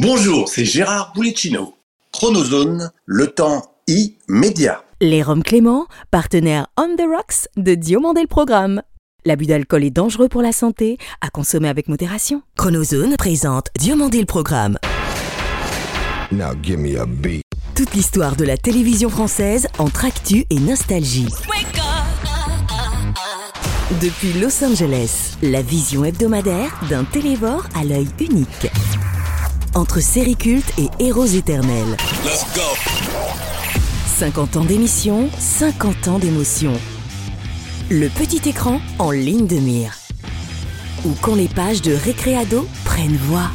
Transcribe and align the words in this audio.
Bonjour, 0.00 0.48
c'est 0.48 0.64
Gérard 0.64 1.12
Boulicino. 1.12 1.74
Chronozone, 2.12 2.92
le 3.04 3.26
temps 3.26 3.64
immédiat. 3.88 4.84
Les 5.00 5.24
Roms 5.24 5.42
Clément, 5.42 5.88
partenaire 6.12 6.68
On 6.76 6.94
the 6.94 7.00
Rocks 7.00 7.48
de 7.56 7.74
Diomandé 7.74 8.20
le 8.20 8.28
Programme. 8.28 8.82
L'abus 9.24 9.46
d'alcool 9.46 9.82
est 9.82 9.90
dangereux 9.90 10.28
pour 10.28 10.40
la 10.40 10.52
santé, 10.52 10.98
à 11.20 11.30
consommer 11.30 11.68
avec 11.68 11.88
modération. 11.88 12.42
Chronozone 12.56 13.16
présente 13.16 13.70
Diomandé 13.76 14.20
le 14.20 14.26
Programme. 14.26 14.78
Now 16.30 16.52
give 16.62 16.78
me 16.78 16.96
a 16.96 17.04
beat. 17.04 17.42
Toute 17.74 17.92
l'histoire 17.94 18.36
de 18.36 18.44
la 18.44 18.56
télévision 18.56 19.08
française 19.08 19.66
entre 19.80 20.04
actu 20.04 20.44
et 20.48 20.60
nostalgie. 20.60 21.26
Depuis 24.00 24.34
Los 24.34 24.62
Angeles, 24.62 25.38
la 25.42 25.62
vision 25.62 26.04
hebdomadaire 26.04 26.78
d'un 26.88 27.02
télévore 27.02 27.64
à 27.74 27.82
l'œil 27.82 28.06
unique. 28.20 28.70
Entre 29.78 30.00
séries 30.00 30.34
cultes 30.34 30.72
et 30.76 30.88
héros 30.98 31.24
éternels. 31.24 31.96
50 34.18 34.56
ans 34.56 34.64
d'émission, 34.64 35.30
50 35.38 36.08
ans 36.08 36.18
d'émotion. 36.18 36.72
Le 37.88 38.08
petit 38.08 38.48
écran 38.48 38.80
en 38.98 39.12
ligne 39.12 39.46
de 39.46 39.54
mire. 39.54 39.94
Ou 41.04 41.10
quand 41.22 41.36
les 41.36 41.46
pages 41.46 41.80
de 41.80 41.94
Récréado 41.94 42.66
prennent 42.84 43.18
voix. 43.18 43.50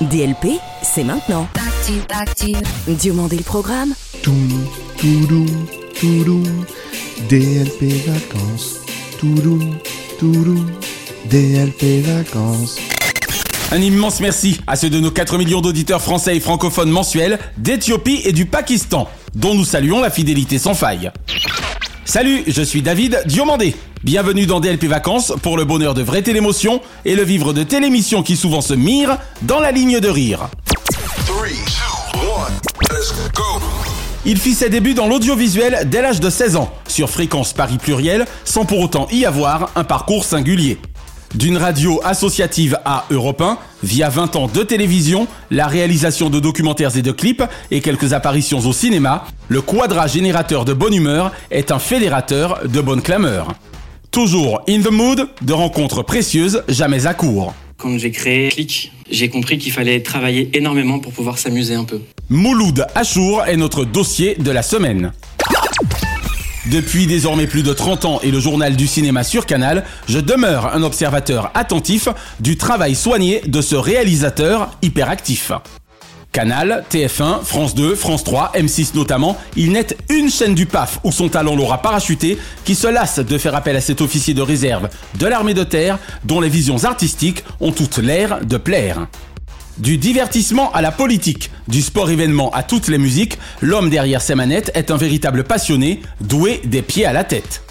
DLP, 0.00 0.60
c'est 0.84 1.02
maintenant. 1.02 1.48
Diomandé 2.86 3.36
le 3.36 3.42
programme. 3.42 3.94
Toum, 4.22 4.64
toudou, 4.96 5.44
toudou, 5.98 6.44
DLP 7.28 8.06
vacances. 8.06 8.76
Toudou, 9.18 9.58
toudou, 10.20 10.64
DLP 11.28 12.02
vacances. 12.02 12.78
Un 13.72 13.82
immense 13.82 14.20
merci 14.20 14.60
à 14.68 14.76
ceux 14.76 14.90
de 14.90 15.00
nos 15.00 15.10
4 15.10 15.38
millions 15.38 15.60
d'auditeurs 15.60 16.00
français 16.00 16.36
et 16.36 16.40
francophones 16.40 16.90
mensuels 16.90 17.40
d'Éthiopie 17.58 18.20
et 18.24 18.32
du 18.32 18.46
Pakistan, 18.46 19.08
dont 19.34 19.56
nous 19.56 19.64
saluons 19.64 20.00
la 20.00 20.10
fidélité 20.10 20.58
sans 20.58 20.74
faille. 20.74 21.10
Salut, 22.04 22.44
je 22.46 22.62
suis 22.62 22.80
David 22.80 23.24
Diomandé. 23.26 23.74
Bienvenue 24.04 24.46
dans 24.46 24.60
DLP 24.60 24.84
Vacances 24.84 25.32
pour 25.42 25.56
le 25.56 25.64
bonheur 25.64 25.94
de 25.94 26.02
vraies 26.02 26.22
télémotions 26.22 26.80
et 27.04 27.16
le 27.16 27.24
vivre 27.24 27.52
de 27.52 27.64
télémissions 27.64 28.22
qui 28.22 28.36
souvent 28.36 28.60
se 28.60 28.74
mirent 28.74 29.18
dans 29.42 29.58
la 29.58 29.72
ligne 29.72 29.98
de 29.98 30.08
rire. 30.08 30.48
Il 34.24 34.38
fit 34.38 34.54
ses 34.54 34.70
débuts 34.70 34.94
dans 34.94 35.08
l'audiovisuel 35.08 35.88
dès 35.90 36.02
l'âge 36.02 36.20
de 36.20 36.30
16 36.30 36.54
ans, 36.54 36.72
sur 36.86 37.10
Fréquence 37.10 37.52
Paris 37.52 37.78
Pluriel, 37.78 38.26
sans 38.44 38.64
pour 38.64 38.78
autant 38.78 39.08
y 39.10 39.24
avoir 39.24 39.70
un 39.74 39.84
parcours 39.84 40.24
singulier. 40.24 40.78
D'une 41.36 41.58
radio 41.58 42.00
associative 42.02 42.78
à 42.86 43.04
Europe 43.10 43.42
1, 43.42 43.58
via 43.82 44.08
20 44.08 44.36
ans 44.36 44.46
de 44.48 44.62
télévision, 44.62 45.28
la 45.50 45.66
réalisation 45.66 46.30
de 46.30 46.40
documentaires 46.40 46.96
et 46.96 47.02
de 47.02 47.12
clips 47.12 47.42
et 47.70 47.82
quelques 47.82 48.14
apparitions 48.14 48.60
au 48.60 48.72
cinéma, 48.72 49.26
le 49.48 49.60
quadra 49.60 50.06
générateur 50.06 50.64
de 50.64 50.72
bonne 50.72 50.94
humeur 50.94 51.32
est 51.50 51.70
un 51.72 51.78
fédérateur 51.78 52.66
de 52.66 52.80
bonne 52.80 53.02
clameur. 53.02 53.52
Toujours 54.10 54.62
in 54.66 54.80
the 54.80 54.90
mood, 54.90 55.28
de 55.42 55.52
rencontres 55.52 56.02
précieuses 56.02 56.62
jamais 56.68 57.06
à 57.06 57.12
court. 57.12 57.52
Quand 57.76 57.98
j'ai 57.98 58.12
créé 58.12 58.48
Click, 58.48 58.92
j'ai 59.10 59.28
compris 59.28 59.58
qu'il 59.58 59.72
fallait 59.72 60.00
travailler 60.00 60.56
énormément 60.56 61.00
pour 61.00 61.12
pouvoir 61.12 61.36
s'amuser 61.36 61.74
un 61.74 61.84
peu. 61.84 62.00
Mouloud 62.30 62.86
Achour 62.94 63.44
est 63.44 63.58
notre 63.58 63.84
dossier 63.84 64.36
de 64.36 64.50
la 64.50 64.62
semaine. 64.62 65.12
Depuis 66.70 67.06
désormais 67.06 67.46
plus 67.46 67.62
de 67.62 67.72
30 67.72 68.04
ans 68.06 68.20
et 68.24 68.32
le 68.32 68.40
journal 68.40 68.74
du 68.74 68.88
cinéma 68.88 69.22
sur 69.22 69.46
Canal, 69.46 69.84
je 70.08 70.18
demeure 70.18 70.74
un 70.74 70.82
observateur 70.82 71.52
attentif 71.54 72.08
du 72.40 72.56
travail 72.56 72.96
soigné 72.96 73.40
de 73.46 73.60
ce 73.60 73.76
réalisateur 73.76 74.72
hyperactif. 74.82 75.52
Canal, 76.32 76.84
TF1, 76.90 77.44
France 77.44 77.76
2, 77.76 77.94
France 77.94 78.24
3, 78.24 78.52
M6 78.56 78.96
notamment, 78.96 79.38
il 79.56 79.70
n'est 79.70 79.96
une 80.10 80.28
chaîne 80.28 80.56
du 80.56 80.66
PAF 80.66 80.98
où 81.04 81.12
son 81.12 81.28
talent 81.28 81.54
l'aura 81.54 81.80
parachuté 81.80 82.36
qui 82.64 82.74
se 82.74 82.88
lasse 82.88 83.20
de 83.20 83.38
faire 83.38 83.54
appel 83.54 83.76
à 83.76 83.80
cet 83.80 84.00
officier 84.00 84.34
de 84.34 84.42
réserve 84.42 84.88
de 85.20 85.26
l'armée 85.26 85.54
de 85.54 85.62
terre 85.62 86.00
dont 86.24 86.40
les 86.40 86.48
visions 86.48 86.82
artistiques 86.84 87.44
ont 87.60 87.70
toutes 87.70 87.98
l'air 87.98 88.44
de 88.44 88.56
plaire. 88.56 89.06
Du 89.78 89.98
divertissement 89.98 90.72
à 90.72 90.80
la 90.80 90.90
politique, 90.90 91.50
du 91.68 91.82
sport 91.82 92.08
événement 92.08 92.50
à 92.52 92.62
toutes 92.62 92.88
les 92.88 92.96
musiques, 92.96 93.38
l'homme 93.60 93.90
derrière 93.90 94.22
ses 94.22 94.34
manettes 94.34 94.70
est 94.74 94.90
un 94.90 94.96
véritable 94.96 95.44
passionné, 95.44 96.00
doué 96.22 96.62
des 96.64 96.80
pieds 96.80 97.04
à 97.04 97.12
la 97.12 97.24
tête. 97.24 97.62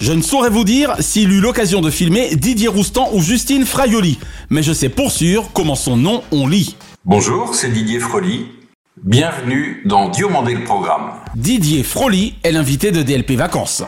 Je 0.00 0.12
ne 0.12 0.22
saurais 0.22 0.50
vous 0.50 0.64
dire 0.64 0.96
s'il 0.98 1.30
eut 1.30 1.40
l'occasion 1.40 1.80
de 1.80 1.90
filmer 1.90 2.34
Didier 2.34 2.66
Roustan 2.66 3.10
ou 3.12 3.22
Justine 3.22 3.64
Fraioli, 3.64 4.18
mais 4.50 4.64
je 4.64 4.72
sais 4.72 4.88
pour 4.88 5.12
sûr 5.12 5.50
comment 5.52 5.76
son 5.76 5.96
nom 5.96 6.24
on 6.32 6.48
lit. 6.48 6.74
Bonjour, 7.04 7.54
c'est 7.54 7.70
Didier 7.70 8.00
Froli. 8.00 8.46
Bienvenue 9.04 9.82
dans 9.84 10.08
Diomandé 10.08 10.54
le 10.54 10.64
programme. 10.64 11.12
Didier 11.36 11.84
Froli 11.84 12.34
est 12.42 12.50
l'invité 12.50 12.90
de 12.90 13.02
DLP 13.02 13.32
Vacances. 13.36 13.84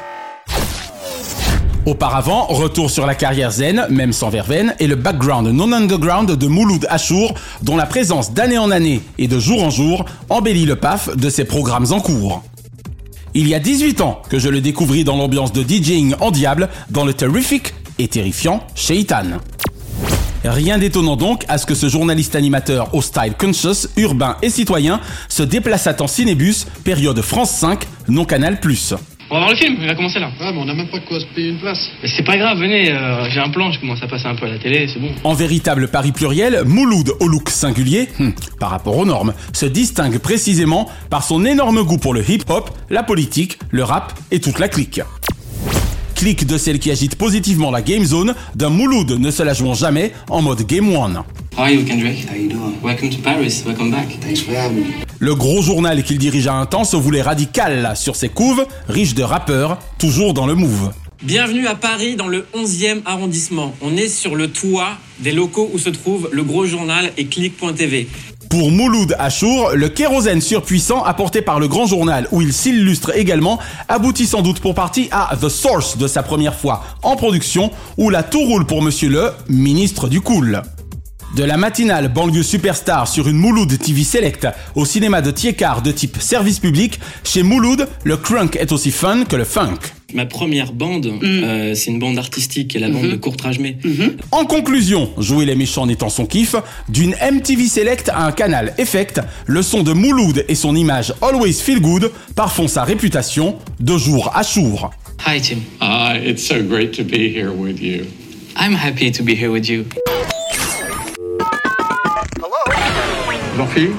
Auparavant, 1.87 2.45
retour 2.47 2.91
sur 2.91 3.07
la 3.07 3.15
carrière 3.15 3.51
zen, 3.51 3.87
même 3.89 4.13
sans 4.13 4.29
verveine, 4.29 4.75
et 4.81 4.87
le 4.87 4.97
background 4.97 5.49
non 5.49 5.73
underground 5.73 6.31
de 6.31 6.47
Mouloud 6.47 6.87
Achour, 6.91 7.35
dont 7.63 7.77
la 7.77 7.87
présence 7.87 8.35
d'année 8.35 8.59
en 8.59 8.71
année 8.71 9.01
et 9.17 9.29
de 9.29 9.41
jour 9.41 9.63
en 9.65 9.71
jour 9.71 10.05
embellit 10.29 10.67
le 10.67 10.77
paf 10.77 11.17
de 11.17 11.31
ses 11.31 11.45
programmes 11.45 11.87
en 11.91 12.01
cours. 12.01 12.43
Il 13.33 13.49
y 13.49 13.55
a 13.55 13.59
18 13.61 14.03
ans 14.03 14.21
que 14.29 14.39
je 14.39 14.51
le 14.51 14.61
découvris 14.61 15.05
dans 15.05 15.17
l'ambiance 15.17 15.53
de 15.53 15.63
DJing 15.63 16.17
en 16.21 16.31
diable 16.31 16.69
dans 16.91 17.07
le 17.07 17.15
terrific 17.15 17.73
et 17.99 18.09
terrifiant 18.09 18.63
Shaitan. 18.75 19.39
Rien 20.45 20.77
d'étonnant 20.77 21.17
donc 21.17 21.45
à 21.49 21.57
ce 21.57 21.65
que 21.65 21.75
ce 21.75 21.89
journaliste 21.89 22.35
animateur 22.35 22.95
au 22.95 23.01
style 23.01 23.35
conscious, 23.39 23.89
urbain 23.97 24.37
et 24.43 24.51
citoyen 24.51 25.01
se 25.29 25.43
déplaçât 25.43 26.01
en 26.01 26.07
cinébus, 26.07 26.67
période 26.85 27.21
France 27.23 27.53
5, 27.53 27.87
non 28.09 28.27
Canal+. 28.27 28.59
On 29.33 29.35
va 29.35 29.41
voir 29.43 29.51
le 29.53 29.57
film, 29.57 29.77
il 29.81 29.87
va 29.87 29.95
commencer 29.95 30.19
là. 30.19 30.29
Ouais, 30.41 30.53
mais 30.53 30.59
on 30.59 30.65
n'a 30.65 30.75
même 30.75 30.89
pas 30.89 30.99
de 30.99 31.05
quoi 31.05 31.21
se 31.21 31.25
payer 31.27 31.51
une 31.51 31.59
place. 31.59 31.89
Mais 32.03 32.09
c'est 32.09 32.25
pas 32.25 32.37
grave, 32.37 32.59
venez, 32.59 32.91
euh, 32.91 33.31
j'ai 33.31 33.39
un 33.39 33.49
plan, 33.51 33.71
je 33.71 33.79
commence 33.79 34.03
à 34.03 34.09
passer 34.09 34.27
un 34.27 34.35
peu 34.35 34.47
à 34.47 34.49
la 34.49 34.59
télé, 34.59 34.89
c'est 34.93 34.99
bon. 34.99 35.11
En 35.23 35.35
véritable 35.35 35.87
pari 35.87 36.11
pluriel, 36.11 36.63
Mouloud 36.67 37.13
au 37.21 37.29
look 37.29 37.49
singulier, 37.49 38.09
hmm, 38.19 38.31
par 38.59 38.71
rapport 38.71 38.97
aux 38.97 39.05
normes, 39.07 39.33
se 39.53 39.67
distingue 39.67 40.19
précisément 40.19 40.91
par 41.11 41.23
son 41.23 41.45
énorme 41.45 41.85
goût 41.85 41.99
pour 41.99 42.13
le 42.13 42.29
hip-hop, 42.29 42.71
la 42.91 43.05
politique, 43.05 43.57
le 43.71 43.85
rap 43.85 44.13
et 44.33 44.41
toute 44.41 44.59
la 44.59 44.69
clique. 44.69 45.01
Clique 46.21 46.47
de 46.47 46.59
celle 46.59 46.79
qui 46.79 46.91
agite 46.91 47.15
positivement 47.15 47.71
la 47.71 47.81
game 47.81 48.05
zone, 48.05 48.35
d'un 48.55 48.69
Mouloud 48.69 49.11
ne 49.13 49.31
se 49.31 49.43
la 49.43 49.55
jouant 49.55 49.73
jamais 49.73 50.13
en 50.29 50.43
mode 50.43 50.67
game 50.67 50.95
one. 50.95 51.23
How 51.57 51.63
are 51.63 51.71
you, 51.71 51.83
Kendrick? 51.83 52.29
How 52.31 52.37
you 52.37 52.51
doing? 52.51 52.75
Welcome 52.83 53.09
to 53.09 53.17
Paris, 53.23 53.63
welcome 53.65 53.91
back. 53.91 54.21
Thanks 54.21 54.43
for 54.43 54.55
having 54.55 54.81
me. 54.81 54.87
Le 55.19 55.35
gros 55.35 55.63
journal 55.63 56.03
qu'il 56.03 56.19
dirige 56.19 56.47
à 56.47 56.53
un 56.53 56.67
temps 56.67 56.85
se 56.85 56.97
voulait 56.97 57.23
radical 57.23 57.93
sur 57.97 58.17
ses 58.17 58.29
couves, 58.29 58.67
riche 58.87 59.15
de 59.15 59.23
rappeurs, 59.23 59.79
toujours 59.99 60.35
dans 60.35 60.47
le 60.47 60.55
move. 60.55 60.93
Bienvenue 61.23 61.67
à 61.67 61.75
Paris 61.75 62.17
dans 62.17 62.29
le 62.29 62.47
11e 62.55 63.01
arrondissement. 63.07 63.75
On 63.81 63.97
est 63.97 64.09
sur 64.09 64.37
le 64.37 64.49
toit 64.49 64.99
des 65.21 65.33
locaux 65.33 65.71
où 65.73 65.79
se 65.79 65.89
trouve 65.89 66.29
le 66.33 66.43
gros 66.43 66.67
journal 66.67 67.13
et 67.17 67.25
click.tv. 67.25 68.09
Pour 68.51 68.73
Mouloud 68.73 69.15
Achour, 69.21 69.71
le 69.77 69.89
kérosène 69.89 70.41
surpuissant 70.41 71.05
apporté 71.05 71.41
par 71.41 71.61
le 71.61 71.69
grand 71.69 71.87
journal 71.87 72.27
où 72.33 72.43
il 72.43 72.53
s'illustre 72.53 73.17
également 73.17 73.61
aboutit 73.87 74.27
sans 74.27 74.43
doute 74.43 74.59
pour 74.59 74.75
partie 74.75 75.09
à 75.13 75.31
The 75.41 75.49
Source 75.49 75.97
de 75.97 76.09
sa 76.09 76.25
première 76.25 76.57
fois 76.57 76.83
en 77.05 77.15
production 77.15 77.71
où 77.97 78.11
la 78.11 78.25
tout 78.25 78.45
roule 78.45 78.67
pour 78.67 78.83
monsieur 78.83 79.09
le 79.09 79.31
ministre 79.49 80.09
du 80.09 80.21
cool. 80.21 80.63
De 81.37 81.45
la 81.45 81.57
matinale 81.57 82.13
banlieue 82.13 82.43
superstar 82.43 83.07
sur 83.07 83.29
une 83.29 83.37
Mouloud 83.37 83.79
TV 83.79 84.03
Select 84.03 84.49
au 84.75 84.85
cinéma 84.85 85.23
de 85.23 85.31
Tiekar 85.31 85.81
de 85.81 85.93
type 85.93 86.21
service 86.21 86.59
public, 86.59 86.99
chez 87.23 87.45
Mouloud, 87.45 87.87
le 88.03 88.17
crunk 88.17 88.57
est 88.57 88.73
aussi 88.73 88.91
fun 88.91 89.27
que 89.27 89.37
le 89.37 89.45
funk. 89.45 89.79
Ma 90.15 90.27
première 90.27 90.73
bande, 90.73 91.13
euh, 91.23 91.75
c'est 91.75 91.91
une 91.91 91.99
bande 91.99 92.19
artistique, 92.19 92.77
la 92.79 92.89
bande 92.89 93.09
de 93.09 93.17
Courtrage 93.17 93.59
May. 93.59 93.77
En 94.33 94.45
conclusion, 94.45 95.11
jouer 95.19 95.45
les 95.45 95.55
méchants 95.55 95.87
n'étant 95.87 96.09
son 96.09 96.27
kiff, 96.27 96.55
d'une 96.89 97.15
MTV 97.21 97.67
Select 97.67 98.09
à 98.09 98.25
un 98.27 98.33
canal 98.33 98.75
Effect, 98.79 99.21
le 99.47 99.63
son 99.63 99.83
de 99.83 99.93
Mouloud 99.93 100.45
et 100.49 100.55
son 100.55 100.75
image 100.77 101.13
Always 101.23 101.55
Feel 101.55 101.81
Good 101.81 102.11
parfont 102.35 102.69
sa 102.69 102.85
réputation 102.85 103.57
de 103.79 103.97
jour 103.97 104.31
à 104.35 104.43
jour. 104.43 104.91
Hi 105.27 105.41
Tim, 105.41 105.59
Ah, 105.81 106.15
it's 106.23 106.47
so 106.47 106.63
great 106.63 106.93
to 106.93 107.05
be 107.05 107.29
here 107.35 107.51
with 107.51 107.81
you. 107.81 108.07
I'm 108.57 108.75
happy 108.75 109.11
to 109.13 109.23
be 109.23 109.35
here 109.35 109.51
with 109.51 109.69
you. 109.69 109.85
Jean-Philippe 113.57 113.95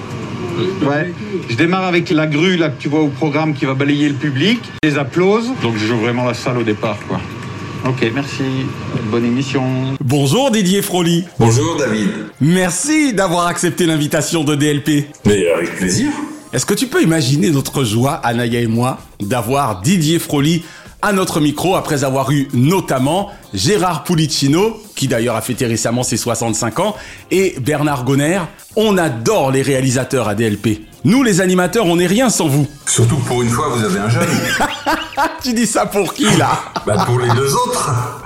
Ouais. 0.87 1.13
Je 1.49 1.55
démarre 1.55 1.85
avec 1.85 2.09
la 2.09 2.27
grue 2.27 2.57
là 2.57 2.69
que 2.69 2.81
tu 2.81 2.89
vois 2.89 3.01
au 3.01 3.07
programme 3.07 3.53
qui 3.53 3.65
va 3.65 3.73
balayer 3.73 4.09
le 4.09 4.15
public. 4.15 4.59
Les 4.83 4.97
applauses. 4.97 5.49
Donc 5.61 5.75
je 5.77 5.85
joue 5.85 5.97
vraiment 5.97 6.25
la 6.25 6.33
salle 6.33 6.57
au 6.57 6.63
départ 6.63 6.97
quoi. 7.07 7.19
Ok, 7.87 8.05
merci. 8.13 8.43
Bonne 9.09 9.25
émission. 9.25 9.63
Bonjour 10.03 10.51
Didier 10.51 10.81
Froli. 10.81 11.25
Bonjour 11.39 11.77
David. 11.77 12.09
Merci 12.39 13.13
d'avoir 13.13 13.47
accepté 13.47 13.85
l'invitation 13.85 14.43
de 14.43 14.55
DLP. 14.55 15.07
Mais 15.25 15.47
avec 15.55 15.75
plaisir. 15.77 16.11
Est-ce 16.53 16.65
que 16.65 16.73
tu 16.73 16.87
peux 16.87 17.01
imaginer 17.01 17.49
notre 17.49 17.85
joie, 17.85 18.13
Anaya 18.13 18.59
et 18.59 18.67
moi, 18.67 18.99
d'avoir 19.21 19.79
Didier 19.81 20.19
Froli 20.19 20.63
à 21.01 21.13
notre 21.13 21.39
micro 21.39 21.75
après 21.75 22.03
avoir 22.03 22.31
eu 22.31 22.47
notamment 22.53 23.31
Gérard 23.53 24.03
Pulicino, 24.03 24.81
qui 24.95 25.07
d'ailleurs 25.07 25.35
a 25.35 25.41
fêté 25.41 25.65
récemment 25.65 26.03
ses 26.03 26.17
65 26.17 26.79
ans, 26.79 26.95
et 27.31 27.55
Bernard 27.59 28.05
Gonner. 28.05 28.41
On 28.75 28.97
adore 28.97 29.51
les 29.51 29.61
réalisateurs 29.61 30.27
à 30.27 30.35
DLP. 30.35 30.90
Nous, 31.03 31.23
les 31.23 31.41
animateurs, 31.41 31.87
on 31.87 31.95
n'est 31.95 32.05
rien 32.05 32.29
sans 32.29 32.47
vous. 32.47 32.67
Surtout 32.85 33.15
que 33.17 33.27
pour 33.27 33.41
une 33.41 33.49
fois, 33.49 33.69
vous 33.69 33.83
avez 33.83 33.97
un 33.97 34.09
jeune. 34.09 34.29
tu 35.43 35.53
dis 35.53 35.65
ça 35.65 35.87
pour 35.87 36.13
qui, 36.13 36.25
là? 36.37 36.51
Bah 36.85 37.05
pour 37.07 37.19
les 37.19 37.29
deux 37.29 37.55
autres. 37.55 38.21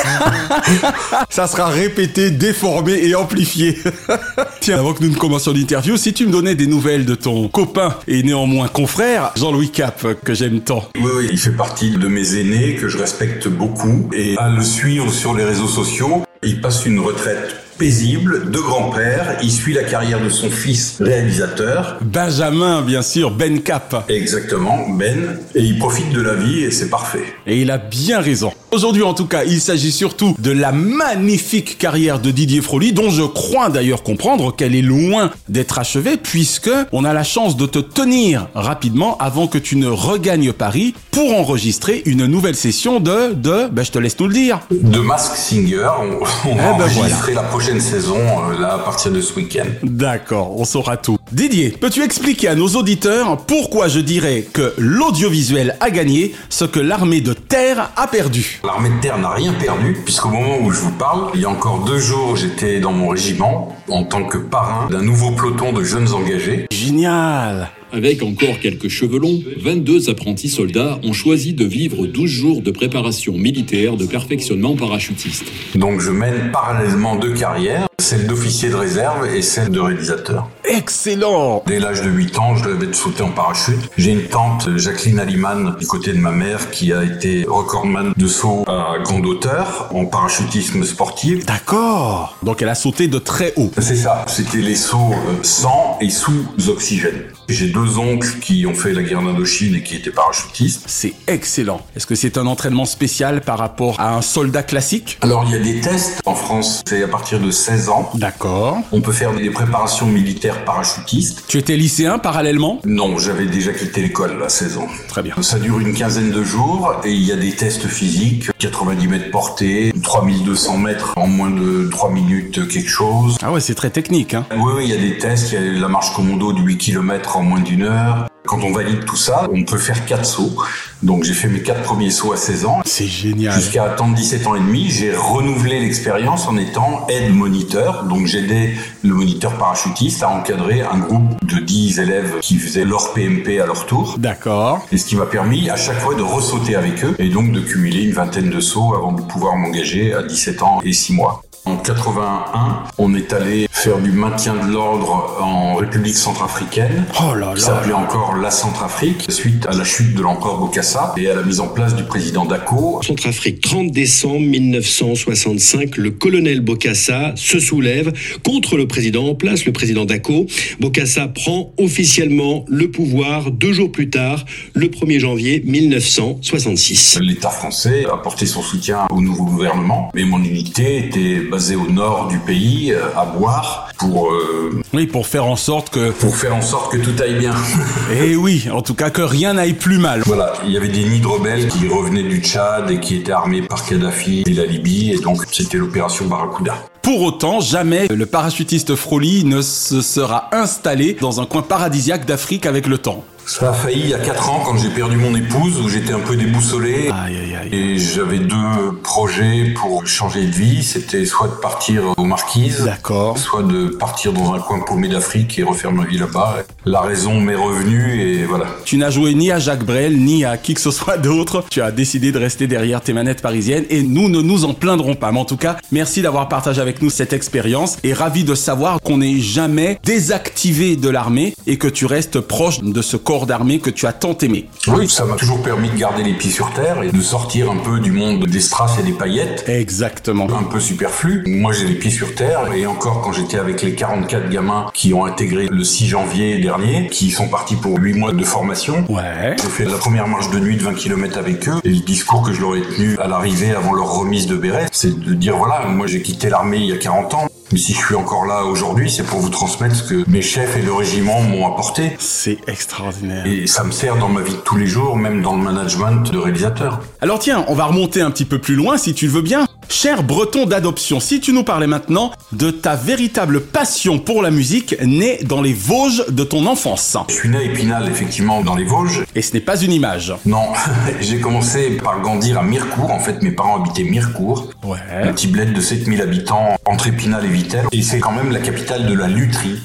Ça 1.29 1.47
sera 1.47 1.67
répété, 1.67 2.31
déformé 2.31 2.99
et 3.01 3.15
amplifié. 3.15 3.77
Tiens, 4.59 4.79
avant 4.79 4.93
que 4.93 5.03
nous 5.03 5.11
ne 5.11 5.15
commencions 5.15 5.53
l'interview, 5.53 5.95
si 5.95 6.13
tu 6.13 6.27
me 6.27 6.33
donnais 6.33 6.55
des 6.55 6.67
nouvelles 6.67 7.05
de 7.05 7.15
ton 7.15 7.47
copain 7.47 7.95
et 8.09 8.23
néanmoins 8.23 8.67
confrère, 8.67 9.31
Jean-Louis 9.37 9.69
Cap, 9.69 10.05
que 10.25 10.33
j'aime 10.33 10.59
tant. 10.59 10.89
Oui, 10.97 11.11
oui, 11.15 11.29
il 11.31 11.39
fait 11.39 11.51
partie 11.51 11.91
de 11.91 12.07
mes 12.09 12.35
aînés 12.37 12.75
que 12.75 12.89
je 12.89 12.97
respecte 12.97 13.47
beaucoup 13.47 14.09
et 14.13 14.35
à 14.37 14.49
le 14.49 14.63
suivre 14.63 15.09
sur 15.13 15.33
les 15.33 15.45
réseaux 15.45 15.69
sociaux, 15.69 16.23
il 16.43 16.59
passe 16.59 16.85
une 16.85 16.99
retraite 16.99 17.64
paisible 17.77 18.51
de 18.51 18.59
grand-père. 18.59 19.37
Il 19.43 19.51
suit 19.51 19.73
la 19.73 19.83
carrière 19.83 20.21
de 20.21 20.29
son 20.29 20.49
fils 20.49 20.97
réalisateur. 21.01 21.97
Benjamin, 22.01 22.81
bien 22.81 23.01
sûr, 23.01 23.31
Ben 23.31 23.61
Cap. 23.61 24.05
Exactement, 24.09 24.89
Ben. 24.89 25.39
Et 25.55 25.61
il 25.61 25.77
profite 25.77 26.11
de 26.11 26.21
la 26.21 26.35
vie 26.35 26.63
et 26.63 26.71
c'est 26.71 26.89
parfait. 26.89 27.23
Et 27.45 27.61
il 27.61 27.71
a 27.71 27.77
bien 27.77 28.19
raison. 28.19 28.51
Aujourd'hui, 28.75 29.03
en 29.03 29.13
tout 29.13 29.25
cas, 29.25 29.45
il 29.45 29.61
s'agit 29.61 29.93
surtout 29.93 30.35
de 30.37 30.51
la 30.51 30.73
magnifique 30.73 31.77
carrière 31.77 32.19
de 32.19 32.29
Didier 32.29 32.59
Froli, 32.59 32.91
dont 32.91 33.09
je 33.09 33.21
crois 33.23 33.69
d'ailleurs 33.69 34.03
comprendre 34.03 34.53
qu'elle 34.53 34.75
est 34.75 34.81
loin 34.81 35.31
d'être 35.47 35.79
achevée, 35.79 36.17
puisque 36.17 36.69
on 36.91 37.05
a 37.05 37.13
la 37.13 37.23
chance 37.23 37.55
de 37.55 37.65
te 37.67 37.79
tenir 37.79 38.49
rapidement 38.53 39.17
avant 39.19 39.47
que 39.47 39.57
tu 39.57 39.77
ne 39.77 39.87
regagnes 39.87 40.51
Paris 40.51 40.93
pour 41.11 41.33
enregistrer 41.39 42.01
une 42.05 42.25
nouvelle 42.25 42.57
session 42.57 42.99
de, 42.99 43.31
de, 43.31 43.69
ben 43.71 43.85
je 43.85 43.91
te 43.91 43.97
laisse 43.99 44.19
nous 44.19 44.27
le 44.27 44.33
dire. 44.33 44.59
De 44.69 44.99
Mask 44.99 45.37
Singer, 45.37 45.87
on, 46.01 46.49
on 46.49 46.55
Eh 46.55 46.57
va 46.57 46.73
ben 46.73 46.83
enregistrer 46.83 47.33
la 47.33 47.43
prochaine 47.43 47.79
saison, 47.79 48.17
euh, 48.17 48.59
là, 48.59 48.73
à 48.73 48.79
partir 48.79 49.09
de 49.09 49.21
ce 49.21 49.33
week-end. 49.35 49.67
D'accord, 49.83 50.51
on 50.59 50.65
saura 50.65 50.97
tout. 50.97 51.15
Didier, 51.31 51.71
peux-tu 51.71 52.03
expliquer 52.03 52.49
à 52.49 52.55
nos 52.55 52.67
auditeurs 52.67 53.37
pourquoi 53.47 53.87
je 53.87 53.99
dirais 53.99 54.45
que 54.53 54.75
l'audiovisuel 54.77 55.75
a 55.79 55.89
gagné 55.89 56.35
ce 56.49 56.65
que 56.65 56.79
l'armée 56.79 57.19
de 57.19 57.33
terre 57.33 57.91
a 57.95 58.05
perdu? 58.05 58.61
L'armée 58.63 58.89
de 58.89 59.01
terre 59.01 59.17
n'a 59.17 59.31
rien 59.31 59.53
perdu, 59.53 59.97
puisqu'au 60.05 60.29
moment 60.29 60.59
où 60.61 60.69
je 60.71 60.79
vous 60.79 60.91
parle, 60.91 61.31
il 61.33 61.41
y 61.41 61.45
a 61.45 61.49
encore 61.49 61.83
deux 61.83 61.97
jours, 61.97 62.35
j'étais 62.35 62.79
dans 62.79 62.91
mon 62.91 63.09
régiment 63.09 63.75
en 63.89 64.03
tant 64.03 64.23
que 64.23 64.37
parrain 64.37 64.87
d'un 64.91 65.01
nouveau 65.01 65.31
peloton 65.31 65.73
de 65.73 65.83
jeunes 65.83 66.13
engagés. 66.13 66.67
Génial 66.71 67.71
Avec 67.91 68.21
encore 68.21 68.59
quelques 68.61 68.89
chevelons, 68.89 69.41
22 69.57 70.11
apprentis 70.11 70.49
soldats 70.49 70.99
ont 71.03 71.13
choisi 71.13 71.53
de 71.53 71.65
vivre 71.65 72.05
12 72.05 72.29
jours 72.29 72.61
de 72.61 72.69
préparation 72.69 73.33
militaire 73.33 73.97
de 73.97 74.05
perfectionnement 74.05 74.75
parachutiste. 74.75 75.45
Donc 75.73 76.01
je 76.01 76.11
mène 76.11 76.51
parallèlement 76.51 77.15
deux 77.15 77.33
carrières, 77.33 77.87
celle 77.99 78.27
d'officier 78.27 78.69
de 78.69 78.75
réserve 78.75 79.25
et 79.33 79.41
celle 79.41 79.69
de 79.69 79.79
réalisateur. 79.79 80.47
Excellent 80.67 81.63
Dès 81.67 81.79
l'âge 81.79 82.01
de 82.01 82.09
8 82.09 82.39
ans, 82.39 82.55
je 82.55 82.65
devais 82.65 82.91
sauter 82.93 83.23
en 83.23 83.29
parachute. 83.29 83.89
J'ai 83.97 84.11
une 84.11 84.27
tante, 84.27 84.75
Jacqueline 84.77 85.19
Aliman, 85.19 85.75
du 85.77 85.85
côté 85.85 86.11
de 86.13 86.17
ma 86.19 86.31
mère, 86.31 86.71
qui 86.71 86.91
a 86.91 87.03
été 87.03 87.45
recordman 87.47 88.13
de 88.15 88.27
saut 88.27 88.63
à 88.67 88.95
grande 89.03 89.25
hauteur 89.25 89.89
en 89.93 90.05
parachutisme 90.05 90.83
sportif. 90.83 91.45
D'accord 91.45 92.37
Donc 92.43 92.61
elle 92.61 92.69
a 92.69 92.75
sauté 92.75 93.07
de 93.07 93.19
très 93.19 93.53
haut. 93.57 93.71
C'est 93.77 93.95
ça, 93.95 94.25
c'était 94.27 94.57
les 94.57 94.75
sauts 94.75 95.13
euh, 95.13 95.43
sans 95.43 95.97
et 96.01 96.09
sous 96.09 96.45
oxygène. 96.67 97.23
J'ai 97.47 97.67
deux 97.67 97.99
oncles 97.99 98.39
qui 98.39 98.65
ont 98.65 98.73
fait 98.73 98.91
la 98.91 99.03
guerre 99.03 99.21
d'Indochine 99.21 99.75
et 99.75 99.83
qui 99.83 99.97
étaient 99.97 100.09
parachutistes. 100.09 100.83
C'est 100.87 101.13
excellent. 101.27 101.81
Est-ce 101.95 102.07
que 102.07 102.15
c'est 102.15 102.39
un 102.39 102.47
entraînement 102.47 102.85
spécial 102.85 103.41
par 103.41 103.59
rapport 103.59 103.99
à 103.99 104.15
un 104.15 104.21
soldat 104.23 104.63
classique? 104.63 105.19
Alors 105.21 105.43
il 105.45 105.51
y 105.51 105.55
a 105.55 105.59
des 105.59 105.79
tests 105.79 106.21
en 106.25 106.33
France, 106.33 106.81
c'est 106.87 107.03
à 107.03 107.07
partir 107.07 107.39
de 107.39 107.51
16 107.51 107.89
ans. 107.89 108.09
D'accord. 108.15 108.79
On 108.91 109.01
peut 109.01 109.11
faire 109.11 109.33
des 109.33 109.49
préparations 109.51 110.07
militaires 110.07 110.54
parachutistes. 110.63 111.43
Tu 111.47 111.57
étais 111.57 111.75
lycéen 111.75 112.19
parallèlement 112.19 112.79
Non, 112.85 113.17
j'avais 113.17 113.45
déjà 113.45 113.73
quitté 113.73 114.01
l'école 114.01 114.41
à 114.43 114.49
16 114.49 114.77
ans. 114.77 114.87
Très 115.07 115.23
bien. 115.23 115.35
Ça 115.41 115.59
dure 115.59 115.79
une 115.79 115.93
quinzaine 115.93 116.31
de 116.31 116.43
jours 116.43 116.93
et 117.03 117.11
il 117.11 117.23
y 117.23 117.31
a 117.31 117.35
des 117.35 117.51
tests 117.51 117.87
physiques, 117.87 118.49
90 118.59 119.07
mètres 119.07 119.31
portée, 119.31 119.91
3200 120.03 120.77
mètres 120.77 121.13
en 121.17 121.27
moins 121.27 121.49
de 121.49 121.89
3 121.89 122.11
minutes 122.11 122.67
quelque 122.67 122.89
chose. 122.89 123.37
Ah 123.41 123.51
ouais, 123.51 123.59
c'est 123.59 123.75
très 123.75 123.89
technique, 123.89 124.33
hein 124.33 124.45
Oui, 124.51 124.73
oui, 124.77 124.83
il 124.85 124.89
y 124.89 124.93
a 124.93 125.01
des 125.01 125.17
tests, 125.17 125.51
il 125.51 125.55
y 125.55 125.77
a 125.77 125.79
la 125.81 125.87
marche 125.87 126.13
commando 126.13 126.53
de 126.53 126.61
8 126.61 126.77
km 126.77 127.37
en 127.37 127.43
moins 127.43 127.59
d'une 127.59 127.83
heure. 127.83 128.27
Quand 128.45 128.63
on 128.63 128.71
valide 128.71 129.05
tout 129.05 129.15
ça, 129.15 129.47
on 129.51 129.63
peut 129.63 129.77
faire 129.77 130.05
4 130.05 130.25
sauts. 130.25 130.55
Donc 131.03 131.23
j'ai 131.23 131.33
fait 131.33 131.47
mes 131.47 131.61
4 131.61 131.81
premiers 131.81 132.09
sauts 132.09 132.33
à 132.33 132.37
16 132.37 132.65
ans. 132.65 132.81
C'est 132.85 133.07
génial. 133.07 133.53
Jusqu'à 133.53 133.85
attendre 133.85 134.15
17 134.15 134.47
ans 134.47 134.55
et 134.55 134.59
demi, 134.59 134.89
j'ai 134.89 135.13
renouvelé 135.13 135.79
l'expérience 135.79 136.47
en 136.47 136.57
étant 136.57 137.05
aide 137.09 137.33
moniteur. 137.33 138.03
Donc 138.05 138.27
j'aidais 138.27 138.73
le 139.03 139.13
moniteur 139.13 139.57
parachutiste 139.57 140.23
à 140.23 140.29
encadrer 140.29 140.81
un 140.81 140.99
groupe 140.99 141.43
de 141.45 141.59
10 141.59 141.99
élèves 141.99 142.39
qui 142.41 142.57
faisaient 142.57 142.85
leur 142.85 143.13
PMP 143.13 143.59
à 143.59 143.65
leur 143.65 143.85
tour. 143.85 144.15
D'accord. 144.17 144.85
Et 144.91 144.97
ce 144.97 145.05
qui 145.05 145.15
m'a 145.15 145.25
permis 145.25 145.69
à 145.69 145.75
chaque 145.75 145.99
fois 145.99 146.15
de 146.15 146.23
ressauter 146.23 146.75
avec 146.75 147.03
eux 147.03 147.15
et 147.19 147.29
donc 147.29 147.51
de 147.51 147.61
cumuler 147.61 148.03
une 148.03 148.13
vingtaine 148.13 148.49
de 148.49 148.59
sauts 148.59 148.95
avant 148.95 149.11
de 149.11 149.21
pouvoir 149.21 149.55
m'engager 149.55 150.13
à 150.13 150.23
17 150.23 150.61
ans 150.61 150.81
et 150.83 150.93
6 150.93 151.13
mois. 151.13 151.43
En 151.67 151.77
81, 151.77 152.83
on 152.99 153.15
est 153.15 153.33
allé 153.33 153.67
faire 153.71 153.97
du 153.97 154.11
maintien 154.11 154.53
de 154.53 154.71
l'ordre 154.71 155.35
en 155.41 155.73
République 155.73 156.15
centrafricaine. 156.15 157.05
Oh 157.19 157.33
là 157.33 157.53
qui 157.55 157.61
là 157.61 157.67
s'appelait 157.67 157.93
encore 157.93 158.35
la 158.35 158.51
Centrafrique, 158.51 159.25
suite 159.29 159.65
à 159.65 159.75
la 159.75 159.83
chute 159.83 160.13
de 160.13 160.21
l'empereur 160.21 160.59
Bokassa 160.59 161.15
et 161.17 161.27
à 161.27 161.33
la 161.33 161.41
mise 161.41 161.59
en 161.59 161.67
place 161.67 161.95
du 161.95 162.03
président 162.03 162.45
Dako. 162.45 163.01
Centrafrique, 163.01 163.61
30 163.61 163.91
décembre 163.91 164.41
1965, 164.41 165.97
le 165.97 166.11
colonel 166.11 166.61
Bokassa 166.61 167.33
se 167.35 167.59
soulève 167.59 168.13
contre 168.43 168.77
le 168.77 168.87
président 168.87 169.27
en 169.29 169.35
place, 169.35 169.65
le 169.65 169.71
président 169.71 170.05
Dako. 170.05 170.45
Bokassa 170.79 171.27
prend 171.27 171.73
officiellement 171.79 172.63
le 172.67 172.91
pouvoir 172.91 173.49
deux 173.49 173.73
jours 173.73 173.91
plus 173.91 174.11
tard, 174.11 174.45
le 174.73 174.87
1er 174.87 175.19
janvier 175.19 175.63
1966. 175.65 177.17
L'État 177.21 177.49
français 177.49 178.05
a 178.05 178.17
porté 178.17 178.45
son 178.45 178.61
soutien 178.61 179.07
au 179.09 179.19
nouveau 179.19 179.45
gouvernement, 179.45 180.11
mais 180.13 180.25
mon 180.25 180.43
unité 180.43 180.97
était 181.07 181.39
basée 181.55 181.77
au 181.77 181.89
nord 181.89 182.27
du 182.27 182.37
pays, 182.39 182.91
euh, 182.91 182.99
à 183.15 183.23
Boire, 183.23 183.87
pour 183.97 184.29
euh, 184.29 184.81
Oui, 184.93 185.07
pour 185.07 185.25
faire 185.25 185.45
en 185.45 185.55
sorte 185.55 185.89
que... 185.89 186.11
pour 186.11 186.35
faire 186.35 186.53
en 186.53 186.61
sorte 186.61 186.91
que 186.91 186.97
tout 186.97 187.15
aille 187.23 187.35
bien. 187.35 187.53
Eh 188.21 188.35
oui, 188.35 188.67
en 188.73 188.81
tout 188.81 188.93
cas 188.93 189.09
que 189.09 189.21
rien 189.21 189.53
n'aille 189.53 189.73
plus 189.73 189.97
mal. 189.97 190.21
Voilà, 190.25 190.51
il 190.65 190.71
y 190.71 190.75
avait 190.77 190.89
des 190.89 191.05
nids 191.05 191.21
de 191.21 191.27
rebelles 191.27 191.69
qui 191.69 191.87
revenaient 191.87 192.23
du 192.23 192.41
Tchad 192.41 192.91
et 192.91 192.99
qui 192.99 193.15
étaient 193.15 193.31
armés 193.31 193.61
par 193.61 193.85
Kadhafi 193.85 194.43
et 194.45 194.53
la 194.53 194.65
Libye, 194.65 195.13
et 195.13 195.19
donc 195.19 195.45
c'était 195.49 195.77
l'opération 195.77 196.25
Barracuda. 196.25 196.75
Pour 197.01 197.21
autant, 197.21 197.61
jamais 197.61 198.09
le 198.09 198.25
parachutiste 198.25 198.95
Froli 198.95 199.45
ne 199.45 199.61
se 199.61 200.01
sera 200.01 200.49
installé 200.51 201.15
dans 201.21 201.39
un 201.39 201.45
coin 201.45 201.61
paradisiaque 201.61 202.25
d'Afrique 202.25 202.65
avec 202.65 202.85
le 202.85 202.97
temps. 202.97 203.23
Ça 203.47 203.69
a 203.69 203.73
failli 203.73 204.01
il 204.01 204.09
y 204.09 204.13
a 204.15 204.17
4 204.19 204.49
ans 204.49 204.63
quand 204.65 204.75
j'ai 204.77 204.89
perdu 204.89 205.17
mon 205.17 205.35
épouse, 205.35 205.79
où 205.79 205.87
j'étais 205.87 206.13
un 206.13 206.19
peu 206.19 206.35
déboussolé. 206.35 207.11
Aïe 207.13 207.37
aïe 207.37 207.55
aïe. 207.55 207.69
Et 207.71 207.99
j'avais 207.99 208.39
deux 208.39 208.95
projets 209.03 209.71
pour 209.75 210.07
changer 210.07 210.45
de 210.45 210.51
vie. 210.51 210.81
C'était 210.83 211.25
soit 211.25 211.47
de 211.49 211.53
partir 211.53 212.01
aux 212.17 212.23
Marquises, 212.23 212.83
D'accord. 212.85 213.37
soit 213.37 213.61
de 213.61 213.87
partir 213.89 214.33
dans 214.33 214.53
un 214.55 214.59
coin 214.59 214.79
paumé 214.79 215.09
d'Afrique 215.09 215.59
et 215.59 215.63
refaire 215.63 215.91
ma 215.91 216.05
vie 216.05 216.17
là-bas. 216.17 216.63
La 216.85 217.01
raison 217.01 217.39
m'est 217.39 217.55
revenue 217.55 218.19
et 218.19 218.45
voilà. 218.45 218.65
Tu 218.83 218.97
n'as 218.97 219.11
joué 219.11 219.35
ni 219.35 219.51
à 219.51 219.59
Jacques 219.59 219.85
Brel, 219.85 220.17
ni 220.17 220.43
à 220.43 220.57
qui 220.57 220.73
que 220.73 220.81
ce 220.81 220.89
soit 220.91 221.17
d'autre. 221.19 221.63
Tu 221.69 221.81
as 221.83 221.91
décidé 221.91 222.31
de 222.31 222.39
rester 222.39 222.65
derrière 222.65 223.01
tes 223.01 223.13
manettes 223.13 223.43
parisiennes 223.43 223.85
et 223.91 224.01
nous 224.01 224.27
ne 224.27 224.41
nous 224.41 224.65
en 224.65 224.73
plaindrons 224.73 225.13
pas. 225.15 225.31
Mais 225.31 225.39
en 225.39 225.45
tout 225.45 225.57
cas, 225.57 225.77
merci 225.91 226.23
d'avoir 226.23 226.49
partagé 226.49 226.81
avec 226.81 226.99
nous 227.03 227.11
cette 227.11 227.31
expérience 227.31 227.97
et 228.03 228.13
ravi 228.13 228.43
de 228.43 228.55
savoir 228.55 228.99
qu'on 229.01 229.19
n'est 229.19 229.39
jamais 229.39 229.99
désactivé 230.03 230.95
de 230.95 231.09
l'armée 231.09 231.53
et 231.67 231.77
que 231.77 231.87
tu 231.87 232.07
restes 232.07 232.39
proche 232.39 232.81
de 232.81 233.01
ce 233.03 233.17
corps 233.17 233.34
d'armée 233.45 233.79
que 233.79 233.89
tu 233.89 234.07
as 234.07 234.13
tant 234.13 234.37
aimé. 234.37 234.69
Oui, 234.87 235.09
ça 235.09 235.25
m'a 235.25 235.35
toujours 235.35 235.61
permis 235.61 235.89
de 235.89 235.97
garder 235.97 236.23
les 236.23 236.33
pieds 236.33 236.51
sur 236.51 236.71
terre 236.71 237.03
et 237.03 237.11
de 237.11 237.21
sortir 237.21 237.69
un 237.69 237.77
peu 237.77 237.99
du 237.99 238.11
monde 238.11 238.45
des 238.45 238.61
strass 238.61 238.97
et 238.99 239.03
des 239.03 239.11
paillettes. 239.11 239.65
Exactement. 239.67 240.47
un 240.57 240.63
peu 240.63 240.79
superflu. 240.79 241.43
Moi, 241.47 241.73
j'ai 241.73 241.85
les 241.85 241.95
pieds 241.95 242.11
sur 242.11 242.33
terre 242.35 242.71
et 242.73 242.85
encore 242.85 243.21
quand 243.21 243.33
j'étais 243.33 243.57
avec 243.57 243.81
les 243.81 243.95
44 243.95 244.49
gamins 244.49 244.85
qui 244.93 245.13
ont 245.13 245.25
intégré 245.25 245.67
le 245.69 245.83
6 245.83 246.07
janvier 246.07 246.59
dernier, 246.59 247.07
qui 247.11 247.31
sont 247.31 247.49
partis 247.49 247.75
pour 247.75 247.97
8 247.97 248.13
mois 248.13 248.31
de 248.31 248.43
formation. 248.43 249.03
Ouais. 249.09 249.55
J'ai 249.61 249.67
fait 249.67 249.85
la 249.85 249.97
première 249.97 250.27
marche 250.27 250.49
de 250.51 250.59
nuit 250.59 250.77
de 250.77 250.83
20 250.83 250.93
km 250.93 251.37
avec 251.37 251.67
eux 251.67 251.81
et 251.83 251.89
le 251.89 251.99
discours 251.99 252.43
que 252.43 252.53
je 252.53 252.61
leur 252.61 252.75
ai 252.75 252.81
tenu 252.81 253.17
à 253.19 253.27
l'arrivée 253.27 253.71
avant 253.71 253.93
leur 253.93 254.11
remise 254.13 254.47
de 254.47 254.55
béret, 254.55 254.87
c'est 254.91 255.19
de 255.19 255.33
dire 255.33 255.57
voilà, 255.57 255.85
moi 255.87 256.07
j'ai 256.07 256.21
quitté 256.21 256.49
l'armée 256.49 256.77
il 256.77 256.85
y 256.85 256.93
a 256.93 256.97
40 256.97 257.33
ans, 257.33 257.47
mais 257.71 257.79
si 257.79 257.93
je 257.93 257.97
suis 257.97 258.15
encore 258.15 258.45
là 258.45 258.63
aujourd'hui, 258.63 259.09
c'est 259.09 259.23
pour 259.23 259.39
vous 259.39 259.49
transmettre 259.49 259.95
ce 259.95 260.03
que 260.03 260.29
mes 260.29 260.41
chefs 260.41 260.77
et 260.77 260.81
le 260.81 260.93
régiment 260.93 261.41
m'ont 261.41 261.65
apporté. 261.65 262.15
C'est 262.19 262.57
extraordinaire. 262.67 263.45
Et 263.45 263.65
ça 263.65 263.83
me 263.83 263.91
sert 263.91 264.17
dans 264.17 264.29
ma 264.29 264.41
vie 264.41 264.53
de 264.53 264.59
tous 264.59 264.77
les 264.77 264.85
jours, 264.85 265.17
même 265.17 265.41
dans 265.41 265.55
le 265.55 265.63
management 265.63 266.31
de 266.31 266.37
réalisateur. 266.37 267.01
Alors 267.21 267.39
tiens, 267.39 267.65
on 267.67 267.73
va 267.73 267.85
remonter 267.85 268.21
un 268.21 268.31
petit 268.31 268.45
peu 268.45 268.59
plus 268.59 268.75
loin 268.75 268.97
si 268.97 269.13
tu 269.13 269.25
le 269.25 269.31
veux 269.31 269.41
bien. 269.41 269.65
Cher 269.89 270.23
breton 270.23 270.65
d'adoption, 270.65 271.19
si 271.19 271.39
tu 271.39 271.53
nous 271.53 271.63
parlais 271.63 271.87
maintenant 271.87 272.31
de 272.51 272.71
ta 272.71 272.95
véritable 272.95 273.61
passion 273.61 274.19
pour 274.19 274.41
la 274.41 274.51
musique 274.51 274.95
née 275.03 275.39
dans 275.43 275.61
les 275.61 275.73
Vosges 275.73 276.25
de 276.29 276.43
ton 276.43 276.65
enfance. 276.65 277.17
Je 277.29 277.33
suis 277.35 277.49
né 277.49 277.57
à 277.57 277.63
Épinal, 277.63 278.07
effectivement, 278.09 278.61
dans 278.61 278.75
les 278.75 278.83
Vosges. 278.83 279.23
Et 279.35 279.41
ce 279.41 279.53
n'est 279.53 279.61
pas 279.61 279.79
une 279.81 279.91
image. 279.91 280.33
Non, 280.45 280.65
j'ai 281.21 281.39
commencé 281.39 281.91
par 281.91 282.21
grandir 282.21 282.59
à 282.59 282.63
Mirecourt. 282.63 283.11
En 283.11 283.19
fait, 283.19 283.41
mes 283.41 283.51
parents 283.51 283.83
habitaient 283.83 284.03
Mirecourt. 284.03 284.69
Ouais. 284.83 284.97
Un 285.23 285.33
petit 285.33 285.47
bled 285.47 285.73
de 285.73 285.81
7000 285.81 286.21
habitants 286.21 286.75
entre 286.85 287.07
Épinal 287.07 287.45
et 287.45 287.49
Vittel. 287.49 287.85
Et 287.91 288.01
c'est 288.01 288.19
quand 288.19 288.31
même 288.31 288.51
la 288.51 288.59
capitale 288.59 289.05
de 289.05 289.13
la 289.13 289.27
lutherie. 289.27 289.79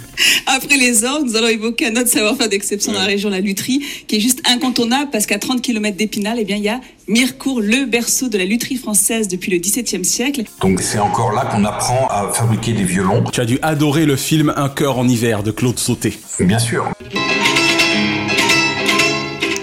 Après 0.46 0.76
les 0.76 1.04
orgues, 1.04 1.26
nous 1.26 1.36
allons 1.36 1.48
évoquer 1.48 1.86
un 1.86 1.96
autre 1.96 2.08
savoir-faire 2.08 2.48
d'exception 2.48 2.92
dans 2.92 3.00
la 3.00 3.06
région 3.06 3.30
de 3.30 3.34
la 3.34 3.40
lutherie, 3.40 3.82
qui 4.06 4.16
est 4.16 4.20
juste 4.20 4.42
incontournable 4.48 5.10
parce 5.10 5.26
qu'à 5.26 5.38
30 5.38 5.62
km 5.62 5.96
d'Épinal, 5.96 6.38
eh 6.38 6.44
bien, 6.44 6.56
il 6.56 6.62
y 6.62 6.68
a 6.68 6.80
Mirecourt, 7.08 7.60
le 7.60 7.86
berceau 7.86 8.28
de 8.28 8.38
la 8.38 8.44
lutherie 8.44 8.76
française 8.76 9.26
depuis 9.26 9.50
le 9.50 9.58
XVIIe 9.58 10.04
siècle. 10.04 10.44
Donc 10.60 10.80
c'est 10.80 10.98
encore 10.98 11.32
là 11.32 11.44
qu'on 11.46 11.64
apprend 11.64 12.06
à 12.08 12.32
fabriquer 12.32 12.72
des 12.72 12.84
violons. 12.84 13.24
Tu 13.32 13.40
as 13.40 13.44
dû 13.44 13.58
adorer 13.62 14.06
le 14.06 14.16
film 14.16 14.52
Un 14.56 14.68
cœur 14.68 14.98
en 14.98 15.08
hiver 15.08 15.42
de 15.42 15.50
Claude 15.50 15.78
Sauté. 15.78 16.16
Bien 16.38 16.58
sûr. 16.58 16.88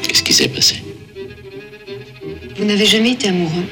Qu'est-ce 0.04 0.24
qui 0.24 0.34
s'est 0.34 0.50
passé? 0.50 0.84
Vous 2.58 2.66
n'avez 2.66 2.86
jamais 2.86 3.12
été 3.12 3.30
amoureux? 3.30 3.66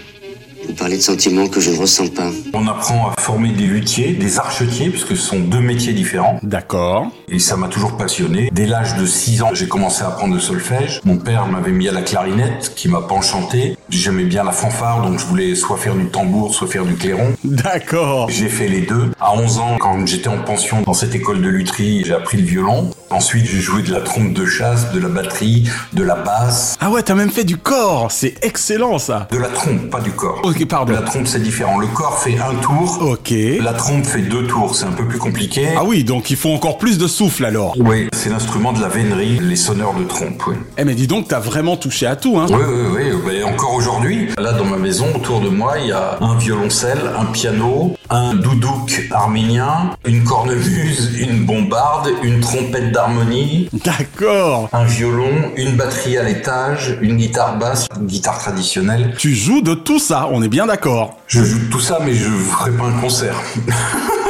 Vous 0.68 0.74
parlez 0.74 0.98
de 0.98 1.02
sentiments 1.02 1.48
que 1.48 1.60
je 1.60 1.72
ne 1.72 1.78
ressens 1.78 2.08
pas. 2.08 2.30
On 2.54 2.68
apprend 2.68 3.10
à 3.10 3.22
former 3.22 3.52
des 3.52 3.66
luthiers, 3.66 4.14
des 4.14 4.40
archetiers, 4.40 4.90
puisque 4.90 5.16
ce 5.16 5.24
sont 5.24 5.40
deux 5.40 5.60
métiers 5.60 5.94
différents. 5.94 6.40
D'accord. 6.44 7.08
Et 7.30 7.40
ça 7.40 7.56
m'a 7.56 7.68
toujours 7.68 7.98
passionné. 7.98 8.50
Dès 8.52 8.66
l'âge 8.66 8.96
de 8.96 9.06
6 9.06 9.42
ans, 9.44 9.50
j'ai 9.54 9.68
commencé 9.68 10.04
à 10.04 10.08
apprendre 10.08 10.34
le 10.34 10.40
solfège. 10.40 11.02
Mon 11.06 11.18
père 11.18 11.48
m'avait 11.48 11.72
mis 11.72 11.88
à 11.88 11.92
la 11.92 12.02
clarinette, 12.02 12.74
qui 12.76 12.88
m'a 12.88 13.02
pas 13.02 13.16
enchanté. 13.16 13.78
J'aimais 13.90 14.24
bien 14.24 14.44
la 14.44 14.52
fanfare, 14.52 15.02
donc 15.02 15.20
je 15.20 15.26
voulais 15.26 15.56
soit 15.56 15.78
faire 15.78 15.96
du 15.96 16.06
tambour, 16.08 16.54
soit 16.54 16.68
faire 16.68 16.86
du 16.86 16.96
clairon. 16.96 17.34
D'accord. 17.44 18.30
J'ai 18.30 18.50
fait 18.50 18.68
les 18.68 18.82
deux. 18.82 19.12
À 19.20 19.36
11 19.36 19.58
ans, 19.60 19.78
quand 19.80 20.06
j'étais 20.06 20.30
en 20.30 20.40
pension 20.40 20.82
dans 20.82 20.94
cette 20.94 21.16
école 21.16 21.42
de 21.42 21.50
lutherie, 21.50 22.04
j'ai 22.06 22.14
appris 22.14 22.38
le 22.38 22.46
violon. 22.46 22.92
Ensuite, 23.12 23.46
j'ai 23.46 23.62
joué 23.62 23.82
de 23.82 23.92
la 23.92 24.02
trompe 24.02 24.34
de 24.34 24.46
chasse, 24.46 24.92
de 24.92 25.00
la 25.00 25.10
batterie, 25.10 25.70
de 25.94 26.04
la 26.04 26.16
basse. 26.16 26.76
Ah 26.80 26.90
ouais, 26.90 27.04
t'as 27.04 27.16
même 27.16 27.30
fait 27.30 27.44
du 27.44 27.58
corps. 27.58 28.12
C'est 28.12 28.36
excellent 28.44 28.98
ça. 28.98 29.28
De 29.32 29.38
la 29.38 29.48
trompe, 29.50 29.90
pas 29.90 30.02
du 30.02 30.12
corps. 30.12 30.42
Ok, 30.56 30.66
pardon. 30.68 30.94
La 30.94 31.02
trompe, 31.02 31.28
c'est 31.28 31.42
différent. 31.42 31.78
Le 31.80 31.88
corps 31.88 32.18
fait 32.20 32.38
un 32.40 32.56
tour. 32.56 33.00
Ok. 33.02 33.34
La 33.62 33.74
trompe 33.74 34.06
fait 34.06 34.22
deux 34.22 34.48
tours. 34.48 34.74
C'est 34.74 34.86
un 34.86 34.92
peu 34.92 35.06
plus 35.06 35.18
compliqué. 35.18 35.68
Ah 35.76 35.84
oui, 35.84 36.06
donc 36.06 36.30
il 36.30 36.38
faut 36.38 36.52
encore 36.52 36.78
plus 36.78 36.98
de 36.98 37.08
souffle 37.08 37.44
alors. 37.44 37.76
Oui, 37.78 38.08
c'est 38.14 38.30
l'instrument 38.30 38.72
de 38.72 38.80
la 38.80 38.88
vénerie, 38.88 39.40
les 39.42 39.56
sonneurs 39.58 39.94
de 39.94 40.04
trompe, 40.06 40.48
oui. 40.48 40.56
Eh 40.78 40.86
mais 40.86 40.96
dis 40.96 41.08
donc, 41.08 41.28
t'as 41.28 41.40
vraiment 41.40 41.76
touché 41.76 42.06
à 42.08 42.16
tout, 42.16 42.40
hein 42.40 42.46
Oui, 42.50 42.56
oui, 42.96 43.04
oui. 43.26 43.36
Et 43.36 43.44
encore 43.44 43.74
aujourd'hui, 43.74 44.30
là 44.38 44.54
dans 44.54 44.64
ma 44.64 44.78
maison, 44.78 45.08
autour 45.14 45.42
de 45.42 45.50
moi, 45.50 45.74
il 45.80 45.88
y 45.88 45.92
a 45.92 46.18
un 46.22 46.38
violoncelle, 46.38 47.02
un 47.20 47.26
piano, 47.26 47.96
un 48.10 48.36
doudouk 48.36 49.10
arménien, 49.12 49.92
une 50.06 50.24
cornemuse, 50.24 51.18
une 51.20 51.46
bombarde, 51.46 52.10
une 52.24 52.40
trompette 52.40 52.94
d'harmonie. 52.94 53.68
D'accord. 53.84 54.70
Un 54.72 54.86
violon, 54.86 55.52
une 55.58 55.76
batterie 55.76 56.18
à 56.18 56.24
l'étage, 56.24 56.98
une 57.02 57.18
guitare 57.18 57.58
basse, 57.58 57.88
une 58.00 58.08
guitare 58.08 58.40
traditionnelle. 58.40 59.14
Tu 59.18 59.36
joues 59.36 59.62
de 59.62 59.74
tout 59.74 60.00
ça, 60.00 60.30
on 60.32 60.42
est 60.42 60.45
bien 60.48 60.66
d'accord. 60.66 61.18
Je 61.28 61.44
joue 61.44 61.70
tout 61.72 61.80
ça, 61.80 62.00
mais 62.06 62.14
je 62.14 62.30
ferai 62.30 62.72
pas 62.72 62.86
un 62.86 63.02
concert. 63.02 63.36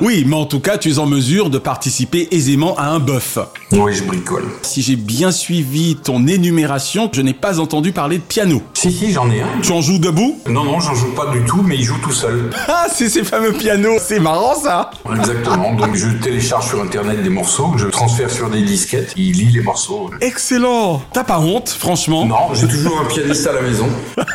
Oui, 0.00 0.24
mais 0.26 0.36
en 0.36 0.44
tout 0.44 0.60
cas, 0.60 0.78
tu 0.78 0.90
es 0.90 0.98
en 0.98 1.06
mesure 1.06 1.48
de 1.50 1.58
participer 1.58 2.28
aisément 2.30 2.76
à 2.76 2.86
un 2.88 2.98
bœuf. 2.98 3.38
Oui, 3.72 3.94
je 3.94 4.04
bricole. 4.04 4.44
Si 4.62 4.82
j'ai 4.82 4.96
bien 4.96 5.30
suivi 5.30 5.96
ton 5.96 6.26
énumération, 6.26 7.08
je 7.12 7.22
n'ai 7.22 7.32
pas 7.32 7.60
entendu 7.60 7.92
parler 7.92 8.18
de 8.18 8.22
piano. 8.22 8.62
Si, 8.74 8.92
si, 8.92 9.12
j'en 9.12 9.30
ai 9.30 9.40
un. 9.40 9.60
Tu 9.62 9.72
en 9.72 9.80
joues 9.80 9.98
debout? 9.98 10.38
Non, 10.48 10.64
non, 10.64 10.80
j'en 10.80 10.94
joue 10.94 11.12
pas 11.14 11.26
du 11.32 11.40
tout, 11.44 11.62
mais 11.62 11.76
il 11.76 11.84
joue 11.84 11.98
tout 12.02 12.12
seul. 12.12 12.50
Ah, 12.68 12.88
c'est 12.92 13.08
ces 13.08 13.24
fameux 13.24 13.52
pianos, 13.52 13.98
c'est 14.00 14.18
marrant 14.18 14.54
ça 14.54 14.90
Exactement, 15.10 15.74
donc 15.74 15.94
je 15.94 16.08
télécharge 16.22 16.68
sur 16.68 16.82
internet 16.82 17.22
des 17.22 17.30
morceaux, 17.30 17.72
je 17.76 17.86
transfère 17.86 18.28
sur 18.30 18.50
des 18.50 18.60
disquettes, 18.62 19.12
il 19.16 19.32
lit 19.32 19.52
les 19.52 19.62
morceaux. 19.62 20.10
Excellent 20.20 21.02
T'as 21.12 21.24
pas 21.24 21.38
honte, 21.38 21.70
franchement? 21.70 22.26
Non, 22.26 22.54
j'ai 22.54 22.68
toujours 22.68 23.00
un 23.00 23.04
pianiste 23.06 23.46
à 23.46 23.52
la 23.52 23.62
maison. 23.62 23.88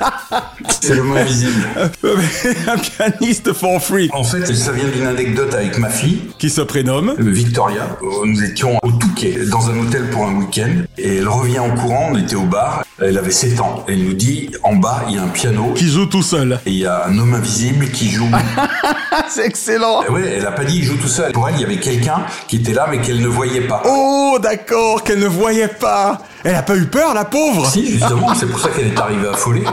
c'est 0.82 0.96
le 0.96 1.04
mot 1.04 1.16
invisible. 1.16 1.68
un 2.68 2.78
pianiste 2.78 3.54
for 3.54 3.82
free. 3.82 4.10
En 4.14 4.24
fait, 4.24 4.46
ça 4.56 4.72
vient 4.72 4.88
d'une 4.88 5.08
anecdote 5.08 5.51
avec 5.54 5.78
ma 5.78 5.90
fille. 5.90 6.22
Qui 6.38 6.50
se 6.50 6.62
prénomme 6.62 7.16
Victoria. 7.18 7.98
Nous 8.24 8.44
étions 8.44 8.78
au 8.84 8.92
Touquet, 8.92 9.46
dans 9.50 9.70
un 9.70 9.78
hôtel 9.80 10.10
pour 10.10 10.26
un 10.26 10.36
week-end. 10.36 10.72
Et 10.98 11.18
elle 11.18 11.28
revient 11.28 11.60
en 11.60 11.72
courant, 11.72 12.10
on 12.12 12.18
était 12.18 12.36
au 12.36 12.46
bar. 12.46 12.84
Elle 13.00 13.18
avait 13.18 13.32
7 13.32 13.60
ans. 13.60 13.86
Elle 13.88 14.04
nous 14.04 14.14
dit, 14.14 14.52
en 14.64 14.76
bas, 14.76 15.06
il 15.10 15.16
y 15.16 15.18
a 15.18 15.24
un 15.24 15.28
piano. 15.28 15.74
Qui 15.74 15.88
joue 15.88 16.06
tout 16.06 16.24
seul. 16.24 16.60
Et 16.66 16.72
il 16.72 16.78
y 16.78 16.86
a 16.86 17.06
un 17.08 17.18
homme 17.18 17.34
invisible 17.34 17.90
qui 17.90 18.12
joue. 18.12 18.30
C'est 19.30 19.46
excellent 19.46 20.04
et 20.04 20.10
Ouais, 20.10 20.36
elle 20.38 20.46
a 20.46 20.52
pas 20.52 20.66
dit 20.66 20.78
il 20.80 20.84
joue 20.84 20.98
tout 20.98 21.08
seul. 21.08 21.32
Pour 21.32 21.48
elle, 21.48 21.56
il 21.56 21.62
y 21.62 21.66
avait 21.66 21.80
quelqu'un 21.80 22.26
qui 22.48 22.58
était 22.58 22.74
là, 22.74 22.88
mais 22.90 23.00
qu'elle 23.00 23.22
ne 23.22 23.28
voyait 23.28 23.62
pas. 23.62 23.82
Oh, 23.86 24.38
d'accord, 24.42 25.04
qu'elle 25.04 25.20
ne 25.20 25.28
voyait 25.28 25.68
pas 25.68 26.22
Elle 26.44 26.56
a 26.56 26.64
pas 26.64 26.76
eu 26.76 26.86
peur, 26.86 27.14
la 27.14 27.26
pauvre 27.26 27.70
Si, 27.70 27.86
justement, 27.86 28.34
c'est 28.34 28.48
pour 28.48 28.60
ça 28.60 28.70
qu'elle 28.70 28.88
est 28.88 29.00
arrivée 29.00 29.28
affolée. 29.28 29.64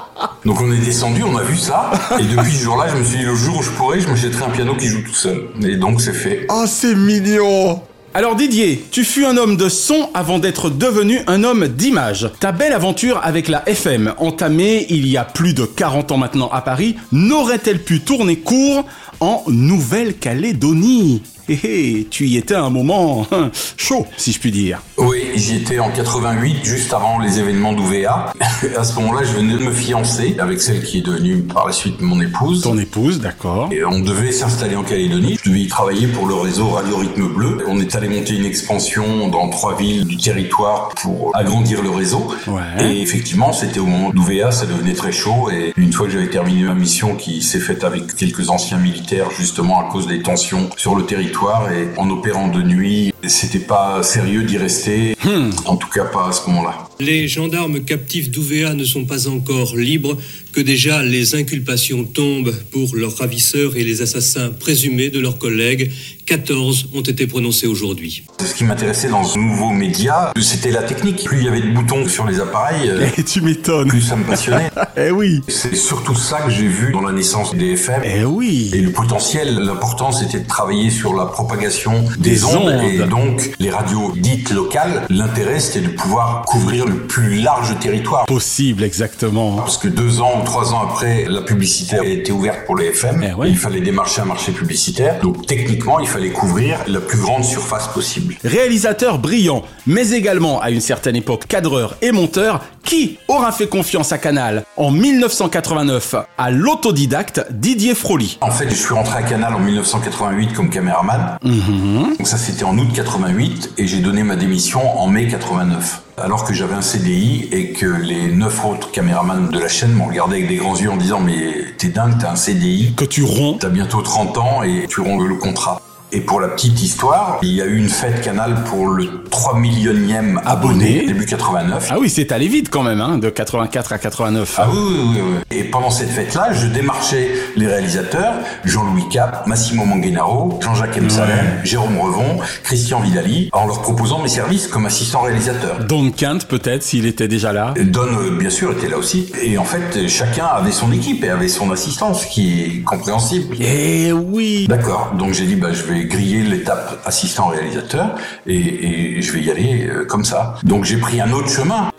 Donc 0.45 0.61
on 0.61 0.71
est 0.71 0.79
descendu, 0.79 1.23
on 1.23 1.37
a 1.37 1.43
vu 1.43 1.57
ça. 1.57 1.91
Et 2.19 2.25
depuis 2.25 2.53
ce 2.53 2.65
jour-là, 2.65 2.89
je 2.89 2.97
me 2.97 3.05
suis 3.05 3.19
dit, 3.19 3.25
le 3.25 3.35
jour 3.35 3.59
où 3.59 3.63
je 3.63 3.71
pourrais, 3.71 4.01
je 4.01 4.09
m'achèterai 4.09 4.45
un 4.45 4.51
piano 4.51 4.75
qui 4.75 4.87
joue 4.87 5.03
tout 5.03 5.15
seul. 5.15 5.49
Et 5.63 5.77
donc 5.77 6.01
c'est 6.01 6.13
fait. 6.13 6.47
Oh, 6.51 6.65
c'est 6.67 6.95
mignon 6.95 7.83
alors 8.15 8.37
Didier, 8.37 8.85
tu 8.91 9.05
fus 9.05 9.27
un 9.27 9.37
homme 9.37 9.57
de 9.57 9.69
son 9.69 10.09
avant 10.15 10.39
d'être 10.39 10.71
devenu 10.71 11.21
un 11.27 11.45
homme 11.45 11.69
d'image. 11.69 12.31
Ta 12.41 12.53
belle 12.53 12.73
aventure 12.73 13.21
avec 13.23 13.49
la 13.49 13.69
FM, 13.69 14.15
entamée 14.17 14.87
il 14.89 15.07
y 15.07 15.19
a 15.19 15.25
plus 15.25 15.53
de 15.53 15.65
40 15.67 16.11
ans 16.13 16.17
maintenant 16.17 16.49
à 16.49 16.63
Paris, 16.63 16.97
n'aurait-elle 17.13 17.85
pu 17.85 18.01
tourner 18.01 18.39
court 18.39 18.87
en 19.21 19.45
Nouvelle-Calédonie? 19.47 21.23
Hé 21.51 21.59
hé, 21.63 22.07
tu 22.11 22.27
y 22.27 22.37
étais 22.37 22.55
à 22.55 22.63
un 22.63 22.69
moment 22.69 23.27
hein, 23.33 23.51
chaud, 23.79 24.07
si 24.19 24.33
je 24.33 24.39
puis 24.39 24.53
dire. 24.53 24.83
Oui, 24.99 25.31
j'y 25.35 25.57
étais 25.57 25.79
en 25.79 25.91
88, 25.91 26.59
juste 26.63 26.93
avant 26.93 27.19
les 27.21 27.39
événements 27.39 27.73
d'UVA. 27.73 28.35
à 28.77 28.85
ce 28.85 28.95
moment-là, 28.97 29.25
je 29.25 29.33
venais 29.33 29.55
de 29.55 29.61
me 29.61 29.73
fiancer 29.73 30.37
avec 30.39 30.61
celle 30.61 30.83
qui 30.83 30.99
est 30.99 31.07
devenue 31.07 31.39
par 31.45 31.67
la 31.67 31.73
suite 31.73 32.03
mon 32.03 32.21
épouse. 32.21 32.61
Ton 32.61 32.77
épouse, 32.77 33.21
d'accord. 33.21 33.71
Et 33.73 33.83
on 33.83 34.01
devait 34.01 34.31
s'installer 34.31 34.77
en 34.77 34.83
Calédonie. 34.83 35.39
Je 35.43 35.49
devais 35.49 35.61
y 35.61 35.69
travailler 35.69 36.07
pour 36.09 36.27
le 36.27 36.35
réseau 36.35 36.69
Radio 36.69 36.99
Rythme 36.99 37.29
Bleu. 37.29 37.65
On 37.67 37.81
est 37.81 37.97
allé 37.97 38.11
monter 38.11 38.37
une 38.37 38.45
expansion 38.45 39.29
dans 39.29 39.49
trois 39.49 39.75
villes 39.75 40.05
du 40.05 40.19
territoire 40.19 40.91
pour 41.01 41.35
agrandir 41.35 41.83
le 41.83 41.89
réseau. 41.89 42.29
Ouais. 42.47 42.93
Et 42.93 43.01
effectivement, 43.01 43.55
c'était 43.55 43.81
au 43.81 43.87
moment 43.87 44.11
d'UVA, 44.11 44.51
ça 44.51 44.67
devenait 44.67 44.93
très 44.93 45.13
chaud. 45.13 45.49
Et 45.51 45.73
une 45.79 45.95
fois 45.95 46.09
que 46.09 46.13
j'avais 46.13 46.29
terminé 46.29 46.65
ma 46.65 46.75
mission 46.75 47.15
qui 47.15 47.41
s'est 47.41 47.59
faite 47.59 47.85
avec 47.85 48.15
quelques 48.17 48.51
anciens 48.51 48.77
militaires, 48.77 49.31
justement 49.31 49.81
à 49.81 49.91
cause 49.91 50.07
des 50.07 50.21
tensions 50.21 50.69
sur 50.77 50.95
le 50.95 51.07
territoire, 51.07 51.38
et 51.71 51.99
en 51.99 52.11
opérant 52.11 52.49
de 52.49 52.63
nuit, 52.63 53.13
c'était 53.27 53.59
pas 53.61 54.03
sérieux 54.03 54.43
d'y 54.43 54.59
rester, 54.59 55.15
Hmm. 55.25 55.51
en 55.67 55.77
tout 55.77 55.89
cas 55.89 56.05
pas 56.05 56.29
à 56.29 56.33
ce 56.33 56.49
moment-là. 56.49 56.89
Les 57.01 57.29
gendarmes 57.29 57.81
captifs 57.85 58.31
d'Ouvéa 58.31 58.75
ne 58.75 58.85
sont 58.85 59.05
pas 59.05 59.29
encore 59.29 59.77
libres, 59.77 60.17
que 60.53 60.61
déjà 60.61 61.03
les 61.03 61.35
inculpations 61.35 62.05
tombent 62.05 62.55
pour 62.71 62.95
leurs 62.97 63.17
ravisseurs 63.19 63.77
et 63.77 63.85
les 63.85 64.03
assassins 64.03 64.51
présumés 64.51 65.11
de 65.11 65.21
leurs 65.21 65.39
collègues. 65.39 65.91
14 66.27 66.91
ont 66.95 67.01
été 67.01 67.27
prononcés 67.27 67.67
aujourd'hui. 67.67 68.23
Ce 68.45 68.53
qui 68.55 68.65
m'intéressait 68.65 69.09
dans 69.09 69.25
ce 69.25 69.39
nouveau 69.39 69.71
média, 69.71 70.31
c'était 70.39 70.71
la 70.71 70.83
technique. 70.83 71.25
Plus 71.25 71.39
il 71.39 71.45
y 71.45 71.49
avait 71.49 71.63
de 71.63 71.73
boutons 71.73 72.07
sur 72.07 72.27
les 72.27 72.39
appareils, 72.39 72.93
Et 73.19 73.23
tu 73.23 73.41
m'étonnes. 73.41 73.89
plus 73.89 74.03
ça 74.03 74.17
me 74.17 74.25
passionnait. 74.25 74.71
Eh 75.01 75.11
oui. 75.11 75.41
C'est 75.49 75.77
surtout 75.77 76.15
ça 76.17 76.41
que 76.41 76.51
j'ai 76.51 76.67
vu 76.67 76.93
dans 76.93 77.01
la 77.03 77.13
naissance 77.13 77.55
des 77.55 77.73
FM. 77.75 78.03
Eh 78.05 78.25
oui. 78.25 78.71
Et 78.75 78.81
le 78.81 78.91
potentiel, 78.91 79.55
l'important, 79.61 80.11
c'était 80.13 80.41
de 80.41 80.47
travailler 80.49 80.91
sur 80.91 81.15
la 81.15 81.25
propagation 81.27 82.05
des, 82.19 82.31
Des 82.31 82.45
ondes, 82.45 82.57
ondes. 82.75 82.83
et 82.83 82.99
donc 83.07 83.53
les 83.61 83.71
radios 83.71 84.13
dites 84.17 84.51
locales. 84.51 85.07
L'intérêt, 85.09 85.61
c'était 85.61 85.87
de 85.87 85.93
pouvoir 85.93 86.43
couvrir 86.43 86.85
le 86.85 87.07
plus 87.07 87.41
large 87.41 87.79
territoire. 87.79 88.27
Possible, 88.27 88.83
exactement. 88.83 89.57
Parce 89.57 89.79
que 89.79 89.89
deux 89.89 90.21
ans 90.21 90.41
ou 90.41 90.45
trois 90.49 90.73
ans 90.73 90.81
après, 90.83 91.27
la 91.29 91.43
publicité 91.43 91.99
a 91.99 92.05
été 92.05 92.33
ouverte 92.33 92.65
pour 92.65 92.75
les 92.75 92.87
FM. 92.87 93.23
Eh 93.23 93.35
ouais. 93.35 93.51
Il 93.51 93.59
fallait 93.59 93.83
démarcher 93.83 94.23
un 94.23 94.25
marché 94.25 94.51
publicitaire. 94.51 95.21
Donc 95.21 95.47
techniquement, 95.47 96.01
il 96.01 96.09
fallait 96.09 96.31
couvrir 96.31 96.79
la 96.87 97.01
plus 97.01 97.19
grande 97.19 97.45
surface 97.45 97.87
possible. 97.89 98.35
Réalisateur 98.43 99.19
brillant, 99.19 99.63
mais 99.87 100.11
également 100.13 100.61
à 100.63 100.71
une 100.71 100.81
certaine 100.81 101.17
époque 101.17 101.47
cadreur 101.47 101.97
et 102.01 102.13
monteur, 102.13 102.63
qui 102.83 103.19
aura 103.29 103.53
fait 103.53 103.67
confiance 103.67 104.13
à 104.13 104.19
Canal 104.19 104.65
en 104.79 104.91
1989 104.91 106.15
à 106.39 106.51
l'autodidacte 106.51 107.45
Didier 107.51 107.95
Froli 107.95 108.39
En 108.41 108.51
fait, 108.51 108.71
je 108.71 108.75
suis 108.75 108.95
rentré 108.95 109.19
à 109.19 109.23
Canal 109.23 109.55
en 109.55 109.59
1988 109.59 110.55
comme 110.55 110.71
caméraman. 110.71 111.37
Donc 111.43 112.27
ça, 112.27 112.39
c'était 112.39 112.65
en 112.65 112.79
août 112.79 112.89
88 112.95 113.75
et 113.77 113.87
j'ai 113.87 113.99
donné 113.99 114.23
ma 114.23 114.37
démission 114.37 114.99
en 114.99 115.09
mai 115.09 115.29
89. 115.29 116.05
Alors 116.21 116.45
que 116.45 116.53
j'avais 116.53 116.75
un 116.75 116.83
CDI 116.83 117.49
et 117.53 117.73
que 117.73 117.87
les 117.87 118.33
neuf 118.33 118.65
autres 118.65 118.91
caméramans 118.91 119.51
de 119.51 119.59
la 119.59 119.69
chaîne 119.69 119.93
m'ont 119.93 120.07
regardé 120.07 120.37
avec 120.37 120.49
des 120.49 120.57
grands 120.57 120.77
yeux 120.77 120.91
en 120.91 120.97
disant 120.97 121.21
mais 121.21 121.65
t'es 121.79 121.89
dingue, 121.89 122.15
t'as 122.19 122.33
un 122.33 122.37
CDI, 122.37 122.95
Que 122.97 123.05
tu 123.05 123.23
romps 123.23 123.59
t'as 123.61 123.69
bientôt 123.69 124.03
30 124.03 124.39
ans 124.39 124.63
et 124.63 124.87
tu 124.89 125.01
romps 125.01 125.23
le 125.23 125.37
contrat. 125.37 125.81
Et 126.11 126.21
pour 126.21 126.41
la 126.41 126.49
petite 126.49 126.81
histoire, 126.83 127.39
il 127.43 127.53
y 127.53 127.61
a 127.61 127.67
eu 127.67 127.77
une 127.77 127.91
fête 127.91 128.23
Canal 128.23 128.65
pour 128.65 128.87
le 128.87 129.25
3 129.31 129.59
millionième 129.59 130.41
abonné, 130.47 131.05
début 131.07 131.27
89. 131.27 131.89
Ah 131.91 131.97
oui, 132.01 132.09
c'est 132.09 132.33
allé 132.33 132.49
vite 132.49 132.71
quand 132.71 132.83
même, 132.83 133.03
hein, 133.03 133.19
de 133.19 133.29
84 133.29 133.93
à 133.93 133.99
89. 133.99 134.55
Ah 134.57 134.69
oui, 134.73 134.79
oui, 134.81 134.99
oui, 134.99 135.21
oui. 135.21 135.57
Et 135.59 135.65
pendant 135.65 135.91
cette 135.91 136.09
fête-là, 136.09 136.55
je 136.55 136.67
démarchais 136.67 137.33
les 137.57 137.67
réalisateurs, 137.67 138.37
Jean-Louis 138.65 139.07
Cap, 139.11 139.47
Massimo 139.47 139.85
Mangenaro, 139.85 140.59
Jean-Jacques 140.63 140.97
M. 140.97 141.11
Salem, 141.11 141.61
Jérôme 141.63 141.99
Revon, 141.99 142.39
Christian 142.63 143.01
Vidali, 143.01 143.51
en 143.53 143.67
leur 143.67 143.83
proposant 143.83 144.23
mes 144.23 144.29
services 144.29 144.67
comme 144.67 144.87
assistant 144.87 145.21
réalisateur. 145.21 145.85
Don 145.85 146.11
Quint 146.11 146.39
peut-être, 146.49 146.83
s'il 146.85 147.05
était 147.05 147.29
déjà 147.29 147.53
là. 147.53 147.75
Don, 147.77 148.07
euh, 148.07 148.31
bien 148.31 148.51
sûr, 148.51 148.73
était 148.73 148.89
là 148.89 148.97
aussi. 148.97 149.31
Et 149.43 149.59
en 149.59 149.65
fait, 149.65 150.09
chacun 150.09 150.47
avait 150.47 150.73
son 150.73 150.91
équipe 150.91 151.23
et 151.23 151.29
avait 151.29 151.49
son 151.49 151.71
assistant, 151.71 152.15
ce 152.15 152.27
qui 152.27 152.63
est 152.63 152.83
compréhensible. 152.83 153.57
Eh 153.61 154.11
oui 154.13 154.67
D'accord. 154.69 155.13
Donc 155.19 155.35
j'ai 155.35 155.45
dit, 155.45 155.57
bah, 155.57 155.75
je 155.75 155.83
vais 155.83 155.98
griller 156.05 156.43
l'étape 156.43 157.01
assistant 157.05 157.49
réalisateur 157.49 158.15
et, 158.47 159.17
et 159.19 159.23
je 159.23 159.33
vais 159.33 159.41
y 159.41 159.51
aller 159.51 159.87
euh, 159.87 160.05
comme 160.05 160.25
ça. 160.25 160.55
Donc 160.65 160.85
j'ai 160.85 160.97
pris 160.99 161.21
un 161.21 161.33
autre 161.33 161.49
chemin. 161.51 161.91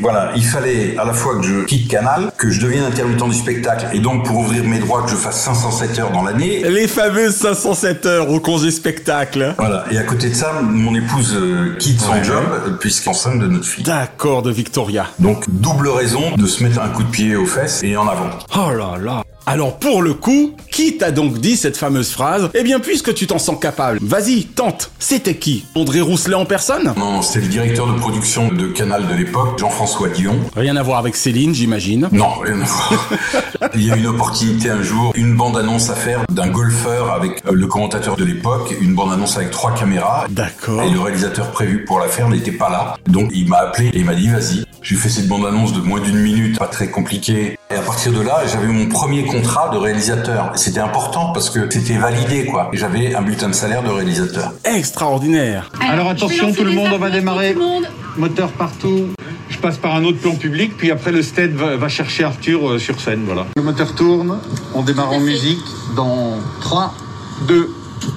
Voilà, 0.00 0.32
il 0.34 0.44
fallait 0.44 0.96
à 0.98 1.04
la 1.04 1.12
fois 1.12 1.36
que 1.36 1.42
je 1.42 1.64
quitte 1.64 1.86
Canal, 1.88 2.32
que 2.36 2.50
je 2.50 2.60
devienne 2.60 2.82
intermittent 2.82 3.22
du 3.24 3.34
spectacle, 3.34 3.86
et 3.92 4.00
donc 4.00 4.24
pour 4.26 4.38
ouvrir 4.38 4.64
mes 4.64 4.80
droits, 4.80 5.02
que 5.04 5.10
je 5.10 5.14
fasse 5.14 5.40
507 5.42 5.98
heures 6.00 6.10
dans 6.10 6.24
l'année. 6.24 6.62
Les 6.68 6.88
fameuses 6.88 7.36
507 7.36 8.06
heures 8.06 8.30
au 8.30 8.40
congé 8.40 8.72
spectacle. 8.72 9.54
Voilà, 9.58 9.84
et 9.92 9.98
à 9.98 10.02
côté 10.02 10.30
de 10.30 10.34
ça, 10.34 10.60
mon 10.62 10.94
épouse 10.96 11.36
euh, 11.36 11.76
quitte 11.78 12.00
son 12.00 12.12
Ouais. 12.12 12.24
job, 12.24 12.42
euh, 12.52 12.70
puisqu'enceinte 12.80 13.38
de 13.38 13.46
notre 13.46 13.66
fille. 13.66 13.84
D'accord, 13.84 14.42
de 14.42 14.50
Victoria. 14.50 15.06
Donc 15.20 15.44
double 15.48 15.88
raison 15.90 16.34
de 16.36 16.46
se 16.46 16.64
mettre 16.64 16.80
un 16.80 16.88
coup 16.88 17.04
de 17.04 17.10
pied 17.10 17.36
aux 17.36 17.46
fesses 17.46 17.82
et 17.84 17.96
en 17.96 18.08
avant. 18.08 18.30
Oh 18.56 18.72
là 18.72 18.94
là 19.00 19.22
alors 19.46 19.78
pour 19.78 20.02
le 20.02 20.14
coup, 20.14 20.52
qui 20.70 20.96
t'a 20.96 21.10
donc 21.10 21.38
dit 21.38 21.56
cette 21.56 21.76
fameuse 21.76 22.10
phrase? 22.10 22.50
Eh 22.54 22.62
bien 22.62 22.80
puisque 22.80 23.12
tu 23.14 23.26
t'en 23.26 23.38
sens 23.38 23.58
capable, 23.60 23.98
vas-y, 24.02 24.44
tente. 24.44 24.90
C'était 24.98 25.34
qui? 25.36 25.64
André 25.74 26.00
Rousselet 26.00 26.34
en 26.34 26.44
personne? 26.44 26.94
Non, 26.96 27.22
c'était 27.22 27.40
le 27.46 27.48
directeur 27.48 27.92
de 27.92 27.98
production 27.98 28.48
de 28.48 28.66
Canal 28.68 29.06
de 29.08 29.14
l'époque, 29.14 29.58
Jean-François 29.58 30.08
Dion. 30.08 30.38
Rien 30.56 30.76
à 30.76 30.82
voir 30.82 30.98
avec 30.98 31.16
Céline, 31.16 31.54
j'imagine. 31.54 32.08
Non, 32.12 32.30
rien 32.40 32.60
à 32.60 32.64
voir. 32.64 33.10
Il 33.74 33.86
y 33.86 33.90
a 33.90 33.96
eu 33.96 34.00
une 34.00 34.06
opportunité 34.06 34.70
un 34.70 34.82
jour, 34.82 35.12
une 35.14 35.36
bande-annonce 35.36 35.90
à 35.90 35.94
faire 35.94 36.24
d'un 36.30 36.48
golfeur 36.48 37.12
avec 37.12 37.42
euh, 37.46 37.52
le 37.52 37.66
commentateur 37.66 38.16
de 38.16 38.24
l'époque, 38.24 38.74
une 38.80 38.94
bande-annonce 38.94 39.36
avec 39.36 39.50
trois 39.50 39.74
caméras. 39.74 40.26
D'accord. 40.30 40.82
Et 40.82 40.90
le 40.90 41.00
réalisateur 41.00 41.50
prévu 41.50 41.84
pour 41.84 41.98
la 41.98 42.06
faire 42.08 42.28
n'était 42.28 42.52
pas 42.52 42.70
là. 42.70 42.96
Donc 43.06 43.30
il 43.34 43.48
m'a 43.48 43.58
appelé 43.58 43.88
et 43.88 43.98
il 43.98 44.04
m'a 44.04 44.14
dit 44.14 44.28
vas-y. 44.28 44.64
J'ai 44.82 44.96
fait 44.96 45.08
cette 45.08 45.28
bande-annonce 45.28 45.72
de 45.72 45.80
moins 45.80 46.00
d'une 46.00 46.18
minute, 46.18 46.58
pas 46.58 46.66
très 46.66 46.90
compliqué. 46.90 47.56
Et 47.70 47.74
à 47.74 47.82
partir 47.82 48.12
de 48.12 48.20
là, 48.20 48.42
j'avais 48.50 48.66
mon 48.66 48.88
premier 48.88 49.24
contrat 49.24 49.70
de 49.72 49.78
réalisateur. 49.78 50.50
Et 50.54 50.58
C'était 50.58 50.80
important 50.80 51.32
parce 51.32 51.50
que 51.50 51.70
c'était 51.70 51.98
validé, 51.98 52.46
quoi. 52.46 52.68
Et 52.72 52.76
J'avais 52.76 53.14
un 53.14 53.22
bulletin 53.22 53.48
de 53.48 53.54
salaire 53.54 53.84
de 53.84 53.90
réalisateur. 53.90 54.52
Extraordinaire. 54.64 55.70
Alors 55.88 56.08
attention, 56.10 56.52
tout 56.52 56.64
le 56.64 56.72
monde, 56.72 56.88
on 56.92 56.98
va 56.98 57.10
démarrer. 57.10 57.56
Moteur 58.16 58.50
partout. 58.50 59.10
Je 59.48 59.58
passe 59.58 59.78
par 59.78 59.94
un 59.94 60.02
autre 60.04 60.18
plan 60.18 60.34
public, 60.34 60.76
puis 60.76 60.90
après 60.90 61.12
le 61.12 61.22
stead 61.22 61.54
va, 61.54 61.76
va 61.76 61.88
chercher 61.88 62.24
Arthur 62.24 62.68
euh, 62.68 62.78
sur 62.78 63.00
scène, 63.00 63.22
voilà. 63.24 63.46
Le 63.56 63.62
moteur 63.62 63.94
tourne, 63.94 64.38
on 64.74 64.82
démarre 64.82 65.12
en 65.12 65.20
musique 65.20 65.60
dans 65.94 66.38
3, 66.60 66.92
2, 67.46 67.70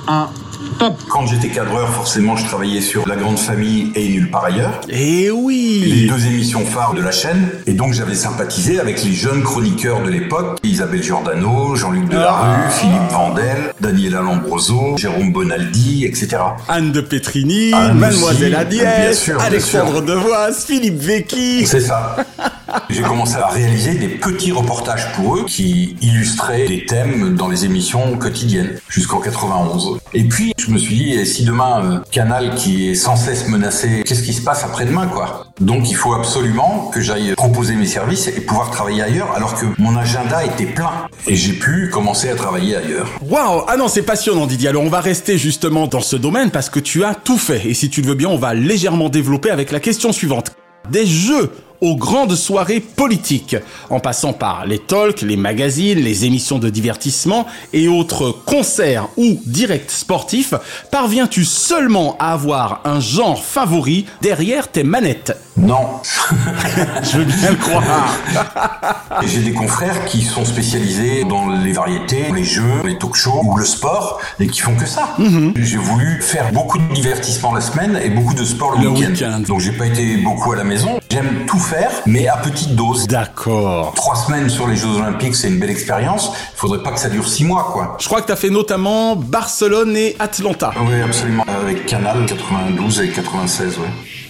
1, 0.07 0.29
top 0.77 0.97
Quand 1.09 1.25
j'étais 1.25 1.49
cadreur, 1.49 1.89
forcément, 1.89 2.35
je 2.35 2.45
travaillais 2.45 2.81
sur 2.81 3.07
La 3.07 3.15
Grande 3.15 3.39
Famille 3.39 3.91
et 3.95 4.09
Nulle 4.09 4.29
part 4.29 4.45
ailleurs. 4.45 4.81
Eh 4.89 5.31
oui 5.31 5.83
Les 5.85 6.07
deux 6.07 6.25
émissions 6.27 6.65
phares 6.65 6.93
de 6.93 7.01
la 7.01 7.11
chaîne. 7.11 7.49
Et 7.65 7.73
donc, 7.73 7.93
j'avais 7.93 8.15
sympathisé 8.15 8.79
avec 8.79 9.03
les 9.03 9.13
jeunes 9.13 9.43
chroniqueurs 9.43 10.01
de 10.03 10.09
l'époque. 10.09 10.59
Isabelle 10.63 11.03
Giordano, 11.03 11.75
Jean-Luc 11.75 12.09
Delarue, 12.09 12.69
Philippe 12.71 13.11
Vandel, 13.11 13.73
Daniela 13.81 14.21
Lambroso, 14.21 14.97
Jérôme 14.97 15.31
Bonaldi, 15.31 16.05
etc. 16.05 16.37
Anne 16.67 16.91
de 16.91 17.01
Petrini, 17.01 17.73
Anne 17.73 17.97
Mademoiselle 17.97 18.55
Adiès, 18.55 19.31
Alexandre. 19.39 20.01
Devoise, 20.01 20.65
Philippe 20.65 20.99
Vecchi. 20.99 21.65
C'est 21.65 21.79
ça. 21.81 22.17
J'ai 22.89 23.01
commencé 23.01 23.35
à 23.35 23.47
réaliser 23.47 23.95
des 23.95 24.07
petits 24.07 24.51
reportages 24.51 25.11
pour 25.13 25.37
eux 25.37 25.45
qui 25.45 25.95
illustraient 26.01 26.67
des 26.67 26.85
thèmes 26.85 27.35
dans 27.35 27.47
les 27.47 27.65
émissions 27.65 28.17
quotidiennes 28.17 28.79
jusqu'en 28.89 29.19
91. 29.19 29.99
Et 30.13 30.23
puis 30.23 30.53
je 30.57 30.71
me 30.71 30.77
suis 30.77 30.95
dit, 30.95 31.25
si 31.25 31.45
demain 31.45 31.83
euh, 31.83 31.99
Canal 32.11 32.55
qui 32.55 32.89
est 32.89 32.95
sans 32.95 33.15
cesse 33.15 33.47
menacé, 33.47 34.03
qu'est-ce 34.05 34.23
qui 34.23 34.33
se 34.33 34.41
passe 34.41 34.63
après-demain 34.63 35.07
quoi? 35.07 35.47
Donc 35.59 35.89
il 35.89 35.95
faut 35.95 36.13
absolument 36.13 36.91
que 36.93 37.01
j'aille 37.01 37.33
proposer 37.35 37.75
mes 37.75 37.85
services 37.85 38.27
et 38.27 38.41
pouvoir 38.41 38.71
travailler 38.71 39.01
ailleurs 39.01 39.31
alors 39.35 39.55
que 39.55 39.65
mon 39.77 39.95
agenda 39.95 40.43
était 40.43 40.65
plein. 40.65 41.07
Et 41.27 41.35
j'ai 41.35 41.53
pu 41.53 41.89
commencer 41.89 42.29
à 42.29 42.35
travailler 42.35 42.75
ailleurs. 42.75 43.07
Waouh 43.21 43.63
Ah 43.67 43.77
non, 43.77 43.87
c'est 43.87 44.03
passionnant 44.03 44.45
Didier. 44.47 44.69
Alors 44.69 44.83
on 44.83 44.89
va 44.89 44.99
rester 44.99 45.37
justement 45.37 45.87
dans 45.87 46.01
ce 46.01 46.15
domaine 46.15 46.51
parce 46.51 46.69
que 46.69 46.79
tu 46.79 47.03
as 47.03 47.15
tout 47.15 47.37
fait. 47.37 47.65
Et 47.65 47.73
si 47.73 47.89
tu 47.89 48.01
le 48.01 48.07
veux 48.07 48.15
bien, 48.15 48.29
on 48.29 48.37
va 48.37 48.53
légèrement 48.53 49.09
développer 49.09 49.49
avec 49.49 49.71
la 49.71 49.79
question 49.79 50.11
suivante. 50.11 50.51
Des 50.91 51.05
jeux 51.05 51.51
aux 51.81 51.95
grandes 51.95 52.35
soirées 52.35 52.79
politiques, 52.79 53.55
en 53.89 53.99
passant 53.99 54.33
par 54.33 54.65
les 54.65 54.79
talks, 54.79 55.21
les 55.21 55.37
magazines, 55.37 55.99
les 55.99 56.25
émissions 56.25 56.59
de 56.59 56.69
divertissement 56.69 57.45
et 57.73 57.87
autres 57.87 58.31
concerts 58.31 59.09
ou 59.17 59.39
directs 59.45 59.91
sportifs, 59.91 60.53
parviens-tu 60.91 61.45
seulement 61.45 62.15
à 62.19 62.33
avoir 62.33 62.81
un 62.85 62.99
genre 62.99 63.43
favori 63.43 64.05
derrière 64.21 64.69
tes 64.69 64.83
manettes? 64.83 65.37
Non. 65.57 66.01
Je 67.03 67.17
veux 67.19 67.23
bien 67.23 67.51
le 67.51 67.55
croire. 67.55 68.17
J'ai 69.25 69.39
des 69.39 69.53
confrères 69.53 70.03
qui 70.05 70.21
sont 70.21 70.43
spécialisés 70.43 71.23
dans 71.23 71.47
les 71.47 71.71
variétés, 71.71 72.25
les 72.35 72.43
jeux, 72.43 72.81
les 72.83 72.97
talk-shows 72.97 73.41
ou 73.45 73.57
le 73.57 73.63
sport 73.63 74.19
et 74.39 74.47
qui 74.47 74.59
font 74.59 74.75
que 74.75 74.85
ça. 74.85 75.15
J'ai 75.55 75.77
voulu 75.77 76.21
faire 76.21 76.51
beaucoup 76.51 76.77
de 76.77 76.93
divertissement 76.93 77.53
la 77.53 77.61
semaine 77.61 77.97
et 78.03 78.09
beaucoup 78.09 78.33
de 78.33 78.43
sport 78.43 78.77
le, 78.77 78.83
Le 78.83 78.89
week-end. 78.89 79.39
Donc 79.47 79.61
j'ai 79.61 79.71
pas 79.71 79.85
été 79.85 80.17
beaucoup 80.17 80.51
à 80.51 80.57
la 80.57 80.65
maison. 80.65 80.99
J'aime 81.09 81.45
tout 81.47 81.59
faire, 81.59 81.91
mais 82.05 82.27
à 82.27 82.35
petite 82.35 82.75
dose. 82.75 83.07
D'accord. 83.07 83.93
Trois 83.95 84.15
semaines 84.15 84.49
sur 84.49 84.67
les 84.67 84.75
Jeux 84.75 84.89
Olympiques, 84.97 85.35
c'est 85.35 85.47
une 85.47 85.59
belle 85.59 85.69
expérience. 85.69 86.31
Il 86.53 86.57
faudrait 86.57 86.83
pas 86.83 86.91
que 86.91 86.99
ça 86.99 87.09
dure 87.09 87.27
six 87.27 87.45
mois, 87.45 87.69
quoi. 87.71 87.95
Je 87.99 88.07
crois 88.07 88.21
que 88.21 88.27
tu 88.27 88.33
as 88.33 88.37
fait 88.37 88.49
notamment 88.49 89.15
Barcelone 89.15 89.95
et 89.95 90.17
Atlanta. 90.19 90.71
Oui, 90.81 91.01
absolument. 91.01 91.45
Avec 91.61 91.85
Canal 91.85 92.25
92 92.25 93.01
et 93.01 93.09
96, 93.09 93.77
ouais. 93.77 93.85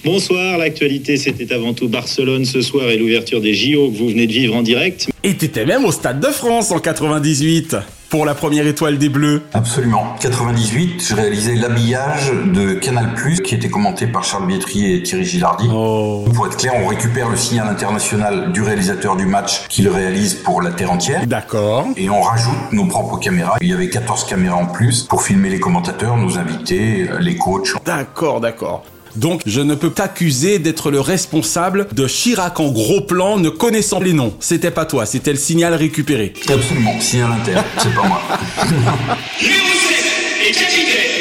Bonsoir, 0.05 0.59
l'actualité 0.59 1.17
c'était 1.17 1.51
avant 1.51 1.73
tout 1.73 1.87
Barcelone 1.87 2.45
ce 2.45 2.61
soir 2.61 2.89
et 2.89 2.97
l'ouverture 2.97 3.41
des 3.41 3.55
JO 3.55 3.89
que 3.89 3.97
vous 3.97 4.09
venez 4.09 4.27
de 4.27 4.31
vivre 4.31 4.55
en 4.55 4.61
direct. 4.61 5.09
Et 5.23 5.33
t'étais 5.33 5.65
même 5.65 5.83
au 5.83 5.91
Stade 5.91 6.19
de 6.19 6.27
France 6.27 6.69
en 6.69 6.77
98 6.77 7.75
pour 8.09 8.23
la 8.23 8.35
première 8.35 8.67
étoile 8.67 8.99
des 8.99 9.09
Bleus. 9.09 9.41
Absolument. 9.53 10.15
98, 10.19 11.03
je 11.09 11.15
réalisais 11.15 11.55
l'habillage 11.55 12.31
de 12.53 12.75
Canal+, 12.75 13.15
qui 13.43 13.55
était 13.55 13.67
commenté 13.67 14.05
par 14.05 14.23
Charles 14.23 14.45
Bietri 14.45 14.93
et 14.93 15.01
Thierry 15.01 15.25
Gilardi. 15.25 15.67
Pour 15.67 16.45
être 16.45 16.57
clair, 16.57 16.73
on 16.75 16.85
récupère 16.85 17.27
le 17.27 17.35
signal 17.35 17.67
international 17.67 18.51
du 18.51 18.61
réalisateur 18.61 19.15
du 19.15 19.25
match 19.25 19.67
qui 19.69 19.81
le 19.81 19.91
réalise 19.91 20.35
pour 20.35 20.61
la 20.61 20.69
terre 20.69 20.91
entière. 20.91 21.25
D'accord. 21.25 21.87
Et 21.97 22.11
on 22.11 22.21
rajoute 22.21 22.71
nos 22.71 22.85
propres 22.85 23.17
caméras. 23.17 23.57
Il 23.59 23.69
y 23.69 23.73
avait 23.73 23.89
14 23.89 24.25
caméras 24.25 24.57
en 24.57 24.67
plus 24.67 25.01
pour 25.01 25.23
filmer 25.23 25.49
les 25.49 25.59
commentateurs, 25.59 26.15
nos 26.15 26.37
invités, 26.37 27.07
les 27.19 27.37
coachs. 27.37 27.73
D'accord, 27.83 28.39
d'accord. 28.39 28.85
Donc, 29.15 29.41
je 29.45 29.62
ne 29.62 29.75
peux 29.75 29.89
t'accuser 29.89 30.60
d'être 30.60 30.91
le 30.91 30.99
responsable 30.99 31.88
de 31.93 32.08
Chirac 32.08 32.60
en 32.60 32.71
gros 32.71 33.01
plan 33.01 33.38
ne 33.38 33.49
connaissant 33.49 33.99
les 33.99 34.13
noms. 34.13 34.34
C'était 34.39 34.71
pas 34.71 34.86
toi, 34.86 35.06
c'était 35.06 35.32
le 35.32 35.39
signal 35.39 35.73
récupéré. 35.73 36.34
Absolument, 36.47 36.99
signal 36.99 37.32
inter, 37.32 37.60
c'est 37.78 37.93
pas 37.93 38.08
moi. 38.08 38.21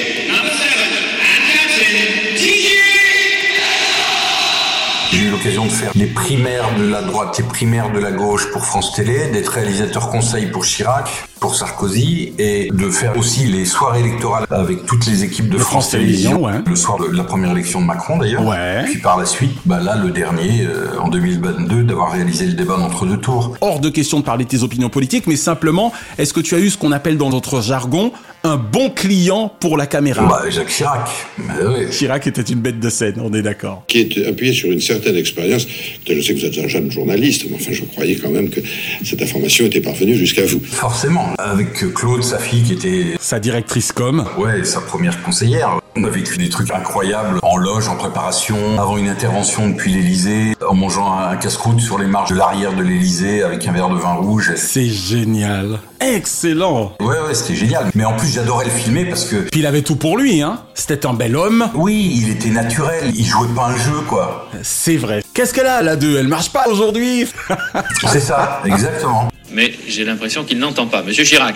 l'occasion 5.44 5.66
de 5.66 5.70
faire 5.70 5.92
les 5.94 6.06
primaires 6.06 6.74
de 6.78 6.86
la 6.86 7.02
droite 7.02 7.38
et 7.38 7.42
primaires 7.42 7.92
de 7.92 7.98
la 7.98 8.12
gauche 8.12 8.50
pour 8.50 8.64
France 8.64 8.94
Télé, 8.94 9.30
d'être 9.30 9.48
réalisateur 9.48 10.08
conseil 10.08 10.46
pour 10.46 10.64
Chirac, 10.64 11.10
pour 11.38 11.54
Sarkozy, 11.54 12.32
et 12.38 12.70
de 12.72 12.88
faire 12.88 13.14
aussi 13.18 13.44
les 13.44 13.66
soirées 13.66 14.00
électorales 14.00 14.46
avec 14.50 14.86
toutes 14.86 15.06
les 15.06 15.22
équipes 15.22 15.50
de, 15.50 15.58
France, 15.58 15.70
France 15.70 15.90
Télévisions, 15.90 16.38
Télévisions, 16.38 16.58
ouais. 16.58 16.62
le 16.66 16.76
soir 16.76 16.98
de 16.98 17.14
la 17.14 17.24
première 17.24 17.50
élection 17.50 17.82
de 17.82 17.86
Macron 17.86 18.16
d'ailleurs. 18.16 18.46
Ouais. 18.46 18.84
Puis 18.84 19.00
par 19.00 19.18
la 19.18 19.26
suite, 19.26 19.52
bah 19.66 19.80
là, 19.80 19.96
le 19.96 20.10
dernier, 20.12 20.64
euh, 20.64 20.98
en 20.98 21.08
2022, 21.08 21.82
d'avoir 21.82 22.12
réalisé 22.12 22.46
le 22.46 22.54
débat 22.54 22.78
d'entre 22.78 23.04
deux 23.04 23.18
tours. 23.18 23.54
Hors 23.60 23.80
de 23.80 23.90
question 23.90 24.20
de 24.20 24.24
parler 24.24 24.44
de 24.44 24.50
tes 24.50 24.62
opinions 24.62 24.88
politiques, 24.88 25.26
mais 25.26 25.36
simplement, 25.36 25.92
est-ce 26.16 26.32
que 26.32 26.40
tu 26.40 26.54
as 26.54 26.58
eu 26.58 26.70
ce 26.70 26.78
qu'on 26.78 26.92
appelle 26.92 27.18
dans 27.18 27.28
notre 27.28 27.60
jargon 27.60 28.12
un 28.46 28.56
bon 28.56 28.90
client 28.90 29.50
pour 29.58 29.76
la 29.78 29.86
caméra 29.86 30.26
Bah, 30.26 30.42
Jacques 30.50 30.68
Chirac. 30.68 31.08
Bah 31.38 31.54
oui. 31.66 31.88
Chirac 31.90 32.26
était 32.26 32.42
une 32.42 32.60
bête 32.60 32.78
de 32.78 32.90
scène, 32.90 33.14
on 33.18 33.32
est 33.32 33.40
d'accord. 33.42 33.84
qui 33.88 34.00
est 34.00 34.26
appuyé 34.26 34.52
sur 34.52 34.70
une 34.70 34.80
certaine 34.82 35.16
expérience. 35.16 35.66
Je 36.06 36.20
sais 36.20 36.34
que 36.34 36.40
vous 36.40 36.44
êtes 36.44 36.58
un 36.64 36.68
jeune 36.68 36.90
journaliste, 36.90 37.46
mais 37.48 37.56
enfin, 37.56 37.72
je 37.72 37.84
croyais 37.84 38.16
quand 38.16 38.28
même 38.30 38.50
que 38.50 38.60
cette 39.02 39.22
information 39.22 39.64
était 39.64 39.80
parvenue 39.80 40.14
jusqu'à 40.16 40.44
vous. 40.44 40.60
Forcément, 40.60 41.32
avec 41.38 41.72
Claude, 41.94 42.22
sa 42.22 42.38
fille 42.38 42.62
qui 42.62 42.74
était 42.74 43.16
Sa 43.18 43.40
directrice 43.40 43.92
com. 43.92 44.24
Ouais, 44.38 44.62
sa 44.64 44.80
première 44.80 45.22
conseillère. 45.22 45.78
On 45.96 46.02
a 46.02 46.08
vécu 46.08 46.38
des 46.38 46.48
trucs 46.48 46.72
incroyables 46.72 47.38
en 47.42 47.56
loge, 47.56 47.86
en 47.86 47.94
préparation, 47.94 48.56
avant 48.80 48.96
une 48.96 49.08
intervention 49.08 49.68
depuis 49.68 49.92
l'Elysée, 49.92 50.56
en 50.68 50.74
mangeant 50.74 51.16
un 51.16 51.36
casse-croûte 51.36 51.78
sur 51.78 51.98
les 51.98 52.06
marches 52.06 52.30
de 52.30 52.34
l'arrière 52.34 52.72
de 52.72 52.82
l'Elysée 52.82 53.44
avec 53.44 53.64
un 53.68 53.72
verre 53.72 53.90
de 53.90 53.94
vin 53.94 54.14
rouge. 54.14 54.54
C'est 54.56 54.88
génial. 54.88 55.78
Excellent. 56.00 56.96
Ouais, 57.00 57.06
ouais, 57.06 57.34
c'était 57.34 57.54
génial. 57.54 57.92
Mais 57.94 58.04
en 58.04 58.16
plus, 58.16 58.26
j'adorais 58.26 58.64
le 58.64 58.72
filmer 58.72 59.04
parce 59.04 59.24
que... 59.26 59.36
Puis 59.36 59.60
il 59.60 59.66
avait 59.66 59.82
tout 59.82 59.94
pour 59.94 60.18
lui, 60.18 60.42
hein. 60.42 60.64
C'était 60.74 61.06
un 61.06 61.14
bel 61.14 61.36
homme. 61.36 61.70
Oui, 61.74 62.20
il 62.22 62.30
était 62.30 62.50
naturel. 62.50 63.12
Il 63.14 63.24
jouait 63.24 63.54
pas 63.54 63.66
un 63.66 63.76
jeu, 63.76 64.00
quoi. 64.08 64.50
C'est 64.62 64.96
vrai. 64.96 65.22
Qu'est-ce 65.32 65.54
qu'elle 65.54 65.68
a, 65.68 65.80
la 65.80 65.94
2 65.94 66.18
Elle 66.18 66.28
marche 66.28 66.50
pas 66.50 66.64
aujourd'hui? 66.68 67.28
C'est 68.10 68.18
ça, 68.18 68.62
exactement. 68.64 69.28
Mais 69.52 69.72
j'ai 69.86 70.04
l'impression 70.04 70.42
qu'il 70.42 70.58
n'entend 70.58 70.88
pas. 70.88 71.04
Monsieur 71.04 71.22
Chirac. 71.22 71.54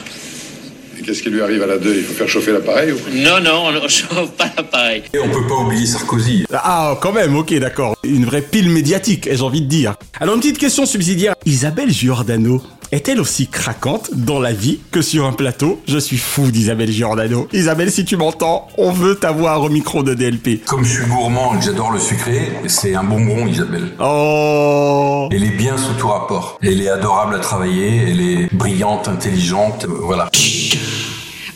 Qu'est-ce 1.08 1.22
qui 1.22 1.30
lui 1.30 1.40
arrive 1.40 1.62
à 1.62 1.66
la 1.66 1.78
2 1.78 1.94
Il 1.96 2.04
faut 2.04 2.12
faire 2.12 2.28
chauffer 2.28 2.52
l'appareil 2.52 2.92
ou... 2.92 2.98
Non, 3.14 3.40
non, 3.40 3.68
on 3.68 3.72
ne 3.72 3.88
chauffe 3.88 4.30
pas 4.32 4.50
l'appareil. 4.54 5.04
Et 5.14 5.18
on 5.18 5.30
peut 5.30 5.46
pas 5.46 5.54
oublier 5.54 5.86
Sarkozy. 5.86 6.44
Ah, 6.52 6.98
quand 7.00 7.12
même, 7.12 7.34
ok, 7.34 7.54
d'accord. 7.54 7.96
Une 8.04 8.26
vraie 8.26 8.42
pile 8.42 8.68
médiatique, 8.68 9.26
ai-je 9.26 9.42
envie 9.42 9.62
de 9.62 9.68
dire. 9.68 9.94
Alors, 10.20 10.34
une 10.34 10.42
petite 10.42 10.58
question 10.58 10.84
subsidiaire. 10.84 11.34
Isabelle 11.46 11.90
Giordano 11.90 12.62
est-elle 12.90 13.20
aussi 13.20 13.48
craquante 13.48 14.10
dans 14.14 14.40
la 14.40 14.52
vie 14.52 14.80
que 14.90 15.02
sur 15.02 15.26
un 15.26 15.32
plateau? 15.32 15.80
Je 15.86 15.98
suis 15.98 16.16
fou 16.16 16.50
d'Isabelle 16.50 16.90
Giordano. 16.90 17.46
Isabelle, 17.52 17.90
si 17.90 18.04
tu 18.04 18.16
m'entends, 18.16 18.68
on 18.78 18.90
veut 18.92 19.16
t'avoir 19.16 19.62
au 19.62 19.68
micro 19.68 20.02
de 20.02 20.14
DLP. 20.14 20.64
Comme 20.64 20.84
je 20.84 21.00
suis 21.00 21.06
gourmand 21.06 21.54
et 21.54 21.58
que 21.58 21.64
j'adore 21.64 21.90
le 21.92 21.98
sucré, 21.98 22.48
c'est 22.66 22.94
un 22.94 23.04
bonbon, 23.04 23.46
Isabelle. 23.46 23.92
Oh 24.00 25.28
Elle 25.32 25.44
est 25.44 25.56
bien 25.56 25.76
sous 25.76 25.94
tout 25.98 26.08
rapport. 26.08 26.58
Elle 26.62 26.80
est 26.80 26.88
adorable 26.88 27.34
à 27.34 27.38
travailler, 27.40 28.10
elle 28.10 28.20
est 28.20 28.54
brillante, 28.54 29.08
intelligente, 29.08 29.84
euh, 29.84 29.92
voilà. 30.00 30.30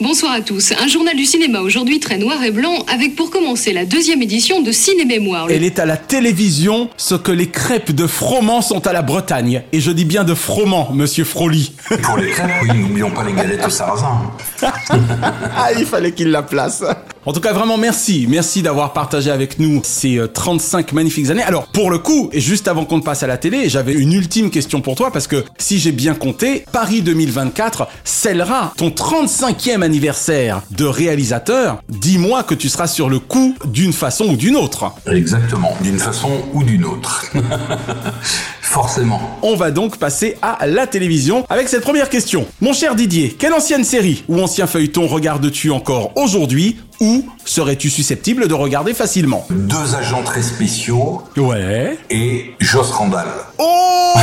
Bonsoir 0.03 0.33
à 0.33 0.41
tous. 0.41 0.73
Un 0.83 0.89
journal 0.89 1.15
du 1.17 1.25
cinéma 1.25 1.61
aujourd'hui 1.61 2.01
très 2.01 2.19
noir 2.19 2.43
et 2.43 2.51
blanc 2.51 2.75
avec 2.93 3.15
pour 3.15 3.31
commencer 3.31 3.73
la 3.73 3.85
deuxième 3.85 4.21
édition 4.21 4.61
de 4.61 4.73
Ciné-Mémoire. 4.73 5.47
Le- 5.47 5.55
Elle 5.55 5.63
est 5.63 5.79
à 5.79 5.87
la 5.87 5.97
télévision 5.97 6.91
ce 6.97 7.15
que 7.15 7.31
les 7.31 7.49
crêpes 7.51 7.93
de 7.93 8.09
froment 8.09 8.63
sont 8.63 8.85
à 8.89 8.93
la 8.93 9.03
Bretagne. 9.03 9.63
Et 9.71 9.79
je 9.81 9.93
dis 9.93 10.05
bien 10.05 10.25
de 10.25 10.35
froment, 10.35 10.91
monsieur 10.93 11.23
Froli. 11.23 11.73
Pour 12.03 12.17
les 12.17 12.31
crêpes, 12.31 12.51
oui, 12.63 12.77
n'oublions 12.81 13.13
pas 13.13 13.23
les 13.23 13.33
galettes 13.33 13.65
au 13.65 13.71
sarrasin. 13.71 14.23
ah, 14.63 15.69
il 15.79 15.87
fallait 15.87 16.11
qu'il 16.11 16.33
la 16.33 16.43
place. 16.43 16.83
En 17.25 17.33
tout 17.33 17.41
cas, 17.41 17.53
vraiment 17.53 17.77
merci. 17.79 18.27
Merci 18.29 18.63
d'avoir 18.63 18.93
partagé 18.93 19.31
avec 19.31 19.61
nous 19.61 19.81
ces 19.85 20.19
euh, 20.19 20.27
35 20.27 20.93
magnifiques 20.93 21.31
années. 21.31 21.45
Alors, 21.45 21.69
pour 21.69 21.89
le 21.93 21.99
coup, 21.99 22.29
et 22.33 22.41
juste 22.41 22.67
avant 22.67 22.85
qu'on 22.85 22.97
ne 22.97 23.03
passe 23.03 23.23
à 23.23 23.29
la 23.29 23.37
télé, 23.37 23.69
j'avais 23.69 23.93
une 23.93 24.13
ultime 24.13 24.51
question 24.51 24.81
pour 24.81 24.97
toi 24.97 25.13
parce 25.13 25.29
que 25.29 25.45
si 25.57 25.79
j'ai 25.79 25.93
bien 25.93 26.15
compté, 26.15 26.65
Paris 26.73 27.01
2024 27.03 27.87
scellera 28.03 28.73
ton 28.77 28.89
35e 28.89 29.83
anniversaire 29.83 29.92
de 30.71 30.85
réalisateur. 30.85 31.83
Dis-moi 31.89 32.43
que 32.43 32.55
tu 32.55 32.69
seras 32.69 32.87
sur 32.87 33.09
le 33.09 33.19
coup 33.19 33.55
d'une 33.67 33.93
façon 33.93 34.25
ou 34.25 34.37
d'une 34.37 34.57
autre. 34.57 34.93
Exactement, 35.07 35.77
d'une 35.83 35.99
façon 35.99 36.31
ou 36.55 36.65
d'une 36.65 36.85
autre. 36.85 37.27
Forcément. 38.63 39.21
On 39.43 39.55
va 39.55 39.71
donc 39.71 39.99
passer 39.99 40.37
à 40.41 40.67
la 40.67 40.87
télévision 40.87 41.45
avec 41.51 41.69
cette 41.69 41.83
première 41.83 42.09
question. 42.09 42.47
Mon 42.63 42.73
cher 42.73 42.95
Didier, 42.95 43.37
quelle 43.39 43.53
ancienne 43.53 43.85
série 43.85 44.25
ou 44.29 44.41
ancien 44.41 44.67
feuilleton 44.67 45.07
regardes-tu 45.07 45.71
encore 45.71 46.13
aujourd'hui 46.17 46.79
ou 47.03 47.25
serais-tu 47.45 47.91
susceptible 47.91 48.47
de 48.47 48.55
regarder 48.55 48.95
facilement 48.95 49.45
Deux 49.51 49.97
agents 49.97 50.23
très 50.23 50.41
spéciaux 50.41 51.23
Ouais. 51.37 51.99
et 52.11 52.53
Joss 52.61 52.93
Randall. 52.93 53.27
Oh 53.59 54.15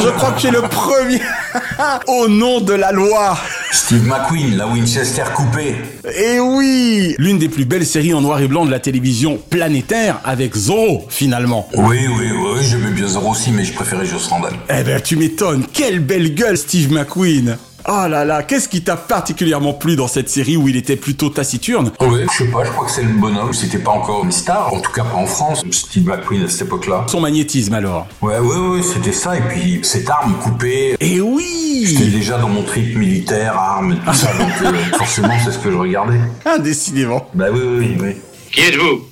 Je 0.00 0.08
crois 0.10 0.30
que 0.30 0.40
tu 0.40 0.46
es 0.46 0.50
le 0.52 0.62
premier 0.62 1.20
Au 2.06 2.28
nom 2.28 2.60
de 2.60 2.72
la 2.72 2.92
loi 2.92 3.36
Steve 3.72 4.06
McQueen, 4.06 4.56
la 4.56 4.68
Winchester 4.68 5.24
coupée. 5.34 5.74
Et 6.16 6.38
oui 6.38 7.16
L'une 7.18 7.38
des 7.38 7.48
plus 7.48 7.64
belles 7.64 7.84
séries 7.86 8.14
en 8.14 8.20
noir 8.20 8.40
et 8.40 8.46
blanc 8.46 8.64
de 8.64 8.70
la 8.70 8.78
télévision 8.78 9.40
planétaire 9.50 10.20
avec 10.24 10.54
Zorro, 10.56 11.06
finalement. 11.08 11.68
Oui, 11.74 11.98
oui, 12.16 12.26
oui, 12.32 12.60
j'aimais 12.62 12.90
bien 12.92 13.08
Zorro 13.08 13.32
aussi, 13.32 13.50
mais 13.50 13.64
je 13.64 13.72
préférais 13.72 14.06
Joss 14.06 14.28
Randall. 14.28 14.52
Eh 14.68 14.84
ben, 14.84 15.00
tu 15.00 15.16
m'étonnes, 15.16 15.64
quelle 15.72 15.98
belle 15.98 16.32
gueule, 16.34 16.56
Steve 16.56 16.92
McQueen 16.92 17.56
Oh 17.88 18.06
là 18.08 18.24
là, 18.24 18.42
qu'est-ce 18.42 18.68
qui 18.68 18.82
t'a 18.82 18.96
particulièrement 18.96 19.72
plu 19.72 19.96
dans 19.96 20.06
cette 20.08 20.28
série 20.28 20.56
où 20.56 20.68
il 20.68 20.76
était 20.76 20.96
plutôt 20.96 21.30
taciturne? 21.30 21.90
Ouais, 22.00 22.26
je 22.32 22.44
sais 22.44 22.50
pas, 22.50 22.64
je 22.64 22.70
crois 22.70 22.84
que 22.86 22.90
c'est 22.92 23.02
le 23.02 23.12
bonhomme. 23.14 23.52
C'était 23.52 23.78
pas 23.78 23.92
encore 23.92 24.24
une 24.24 24.32
star, 24.32 24.72
en 24.72 24.80
tout 24.80 24.92
cas 24.92 25.04
pas 25.04 25.16
en 25.16 25.26
France. 25.26 25.64
Steve 25.70 26.06
McQueen 26.06 26.44
à 26.44 26.48
cette 26.48 26.62
époque-là. 26.62 27.06
Son 27.08 27.20
magnétisme 27.20 27.74
alors 27.74 28.06
Ouais, 28.20 28.38
ouais, 28.38 28.56
ouais, 28.56 28.82
c'était 28.82 29.12
ça. 29.12 29.36
Et 29.36 29.40
puis 29.40 29.80
cette 29.82 30.08
arme 30.10 30.34
coupée. 30.42 30.96
Et 31.00 31.20
oui 31.20 31.86
J'étais 31.86 32.10
déjà 32.10 32.38
dans 32.38 32.48
mon 32.50 32.62
trip 32.62 32.96
militaire, 32.96 33.56
armes, 33.56 33.96
tout 34.04 34.12
ça. 34.14 34.32
donc 34.34 34.50
euh, 34.62 34.72
forcément, 34.98 35.34
c'est 35.42 35.52
ce 35.52 35.58
que 35.58 35.70
je 35.70 35.76
regardais. 35.76 36.20
Ah, 36.44 36.58
décidément. 36.58 37.28
Bah 37.34 37.46
oui, 37.50 37.60
oui, 37.64 37.96
oui. 37.98 38.16
Qui 38.52 38.60
êtes-vous? 38.60 39.06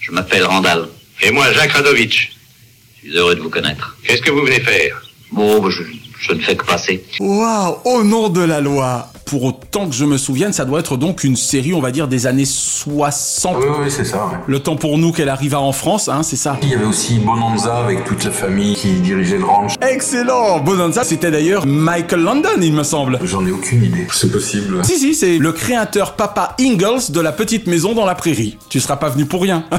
Je 0.00 0.12
m'appelle 0.12 0.44
Randall. 0.44 0.88
Et 1.22 1.30
moi, 1.30 1.50
Jacques 1.52 1.72
Radovitch. 1.72 2.32
Je 3.02 3.08
suis 3.08 3.16
heureux 3.18 3.34
de 3.34 3.40
vous 3.40 3.48
connaître. 3.50 3.96
Qu'est-ce 4.04 4.20
que 4.22 4.30
vous 4.30 4.42
venez 4.44 4.60
faire? 4.60 5.02
Bon, 5.30 5.60
bah, 5.60 5.68
je, 5.70 5.82
je 6.22 6.32
ne 6.32 6.40
fais 6.40 6.56
que 6.56 6.64
passer. 6.64 7.04
Waouh, 7.20 7.78
au 7.84 8.04
nom 8.04 8.28
de 8.28 8.42
la 8.42 8.60
loi 8.60 9.08
Pour 9.32 9.44
autant 9.44 9.88
que 9.88 9.94
je 9.94 10.04
me 10.04 10.18
souvienne, 10.18 10.52
ça 10.52 10.66
doit 10.66 10.78
être 10.80 10.98
donc 10.98 11.24
une 11.24 11.36
série, 11.36 11.72
on 11.72 11.80
va 11.80 11.90
dire, 11.90 12.06
des 12.06 12.26
années 12.26 12.44
60. 12.44 13.56
Oui, 13.56 13.64
oui, 13.84 13.90
c'est 13.90 14.04
ça. 14.04 14.26
ouais. 14.26 14.36
Le 14.46 14.58
temps 14.58 14.76
pour 14.76 14.98
nous 14.98 15.10
qu'elle 15.10 15.30
arriva 15.30 15.58
en 15.58 15.72
France, 15.72 16.10
hein, 16.10 16.22
c'est 16.22 16.36
ça 16.36 16.58
Il 16.62 16.68
y 16.68 16.74
avait 16.74 16.84
aussi 16.84 17.18
Bonanza 17.18 17.78
avec 17.78 18.04
toute 18.04 18.22
la 18.24 18.30
famille 18.30 18.74
qui 18.74 18.92
dirigeait 19.00 19.38
le 19.38 19.46
ranch. 19.46 19.72
Excellent 19.80 20.60
Bonanza, 20.60 21.02
c'était 21.02 21.30
d'ailleurs 21.30 21.64
Michael 21.64 22.20
London, 22.20 22.60
il 22.60 22.74
me 22.74 22.82
semble. 22.82 23.20
J'en 23.22 23.46
ai 23.46 23.50
aucune 23.52 23.82
idée. 23.82 24.06
C'est 24.12 24.30
possible. 24.30 24.84
Si, 24.84 24.98
si, 24.98 25.14
c'est 25.14 25.38
le 25.38 25.52
créateur 25.52 26.12
Papa 26.12 26.54
Ingalls 26.60 27.10
de 27.10 27.20
la 27.22 27.32
petite 27.32 27.66
maison 27.66 27.94
dans 27.94 28.04
la 28.04 28.14
prairie. 28.14 28.58
Tu 28.68 28.80
seras 28.80 28.96
pas 28.96 29.08
venu 29.08 29.24
pour 29.24 29.40
rien. 29.40 29.64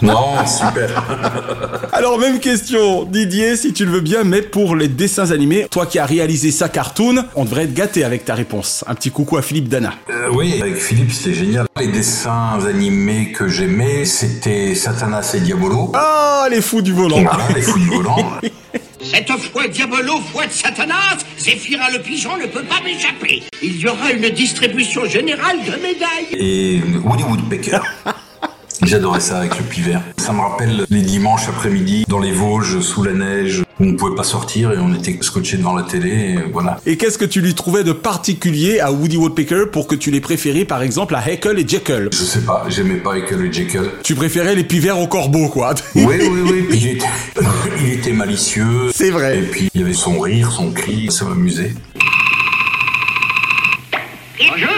Non, 0.00 0.44
super. 0.46 1.04
Alors, 1.92 2.18
même 2.18 2.40
question, 2.40 3.04
Didier, 3.04 3.56
si 3.56 3.72
tu 3.72 3.84
le 3.84 3.92
veux 3.92 4.00
bien, 4.00 4.24
mais 4.24 4.42
pour 4.42 4.74
les 4.74 4.88
dessins 4.88 5.30
animés, 5.30 5.68
toi 5.70 5.86
qui 5.86 6.00
as 6.00 6.06
réalisé 6.06 6.50
ça 6.50 6.68
cartoon, 6.68 7.24
on 7.36 7.44
devrait 7.44 7.64
être 7.64 7.74
gâté 7.74 8.02
avec 8.02 8.24
ta 8.24 8.34
réponse. 8.34 8.61
Un 8.86 8.94
petit 8.94 9.10
coucou 9.10 9.36
à 9.36 9.42
Philippe 9.42 9.68
Dana. 9.68 9.94
Euh, 10.10 10.28
oui, 10.32 10.60
avec 10.60 10.76
Philippe, 10.76 11.12
c'était 11.12 11.34
génial. 11.34 11.66
Les 11.78 11.88
dessins 11.88 12.58
animés 12.68 13.32
que 13.32 13.48
j'aimais, 13.48 14.04
c'était 14.04 14.74
Satanas 14.74 15.32
et 15.34 15.40
Diabolo. 15.40 15.92
Ah, 15.94 16.46
les 16.50 16.60
fous 16.60 16.82
du 16.82 16.92
volant 16.92 17.22
Voilà, 17.22 17.48
les 17.54 17.62
fous 17.62 17.78
du 17.78 17.88
volant. 17.88 18.38
Cette 19.02 19.30
fois 19.32 19.66
Diabolo, 19.66 20.20
fois 20.32 20.46
de 20.46 20.52
Satanas, 20.52 21.18
Zéphirin 21.38 21.90
le 21.92 22.00
pigeon 22.00 22.36
ne 22.36 22.46
peut 22.46 22.62
pas 22.62 22.80
m'échapper. 22.84 23.42
Il 23.60 23.76
y 23.76 23.88
aura 23.88 24.12
une 24.12 24.28
distribution 24.30 25.04
générale 25.06 25.58
de 25.64 25.72
médailles. 25.72 26.32
Et 26.32 26.80
Woody 27.04 27.24
Woodpecker. 27.24 27.80
J'adorais 28.82 29.20
ça 29.20 29.38
avec 29.38 29.56
le 29.58 29.64
pivert. 29.64 30.02
Ça 30.16 30.32
me 30.32 30.40
rappelle 30.40 30.86
les 30.90 31.02
dimanches 31.02 31.48
après-midi 31.48 32.04
dans 32.08 32.18
les 32.18 32.32
Vosges, 32.32 32.80
sous 32.80 33.02
la 33.04 33.12
neige, 33.12 33.62
on 33.88 33.94
pouvait 33.94 34.14
pas 34.14 34.24
sortir 34.24 34.72
et 34.72 34.78
on 34.78 34.94
était 34.94 35.16
scotché 35.20 35.56
devant 35.56 35.74
la 35.74 35.82
télé, 35.82 36.10
et 36.10 36.38
voilà. 36.52 36.80
Et 36.86 36.96
qu'est-ce 36.96 37.18
que 37.18 37.24
tu 37.24 37.40
lui 37.40 37.54
trouvais 37.54 37.84
de 37.84 37.92
particulier 37.92 38.80
à 38.80 38.92
Woody 38.92 39.16
Woodpecker 39.16 39.64
pour 39.70 39.86
que 39.86 39.94
tu 39.94 40.10
les 40.10 40.20
préférais 40.20 40.64
par 40.64 40.82
exemple 40.82 41.14
à 41.14 41.28
Heckle 41.28 41.58
et 41.58 41.66
Jekyll? 41.66 42.08
Je 42.12 42.16
sais 42.16 42.42
pas, 42.42 42.64
j'aimais 42.68 42.96
pas 42.96 43.16
Ekel 43.16 43.44
et 43.46 43.52
Jekyll. 43.52 43.90
Tu 44.02 44.14
préférais 44.14 44.54
les 44.54 44.64
pivers 44.64 44.98
au 44.98 45.06
corbeau, 45.06 45.48
quoi. 45.48 45.74
Oui, 45.94 46.04
oui, 46.04 46.40
oui. 46.50 46.62
Puis 46.68 46.78
il 46.78 46.88
était, 46.88 47.06
il 47.84 47.92
était 47.92 48.12
malicieux. 48.12 48.90
C'est 48.92 49.10
vrai. 49.10 49.38
Et 49.38 49.42
puis 49.42 49.68
il 49.74 49.80
y 49.80 49.84
avait 49.84 49.92
son 49.92 50.20
rire, 50.20 50.50
son 50.52 50.70
cri, 50.70 51.10
ça 51.10 51.24
m'amusait. 51.24 51.72
Bonjour. 54.38 54.68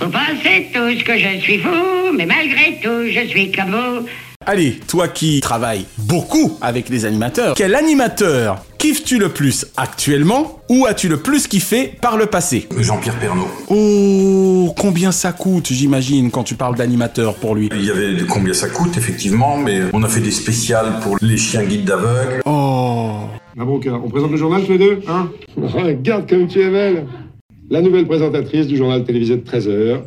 Vous 0.00 0.10
pensez 0.10 0.68
tous 0.72 1.02
que 1.02 1.18
je 1.18 1.40
suis 1.40 1.58
fou, 1.58 2.12
mais 2.14 2.26
malgré 2.26 2.78
tout, 2.82 3.08
je 3.10 3.26
suis 3.28 3.50
comme 3.50 3.70
vous. 3.70 4.06
Allez, 4.48 4.78
toi 4.86 5.08
qui 5.08 5.40
travailles 5.40 5.86
beaucoup 5.98 6.56
avec 6.60 6.88
les 6.88 7.04
animateurs, 7.04 7.56
quel 7.56 7.74
animateur 7.74 8.64
kiffes-tu 8.78 9.18
le 9.18 9.28
plus 9.30 9.66
actuellement 9.76 10.60
ou 10.68 10.86
as-tu 10.86 11.08
le 11.08 11.16
plus 11.16 11.48
kiffé 11.48 11.92
par 12.00 12.16
le 12.16 12.26
passé? 12.26 12.68
Jean-Pierre 12.78 13.18
Pernaud. 13.18 13.48
Oh, 13.68 14.72
combien 14.78 15.10
ça 15.10 15.32
coûte, 15.32 15.72
j'imagine, 15.72 16.30
quand 16.30 16.44
tu 16.44 16.54
parles 16.54 16.76
d'animateur 16.76 17.34
pour 17.34 17.56
lui? 17.56 17.68
Il 17.72 17.84
y 17.84 17.90
avait 17.90 18.14
de 18.14 18.22
combien 18.22 18.54
ça 18.54 18.68
coûte, 18.68 18.96
effectivement, 18.96 19.56
mais 19.56 19.80
on 19.92 20.04
a 20.04 20.08
fait 20.08 20.20
des 20.20 20.30
spéciales 20.30 21.00
pour 21.02 21.16
les 21.20 21.38
chiens 21.38 21.64
guides 21.64 21.84
d'aveugles. 21.84 22.42
Oh. 22.44 23.22
Mabrouka, 23.56 23.94
on 23.94 24.08
présente 24.08 24.30
le 24.30 24.36
journal 24.36 24.62
tous 24.62 24.72
les 24.72 24.78
deux, 24.78 25.00
hein? 25.08 25.28
Regarde 25.56 26.28
comme 26.28 26.46
tu 26.46 26.60
es 26.60 26.70
belle 26.70 27.08
La 27.68 27.80
nouvelle 27.80 28.06
présentatrice 28.06 28.68
du 28.68 28.76
journal 28.76 29.02
télévisé 29.02 29.38
de 29.38 29.42
13h, 29.44 30.02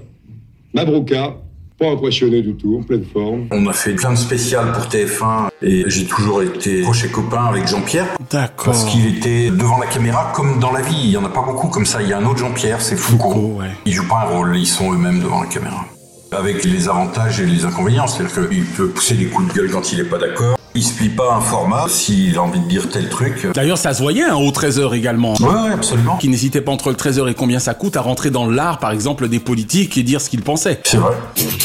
Mabrouka, 0.74 1.36
pas 1.80 1.90
impressionné 1.90 2.42
du 2.42 2.54
tout, 2.56 2.78
en 2.78 2.84
pleine 2.84 3.06
forme. 3.12 3.48
On 3.52 3.66
a 3.68 3.74
fait 3.74 3.94
plein 3.94 4.12
de 4.12 4.18
spéciales 4.18 4.72
pour 4.74 4.84
TF1 4.84 5.50
et 5.62 5.86
j'ai 5.88 6.06
toujours 6.06 6.42
été 6.42 6.82
proche 6.82 7.06
et 7.06 7.10
copain 7.10 7.46
avec 7.46 7.68
Jean-Pierre. 7.68 8.06
D'accord. 8.30 8.66
Parce 8.74 8.86
qu'il 8.86 9.08
était 9.18 9.50
devant 9.50 9.80
la 9.80 9.88
caméra 9.88 10.32
comme 10.36 10.60
dans 10.60 10.72
la 10.72 10.82
vie. 10.82 11.00
Il 11.06 11.12
y 11.12 11.18
en 11.18 11.24
a 11.26 11.30
pas 11.30 11.42
beaucoup 11.42 11.68
comme 11.70 11.86
ça. 11.86 12.02
Il 12.02 12.10
y 12.10 12.14
a 12.14 12.18
un 12.18 12.26
autre 12.26 12.40
Jean-Pierre, 12.40 12.82
c'est 12.82 12.98
Foucault. 12.98 13.56
ouais. 13.60 13.70
Ils 13.86 13.94
jouent 13.94 14.08
pas 14.08 14.26
un 14.28 14.36
rôle, 14.36 14.58
ils 14.58 14.68
sont 14.68 14.94
eux-mêmes 14.94 15.22
devant 15.22 15.42
la 15.42 15.48
caméra. 15.48 15.86
Avec 16.32 16.64
les 16.64 16.88
avantages 16.88 17.40
et 17.40 17.46
les 17.46 17.66
inconvénients, 17.66 18.06
c'est-à-dire 18.06 18.48
qu'il 18.50 18.66
peut 18.66 18.90
pousser 18.90 19.16
des 19.16 19.26
coups 19.26 19.48
de 19.52 19.54
gueule 19.60 19.72
quand 19.72 19.92
il 19.94 20.00
est 20.02 20.04
pas 20.04 20.20
d'accord. 20.20 20.59
Il 20.76 20.84
se 20.84 20.94
plie 20.94 21.10
pas 21.10 21.34
à 21.34 21.38
un 21.38 21.42
format 21.42 21.88
s'il 21.90 22.38
a 22.38 22.44
envie 22.44 22.60
de 22.60 22.68
dire 22.68 22.90
tel 22.90 23.10
truc. 23.10 23.48
D'ailleurs, 23.54 23.78
ça 23.78 23.94
se 23.94 24.02
voyait 24.02 24.24
hein, 24.24 24.36
au 24.36 24.52
13h 24.52 24.96
également. 24.96 25.34
Ouais, 25.40 25.48
ouais, 25.48 25.74
absolument. 25.74 26.18
Qui 26.18 26.30
n'hésitait 26.30 26.62
pas 26.62 26.72
entre 26.72 26.90
le 26.90 26.96
13h 26.96 27.28
et 27.30 27.34
combien 27.34 27.60
ça 27.60 27.74
coûte 27.74 27.98
à 27.98 28.02
rentrer 28.02 28.30
dans 28.30 28.48
l'art, 28.48 28.78
par 28.80 28.92
exemple, 28.92 29.28
des 29.30 29.40
politiques 29.40 29.98
et 29.98 30.04
dire 30.04 30.22
ce 30.22 30.30
qu'ils 30.30 30.44
pensaient. 30.44 30.80
C'est 30.84 30.98
vrai. 30.98 31.16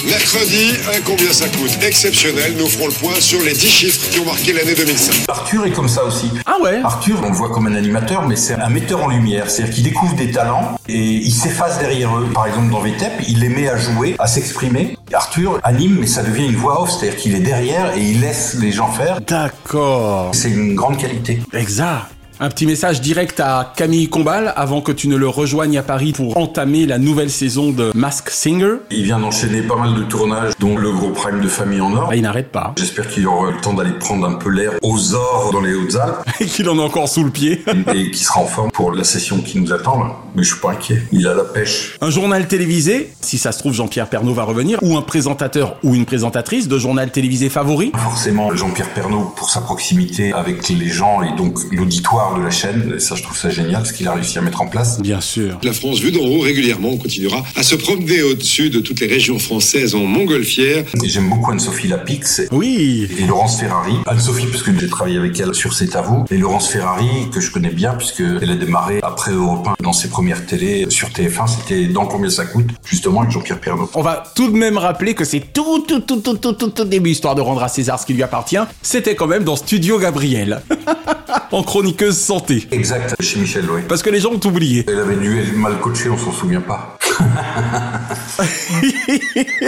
Mercredi, 0.06 0.70
un 0.96 1.00
combien 1.04 1.32
ça 1.32 1.46
coûte 1.48 1.78
exceptionnel. 1.82 2.54
Nous 2.58 2.66
ferons 2.66 2.86
le 2.86 2.92
point 2.92 3.20
sur 3.20 3.42
les 3.42 3.52
10 3.52 3.60
chiffres 3.68 4.10
qui 4.10 4.20
ont 4.20 4.24
marqué 4.24 4.52
l'année 4.52 4.74
2005. 4.74 5.24
Arthur 5.28 5.66
est 5.66 5.72
comme 5.72 5.88
ça 5.88 6.04
aussi. 6.04 6.30
Ah 6.46 6.56
ouais? 6.62 6.80
Arthur, 6.82 7.20
on 7.24 7.28
le 7.28 7.36
voit 7.36 7.50
comme 7.50 7.66
un 7.66 7.74
animateur, 7.74 8.26
mais 8.26 8.36
c'est 8.36 8.54
un 8.54 8.70
metteur 8.70 9.04
en 9.04 9.08
lumière. 9.08 9.50
C'est-à-dire 9.50 9.74
qu'il 9.74 9.84
découvre 9.84 10.14
des 10.14 10.30
talents 10.30 10.78
et 10.88 10.98
il 10.98 11.32
s'efface 11.32 11.78
derrière 11.78 12.16
eux. 12.16 12.26
Par 12.32 12.46
exemple, 12.46 12.70
dans 12.70 12.80
VTEP, 12.80 13.12
il 13.28 13.40
les 13.40 13.48
met 13.50 13.68
à 13.68 13.76
jouer, 13.76 14.16
à 14.18 14.26
s'exprimer. 14.26 14.96
Arthur 15.12 15.60
anime, 15.62 15.98
mais 16.00 16.06
ça 16.06 16.22
devient 16.22 16.46
une 16.46 16.56
voix 16.56 16.82
off. 16.82 16.90
C'est-à-dire 16.90 17.18
qu'il 17.18 17.34
est 17.34 17.40
derrière 17.40 17.96
et 17.96 18.00
il 18.00 18.20
laisse 18.20 18.54
les 18.54 18.72
gens 18.72 18.88
faire. 18.88 19.20
D'accord. 19.20 20.30
C'est 20.34 20.50
une 20.50 20.74
grande 20.74 20.96
qualité. 20.96 21.40
Exact. 21.52 22.06
Un 22.40 22.48
petit 22.48 22.66
message 22.66 23.00
direct 23.00 23.38
à 23.38 23.72
Camille 23.76 24.08
Combal 24.08 24.52
avant 24.56 24.80
que 24.80 24.90
tu 24.90 25.06
ne 25.06 25.14
le 25.14 25.28
rejoignes 25.28 25.78
à 25.78 25.84
Paris 25.84 26.12
pour 26.12 26.36
entamer 26.36 26.84
la 26.84 26.98
nouvelle 26.98 27.30
saison 27.30 27.70
de 27.70 27.92
Mask 27.94 28.28
Singer. 28.28 28.74
Il 28.90 29.04
vient 29.04 29.20
d'enchaîner 29.20 29.62
pas 29.62 29.76
mal 29.76 29.94
de 29.94 30.02
tournages, 30.02 30.52
dont 30.58 30.76
le 30.76 30.90
gros 30.90 31.10
prime 31.10 31.40
de 31.40 31.46
Famille 31.46 31.80
en 31.80 31.94
Or. 31.94 32.08
Ah, 32.10 32.16
il 32.16 32.22
n'arrête 32.22 32.50
pas. 32.50 32.74
J'espère 32.76 33.06
qu'il 33.06 33.28
aura 33.28 33.52
le 33.52 33.60
temps 33.60 33.72
d'aller 33.72 33.92
prendre 33.92 34.26
un 34.26 34.34
peu 34.34 34.50
l'air 34.50 34.72
aux 34.82 35.14
ors 35.14 35.50
dans 35.52 35.60
les 35.60 35.74
Hautes-Alpes. 35.74 36.28
Et 36.40 36.46
qu'il 36.46 36.68
en 36.68 36.76
a 36.80 36.82
encore 36.82 37.08
sous 37.08 37.22
le 37.22 37.30
pied. 37.30 37.62
et 37.94 38.10
qu'il 38.10 38.16
sera 38.24 38.40
en 38.40 38.46
forme 38.46 38.72
pour 38.72 38.90
la 38.90 39.04
session 39.04 39.38
qui 39.40 39.60
nous 39.60 39.72
attend 39.72 40.02
là. 40.02 40.16
Mais 40.34 40.42
je 40.42 40.48
suis 40.50 40.60
pas 40.60 40.72
inquiet. 40.72 41.02
Il 41.12 41.28
a 41.28 41.34
la 41.34 41.44
pêche. 41.44 41.96
Un 42.00 42.10
journal 42.10 42.48
télévisé, 42.48 43.12
si 43.20 43.38
ça 43.38 43.52
se 43.52 43.60
trouve 43.60 43.74
Jean-Pierre 43.74 44.08
Pernaud 44.08 44.34
va 44.34 44.42
revenir, 44.42 44.80
ou 44.82 44.96
un 44.96 45.02
présentateur 45.02 45.76
ou 45.84 45.94
une 45.94 46.04
présentatrice 46.04 46.66
de 46.66 46.78
journal 46.78 47.12
télévisé 47.12 47.48
favori. 47.48 47.92
Forcément, 47.96 48.52
Jean-Pierre 48.56 48.90
Pernaud 48.92 49.32
pour 49.36 49.50
sa 49.50 49.60
proximité 49.60 50.32
avec 50.32 50.68
les 50.68 50.88
gens 50.88 51.22
et 51.22 51.36
donc 51.36 51.58
l'auditoire 51.70 52.23
de 52.32 52.42
la 52.42 52.50
chaîne. 52.50 52.94
Et 52.96 53.00
ça, 53.00 53.14
je 53.14 53.22
trouve 53.22 53.36
ça 53.36 53.50
génial 53.50 53.84
ce 53.84 53.92
qu'il 53.92 54.08
a 54.08 54.12
réussi 54.14 54.38
à 54.38 54.40
mettre 54.42 54.62
en 54.62 54.66
place. 54.66 55.00
Bien 55.00 55.20
sûr. 55.20 55.58
La 55.62 55.72
France 55.72 56.00
vue 56.00 56.10
d'en 56.12 56.24
haut, 56.24 56.40
régulièrement, 56.40 56.90
on 56.90 56.96
continuera 56.96 57.42
à 57.56 57.62
se 57.62 57.74
promener 57.74 58.22
au-dessus 58.22 58.70
de 58.70 58.80
toutes 58.80 59.00
les 59.00 59.06
régions 59.06 59.38
françaises 59.38 59.94
en 59.94 60.04
montgolfière. 60.04 60.84
Et 61.02 61.08
j'aime 61.08 61.28
beaucoup 61.28 61.50
Anne-Sophie 61.50 61.88
Lapix. 61.88 62.42
Oui. 62.52 63.08
Et 63.18 63.26
Laurence 63.26 63.60
Ferrari. 63.60 63.94
Anne-Sophie, 64.06 64.46
puisque 64.46 64.78
j'ai 64.78 64.88
travaillé 64.88 65.18
avec 65.18 65.38
elle 65.38 65.54
sur 65.54 65.74
C'est 65.74 65.94
à 65.96 66.02
vous. 66.02 66.24
Et 66.30 66.38
Laurence 66.38 66.68
Ferrari, 66.68 67.08
que 67.32 67.40
je 67.40 67.50
connais 67.50 67.70
bien, 67.70 67.94
puisque 67.94 68.20
elle 68.20 68.50
a 68.50 68.56
démarré 68.56 69.00
après 69.02 69.32
Europe 69.32 69.68
1 69.78 69.82
dans 69.82 69.92
ses 69.92 70.08
premières 70.08 70.46
télés 70.46 70.86
sur 70.88 71.08
TF1. 71.08 71.48
C'était 71.48 71.86
Dans 71.86 72.06
combien 72.06 72.30
ça 72.30 72.44
coûte, 72.46 72.68
justement, 72.84 73.20
avec 73.20 73.32
Jean-Pierre 73.32 73.60
Pernaud. 73.60 73.90
On 73.94 74.02
va 74.02 74.22
tout 74.34 74.50
de 74.50 74.56
même 74.56 74.78
rappeler 74.78 75.14
que 75.14 75.24
c'est 75.24 75.40
tout, 75.52 75.84
tout, 75.86 76.00
tout, 76.00 76.20
tout, 76.20 76.36
tout, 76.36 76.52
tout, 76.52 76.70
tout 76.70 76.84
début, 76.84 77.10
histoire 77.10 77.34
de 77.34 77.40
rendre 77.40 77.62
à 77.62 77.68
César 77.68 78.00
ce 78.00 78.06
qui 78.06 78.14
lui 78.14 78.22
appartient. 78.22 78.58
C'était 78.82 79.14
quand 79.14 79.26
même 79.26 79.44
dans 79.44 79.56
Studio 79.56 79.98
Gabriel. 79.98 80.62
en 81.52 81.62
chroniqueuse 81.62 82.18
santé. 82.18 82.66
Exact, 82.70 83.14
chez 83.20 83.38
Michel, 83.38 83.64
oui. 83.70 83.82
Parce 83.88 84.02
que 84.02 84.10
les 84.10 84.20
gens 84.20 84.32
ont 84.32 84.46
oublié. 84.46 84.84
Elle 84.88 85.00
avait 85.00 85.16
dû 85.16 85.38
être 85.38 85.56
mal 85.56 85.78
coachée, 85.78 86.08
on 86.08 86.18
s'en 86.18 86.32
souvient 86.32 86.60
pas. 86.60 86.96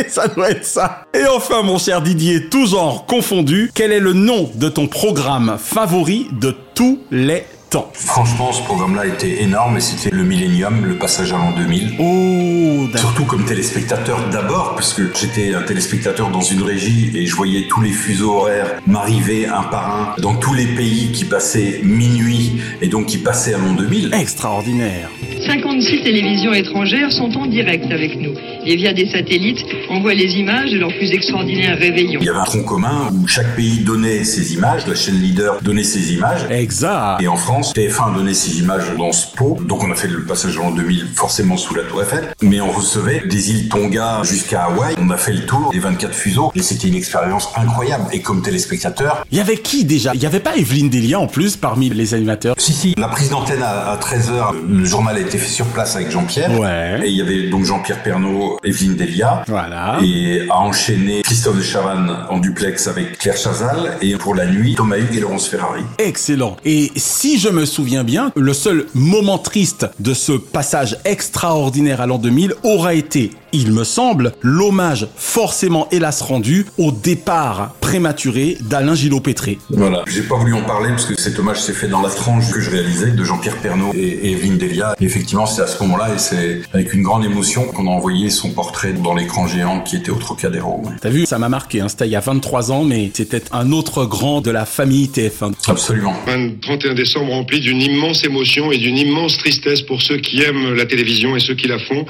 ça 0.08 0.28
doit 0.28 0.50
être 0.50 0.64
ça. 0.64 1.04
Et 1.14 1.26
enfin, 1.26 1.62
mon 1.62 1.78
cher 1.78 2.02
Didier, 2.02 2.48
tout 2.48 2.66
genre 2.66 3.06
confondu, 3.06 3.70
quel 3.74 3.92
est 3.92 4.00
le 4.00 4.12
nom 4.12 4.50
de 4.54 4.68
ton 4.68 4.86
programme 4.86 5.56
favori 5.58 6.28
de 6.32 6.54
tous 6.74 7.00
les 7.10 7.44
temps 7.76 7.90
Franchement, 7.92 8.52
ce 8.52 8.62
programme-là 8.62 9.06
était 9.06 9.42
énorme 9.42 9.76
et 9.76 9.80
c'était 9.80 10.14
le 10.14 10.24
Millennium, 10.24 10.84
le 10.86 10.96
passage 10.96 11.32
à 11.32 11.36
l'an 11.36 11.52
2000. 11.52 11.96
Oh, 11.98 12.88
Surtout 12.96 13.24
comme 13.24 13.44
téléspectateur 13.44 14.18
d'abord, 14.30 14.74
parce 14.74 14.94
que 14.94 15.02
j'étais 15.14 15.54
un 15.54 15.62
téléspectateur 15.62 16.30
dans 16.30 16.40
une 16.40 16.62
régie 16.62 17.10
et 17.14 17.26
je 17.26 17.34
voyais 17.34 17.66
tous 17.68 17.82
les 17.82 17.90
fuseaux 17.90 18.36
horaires 18.36 18.80
m'arriver 18.86 19.46
un 19.46 19.64
par 19.64 20.14
un 20.16 20.20
dans 20.20 20.34
tous 20.34 20.54
les 20.54 20.66
pays 20.66 21.12
qui 21.12 21.24
passaient 21.24 21.80
minuit 21.82 22.60
et 22.80 22.88
donc 22.88 23.06
qui 23.06 23.18
passaient 23.18 23.54
à 23.54 23.58
l'an 23.58 23.74
2000. 23.74 24.14
Extraordinaire. 24.14 25.10
56 25.46 26.02
télévisions 26.02 26.52
étrangères 26.52 27.12
sont 27.12 27.36
en 27.36 27.46
direct 27.46 27.90
avec 27.90 28.16
nous 28.20 28.34
et 28.64 28.76
via 28.76 28.92
des 28.92 29.08
satellites 29.08 29.64
envoient 29.88 30.14
les 30.14 30.36
images 30.36 30.72
de 30.72 30.78
leurs 30.78 30.92
plus 30.96 31.12
extraordinaires 31.12 31.78
réveillons. 31.78 32.20
Il 32.20 32.26
y 32.26 32.28
avait 32.28 32.38
un 32.38 32.44
tronc 32.44 32.64
commun 32.64 33.10
où 33.12 33.26
chaque 33.26 33.54
pays 33.54 33.80
donnait 33.80 34.24
ses 34.24 34.54
images, 34.54 34.86
la 34.86 34.94
chaîne 34.94 35.20
leader 35.20 35.60
donnait 35.62 35.84
ses 35.84 36.14
images. 36.14 36.46
Exact. 36.50 37.22
Et 37.22 37.28
en 37.28 37.36
France, 37.36 37.65
TF1 37.72 38.14
donnait 38.14 38.34
ses 38.34 38.58
images 38.60 38.94
dans 38.96 39.12
ce 39.12 39.34
pot. 39.34 39.58
Donc 39.60 39.84
on 39.84 39.90
a 39.90 39.94
fait 39.94 40.08
le 40.08 40.24
passage 40.24 40.58
en 40.58 40.70
2000 40.70 41.08
forcément 41.14 41.56
sous 41.56 41.74
la 41.74 41.82
tour 41.82 42.02
Eiffel. 42.02 42.32
Mais 42.42 42.60
on 42.60 42.70
recevait 42.70 43.22
des 43.26 43.50
îles 43.50 43.68
Tonga 43.68 44.22
jusqu'à 44.22 44.64
Hawaï. 44.64 44.94
On 44.98 45.10
a 45.10 45.16
fait 45.16 45.32
le 45.32 45.46
tour 45.46 45.70
des 45.72 45.78
24 45.78 46.14
fuseaux 46.14 46.52
et 46.54 46.62
c'était 46.62 46.88
une 46.88 46.94
expérience 46.94 47.50
incroyable. 47.56 48.04
Et 48.12 48.20
comme 48.20 48.42
téléspectateur... 48.42 49.24
Il 49.30 49.38
y 49.38 49.40
avait 49.40 49.58
qui 49.58 49.84
déjà? 49.84 50.12
Il 50.14 50.22
y 50.22 50.26
avait 50.26 50.40
pas 50.40 50.56
Evelyne 50.56 50.88
Delia 50.88 51.18
en 51.18 51.26
plus 51.26 51.56
parmi 51.56 51.90
les 51.90 52.14
animateurs? 52.14 52.54
Si, 52.58 52.72
si. 52.72 52.94
La 52.96 53.08
prise 53.08 53.30
d'antenne 53.30 53.62
à, 53.62 53.96
13h, 53.96 54.54
le 54.68 54.84
journal 54.84 55.16
a 55.16 55.20
été 55.20 55.38
fait 55.38 55.48
sur 55.48 55.66
place 55.66 55.96
avec 55.96 56.10
Jean-Pierre. 56.10 56.58
Ouais. 56.58 57.00
Et 57.04 57.08
il 57.08 57.16
y 57.16 57.20
avait 57.20 57.48
donc 57.48 57.64
Jean-Pierre 57.64 58.02
Pernaud, 58.02 58.58
Evelyne 58.64 58.96
Delia. 58.96 59.42
Voilà. 59.48 59.98
Et 60.02 60.46
a 60.50 60.58
enchaîné 60.58 61.22
Christophe 61.22 61.56
de 61.56 61.62
Chavannes 61.62 62.16
en 62.30 62.38
duplex 62.38 62.86
avec 62.86 63.18
Claire 63.18 63.36
Chazal. 63.36 63.96
Et 64.00 64.16
pour 64.16 64.34
la 64.34 64.46
nuit, 64.46 64.74
Thomas 64.74 64.98
Hugues 64.98 65.16
et 65.16 65.20
Laurence 65.20 65.48
Ferrari. 65.48 65.82
Excellent. 65.98 66.56
Et 66.64 66.92
si 66.96 67.38
je 67.38 67.45
me 67.48 67.64
souviens 67.64 68.04
bien, 68.04 68.32
le 68.36 68.52
seul 68.52 68.86
moment 68.94 69.38
triste 69.38 69.86
de 70.00 70.14
ce 70.14 70.32
passage 70.32 70.98
extraordinaire 71.04 72.00
à 72.00 72.06
l'an 72.06 72.18
2000 72.18 72.54
aura 72.62 72.94
été, 72.94 73.32
il 73.52 73.72
me 73.72 73.84
semble, 73.84 74.32
l'hommage 74.42 75.08
forcément 75.16 75.88
hélas 75.90 76.20
rendu 76.20 76.66
au 76.78 76.92
départ 76.92 77.74
prématuré 77.80 78.58
d'Alain 78.60 78.94
Gillot-Pétré. 78.94 79.58
Voilà. 79.70 80.02
J'ai 80.06 80.22
pas 80.22 80.36
voulu 80.36 80.52
en 80.52 80.62
parler 80.62 80.90
parce 80.90 81.06
que 81.06 81.18
cet 81.18 81.38
hommage 81.38 81.62
s'est 81.62 81.72
fait 81.72 81.88
dans 81.88 82.02
la 82.02 82.10
tranche 82.10 82.50
que 82.50 82.60
je 82.60 82.70
réalisais 82.70 83.12
de 83.12 83.24
Jean-Pierre 83.24 83.56
Pernaud 83.56 83.92
et, 83.94 84.32
Evelyne 84.32 84.58
Delia. 84.58 84.94
Et 85.00 85.04
effectivement, 85.04 85.46
c'est 85.46 85.62
à 85.62 85.66
ce 85.66 85.82
moment-là 85.84 86.14
et 86.14 86.18
c'est 86.18 86.62
avec 86.72 86.92
une 86.92 87.02
grande 87.02 87.24
émotion 87.24 87.64
qu'on 87.64 87.86
a 87.86 87.90
envoyé 87.90 88.28
son 88.28 88.50
portrait 88.50 88.92
dans 88.92 89.14
l'écran 89.14 89.46
géant 89.46 89.80
qui 89.80 89.96
était 89.96 90.10
au 90.10 90.16
Trocadéro. 90.16 90.82
Ouais. 90.84 90.92
T'as 91.00 91.10
vu, 91.10 91.24
ça 91.26 91.38
m'a 91.38 91.48
marqué, 91.48 91.80
hein. 91.80 91.88
c'était 91.88 92.06
il 92.06 92.10
y 92.10 92.16
a 92.16 92.20
23 92.20 92.72
ans, 92.72 92.84
mais 92.84 93.10
c'était 93.14 93.42
un 93.52 93.72
autre 93.72 94.04
grand 94.04 94.40
de 94.40 94.50
la 94.50 94.66
famille 94.66 95.06
TF1. 95.06 95.52
Absolument. 95.68 96.14
Un 96.26 96.50
31 96.60 96.94
décembre 96.94 97.32
rempli 97.36 97.60
d'une 97.60 97.80
immense 97.82 98.24
émotion 98.24 98.72
et 98.72 98.78
d'une 98.78 98.96
immense 98.96 99.36
tristesse 99.38 99.82
pour 99.82 100.02
ceux 100.02 100.16
qui 100.16 100.42
aiment 100.42 100.74
la 100.74 100.86
télévision 100.86 101.36
et 101.36 101.40
ceux 101.40 101.54
qui 101.54 101.68
la 101.68 101.78
font. 101.78 102.06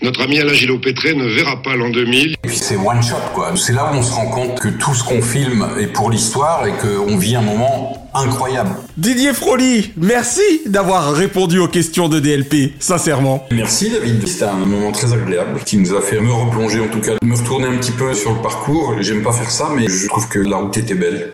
Notre 0.00 0.22
ami 0.22 0.38
Alain 0.38 0.54
Gillot-Pétré 0.54 1.14
ne 1.14 1.26
verra 1.26 1.62
pas 1.62 1.76
l'an 1.76 1.90
2000. 1.90 2.32
Et 2.32 2.36
puis 2.42 2.56
c'est 2.56 2.76
one 2.76 3.02
shot 3.02 3.16
quoi. 3.34 3.52
C'est 3.56 3.72
là 3.72 3.90
où 3.92 3.96
on 3.96 4.02
se 4.02 4.12
rend 4.12 4.26
compte 4.26 4.60
que 4.60 4.68
tout 4.68 4.94
ce 4.94 5.04
qu'on 5.04 5.22
filme 5.22 5.66
est 5.78 5.86
pour 5.86 6.10
l'histoire 6.10 6.66
et 6.66 6.72
qu'on 6.72 7.16
vit 7.16 7.36
un 7.36 7.42
moment 7.42 8.08
incroyable. 8.14 8.70
Didier 8.96 9.32
Froli, 9.32 9.92
merci 9.96 10.42
d'avoir 10.66 11.12
répondu 11.12 11.58
aux 11.58 11.68
questions 11.68 12.08
de 12.08 12.20
DLP, 12.20 12.72
sincèrement. 12.78 13.46
Merci 13.50 13.90
David, 13.90 14.26
c'était 14.26 14.44
un 14.44 14.66
moment 14.66 14.92
très 14.92 15.12
agréable 15.12 15.60
qui 15.64 15.76
nous 15.76 15.94
a 15.94 16.00
fait 16.00 16.20
me 16.20 16.32
replonger 16.32 16.80
en 16.80 16.88
tout 16.88 17.00
cas, 17.00 17.12
me 17.22 17.36
retourner 17.36 17.66
un 17.66 17.76
petit 17.76 17.92
peu 17.92 18.12
sur 18.14 18.32
le 18.32 18.42
parcours. 18.42 18.96
J'aime 19.00 19.22
pas 19.22 19.32
faire 19.32 19.50
ça 19.50 19.70
mais 19.74 19.88
je 19.88 20.08
trouve 20.08 20.28
que 20.28 20.38
la 20.38 20.56
route 20.56 20.76
était 20.76 20.94
belle. 20.94 21.32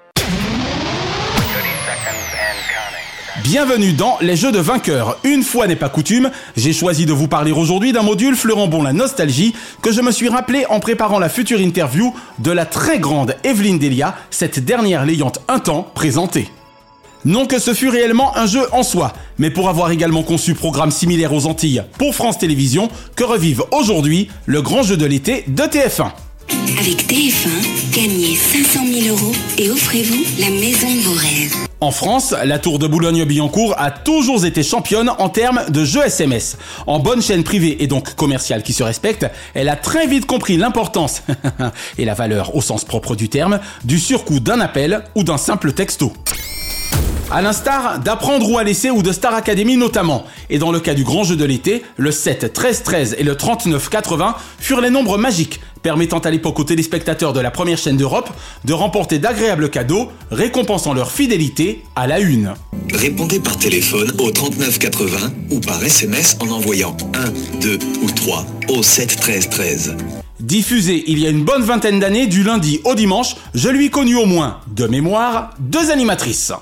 Bienvenue 3.50 3.94
dans 3.94 4.18
Les 4.20 4.36
Jeux 4.36 4.52
de 4.52 4.58
vainqueurs. 4.58 5.16
Une 5.24 5.42
fois 5.42 5.66
n'est 5.66 5.74
pas 5.74 5.88
coutume, 5.88 6.30
j'ai 6.54 6.74
choisi 6.74 7.06
de 7.06 7.14
vous 7.14 7.28
parler 7.28 7.50
aujourd'hui 7.50 7.92
d'un 7.92 8.02
module 8.02 8.36
fleurant 8.36 8.68
bon 8.68 8.82
la 8.82 8.92
nostalgie 8.92 9.54
que 9.80 9.90
je 9.90 10.02
me 10.02 10.10
suis 10.10 10.28
rappelé 10.28 10.66
en 10.68 10.80
préparant 10.80 11.18
la 11.18 11.30
future 11.30 11.58
interview 11.58 12.14
de 12.40 12.50
la 12.50 12.66
très 12.66 12.98
grande 12.98 13.36
Evelyne 13.44 13.78
Delia, 13.78 14.14
cette 14.28 14.62
dernière 14.62 15.06
l'ayant 15.06 15.32
un 15.48 15.60
temps 15.60 15.90
présentée. 15.94 16.50
Non 17.24 17.46
que 17.46 17.58
ce 17.58 17.72
fut 17.72 17.88
réellement 17.88 18.36
un 18.36 18.44
jeu 18.44 18.66
en 18.70 18.82
soi, 18.82 19.14
mais 19.38 19.48
pour 19.48 19.70
avoir 19.70 19.92
également 19.92 20.24
conçu 20.24 20.52
programme 20.52 20.90
similaire 20.90 21.32
aux 21.32 21.46
Antilles 21.46 21.84
pour 21.96 22.14
France 22.14 22.36
Télévisions, 22.36 22.90
que 23.16 23.24
revive 23.24 23.62
aujourd'hui 23.70 24.28
le 24.44 24.60
grand 24.60 24.82
jeu 24.82 24.98
de 24.98 25.06
l'été 25.06 25.44
de 25.48 25.62
TF1. 25.62 26.10
Avec 26.78 27.06
TF1, 27.06 27.94
gagnez 27.94 28.36
500 28.36 28.80
000 28.86 29.16
euros 29.16 29.32
et 29.58 29.70
offrez-vous 29.70 30.24
la 30.40 30.50
maison 30.50 30.88
de 30.94 31.00
vos 31.00 31.14
rêves. 31.14 31.54
En 31.80 31.90
France, 31.90 32.34
la 32.44 32.58
Tour 32.58 32.78
de 32.78 32.86
Boulogne-Billancourt 32.86 33.74
a 33.78 33.90
toujours 33.90 34.44
été 34.44 34.62
championne 34.62 35.10
en 35.18 35.28
termes 35.28 35.62
de 35.68 35.84
jeux 35.84 36.04
SMS. 36.04 36.56
En 36.86 36.98
bonne 36.98 37.22
chaîne 37.22 37.44
privée 37.44 37.82
et 37.82 37.86
donc 37.86 38.14
commerciale 38.14 38.62
qui 38.62 38.72
se 38.72 38.82
respecte, 38.82 39.26
elle 39.54 39.68
a 39.68 39.76
très 39.76 40.06
vite 40.06 40.26
compris 40.26 40.56
l'importance 40.56 41.22
et 41.98 42.04
la 42.04 42.14
valeur 42.14 42.54
au 42.56 42.60
sens 42.60 42.84
propre 42.84 43.14
du 43.14 43.28
terme 43.28 43.60
du 43.84 43.98
surcoût 43.98 44.40
d'un 44.40 44.60
appel 44.60 45.04
ou 45.14 45.24
d'un 45.24 45.38
simple 45.38 45.72
texto. 45.72 46.12
À 47.30 47.42
l'instar 47.42 47.98
d'Apprendre 47.98 48.50
ou 48.50 48.56
à 48.56 48.64
laisser 48.64 48.90
ou 48.90 49.02
de 49.02 49.12
Star 49.12 49.34
Academy 49.34 49.76
notamment. 49.76 50.24
Et 50.48 50.58
dans 50.58 50.72
le 50.72 50.80
cas 50.80 50.94
du 50.94 51.04
grand 51.04 51.24
jeu 51.24 51.36
de 51.36 51.44
l'été, 51.44 51.82
le 51.98 52.10
7 52.10 52.54
13 52.54 52.82
13 52.82 53.16
et 53.18 53.22
le 53.22 53.34
39 53.34 53.90
80 53.90 54.34
furent 54.58 54.80
les 54.80 54.88
nombres 54.88 55.18
magiques, 55.18 55.60
permettant 55.82 56.20
à 56.20 56.30
l'époque 56.30 56.58
aux 56.58 56.64
téléspectateurs 56.64 57.34
de 57.34 57.40
la 57.40 57.50
première 57.50 57.76
chaîne 57.76 57.98
d'Europe 57.98 58.30
de 58.64 58.72
remporter 58.72 59.18
d'agréables 59.18 59.68
cadeaux, 59.68 60.08
récompensant 60.30 60.94
leur 60.94 61.12
fidélité 61.12 61.82
à 61.96 62.06
la 62.06 62.18
une. 62.18 62.54
Répondez 62.94 63.40
par 63.40 63.58
téléphone 63.58 64.10
au 64.18 64.30
39 64.30 64.78
80 64.78 65.18
ou 65.50 65.60
par 65.60 65.84
SMS 65.84 66.38
en 66.40 66.48
envoyant 66.48 66.96
1, 67.12 67.60
2 67.60 67.78
ou 68.04 68.10
3 68.10 68.46
au 68.68 68.82
7 68.82 69.16
13 69.16 69.50
13. 69.50 69.96
Diffusé 70.40 71.04
il 71.08 71.18
y 71.18 71.26
a 71.26 71.30
une 71.30 71.44
bonne 71.44 71.62
vingtaine 71.62 72.00
d'années, 72.00 72.26
du 72.26 72.42
lundi 72.42 72.80
au 72.84 72.94
dimanche, 72.94 73.36
je 73.52 73.68
lui 73.68 73.86
ai 73.86 73.90
connu 73.90 74.16
au 74.16 74.24
moins, 74.24 74.60
de 74.68 74.86
mémoire, 74.86 75.50
deux 75.58 75.90
animatrices. 75.90 76.52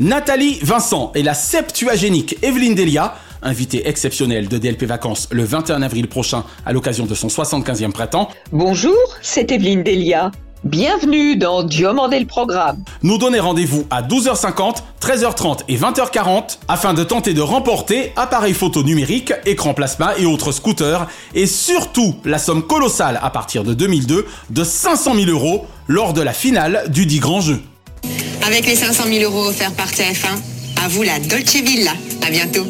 Nathalie 0.00 0.58
Vincent 0.62 1.12
et 1.14 1.22
la 1.22 1.34
septuagénique 1.34 2.38
Evelyne 2.40 2.74
Delia, 2.74 3.16
invitée 3.42 3.86
exceptionnelle 3.86 4.48
de 4.48 4.56
DLP 4.56 4.84
Vacances 4.84 5.28
le 5.30 5.44
21 5.44 5.82
avril 5.82 6.08
prochain 6.08 6.44
à 6.64 6.72
l'occasion 6.72 7.04
de 7.04 7.14
son 7.14 7.28
75e 7.28 7.92
printemps. 7.92 8.30
Bonjour, 8.50 8.96
c'est 9.20 9.52
Evelyne 9.52 9.82
Delia. 9.82 10.30
Bienvenue 10.64 11.36
dans 11.36 11.62
Diomandé 11.62 12.18
le 12.18 12.24
programme. 12.24 12.82
Nous 13.02 13.18
donner 13.18 13.40
rendez-vous 13.40 13.84
à 13.90 14.00
12h50, 14.00 14.76
13h30 15.02 15.64
et 15.68 15.76
20h40 15.76 16.60
afin 16.66 16.94
de 16.94 17.04
tenter 17.04 17.34
de 17.34 17.42
remporter 17.42 18.14
appareil 18.16 18.54
photo 18.54 18.82
numérique, 18.82 19.34
écran 19.44 19.74
plasma 19.74 20.14
et 20.16 20.24
autres 20.24 20.52
scooters 20.52 21.08
et 21.34 21.46
surtout 21.46 22.14
la 22.24 22.38
somme 22.38 22.62
colossale 22.62 23.20
à 23.22 23.28
partir 23.28 23.64
de 23.64 23.74
2002 23.74 24.26
de 24.48 24.64
500 24.64 25.14
000 25.14 25.30
euros 25.30 25.66
lors 25.88 26.14
de 26.14 26.22
la 26.22 26.32
finale 26.32 26.84
du 26.88 27.04
dit 27.04 27.18
grand 27.18 27.42
jeu. 27.42 27.60
Avec 28.42 28.66
les 28.66 28.74
500 28.74 29.04
000 29.06 29.22
euros 29.22 29.48
offerts 29.48 29.72
par 29.72 29.90
TF1, 29.90 30.82
à 30.82 30.88
vous 30.88 31.02
la 31.02 31.18
Dolce 31.18 31.56
Villa. 31.56 31.92
À 32.26 32.30
bientôt. 32.30 32.66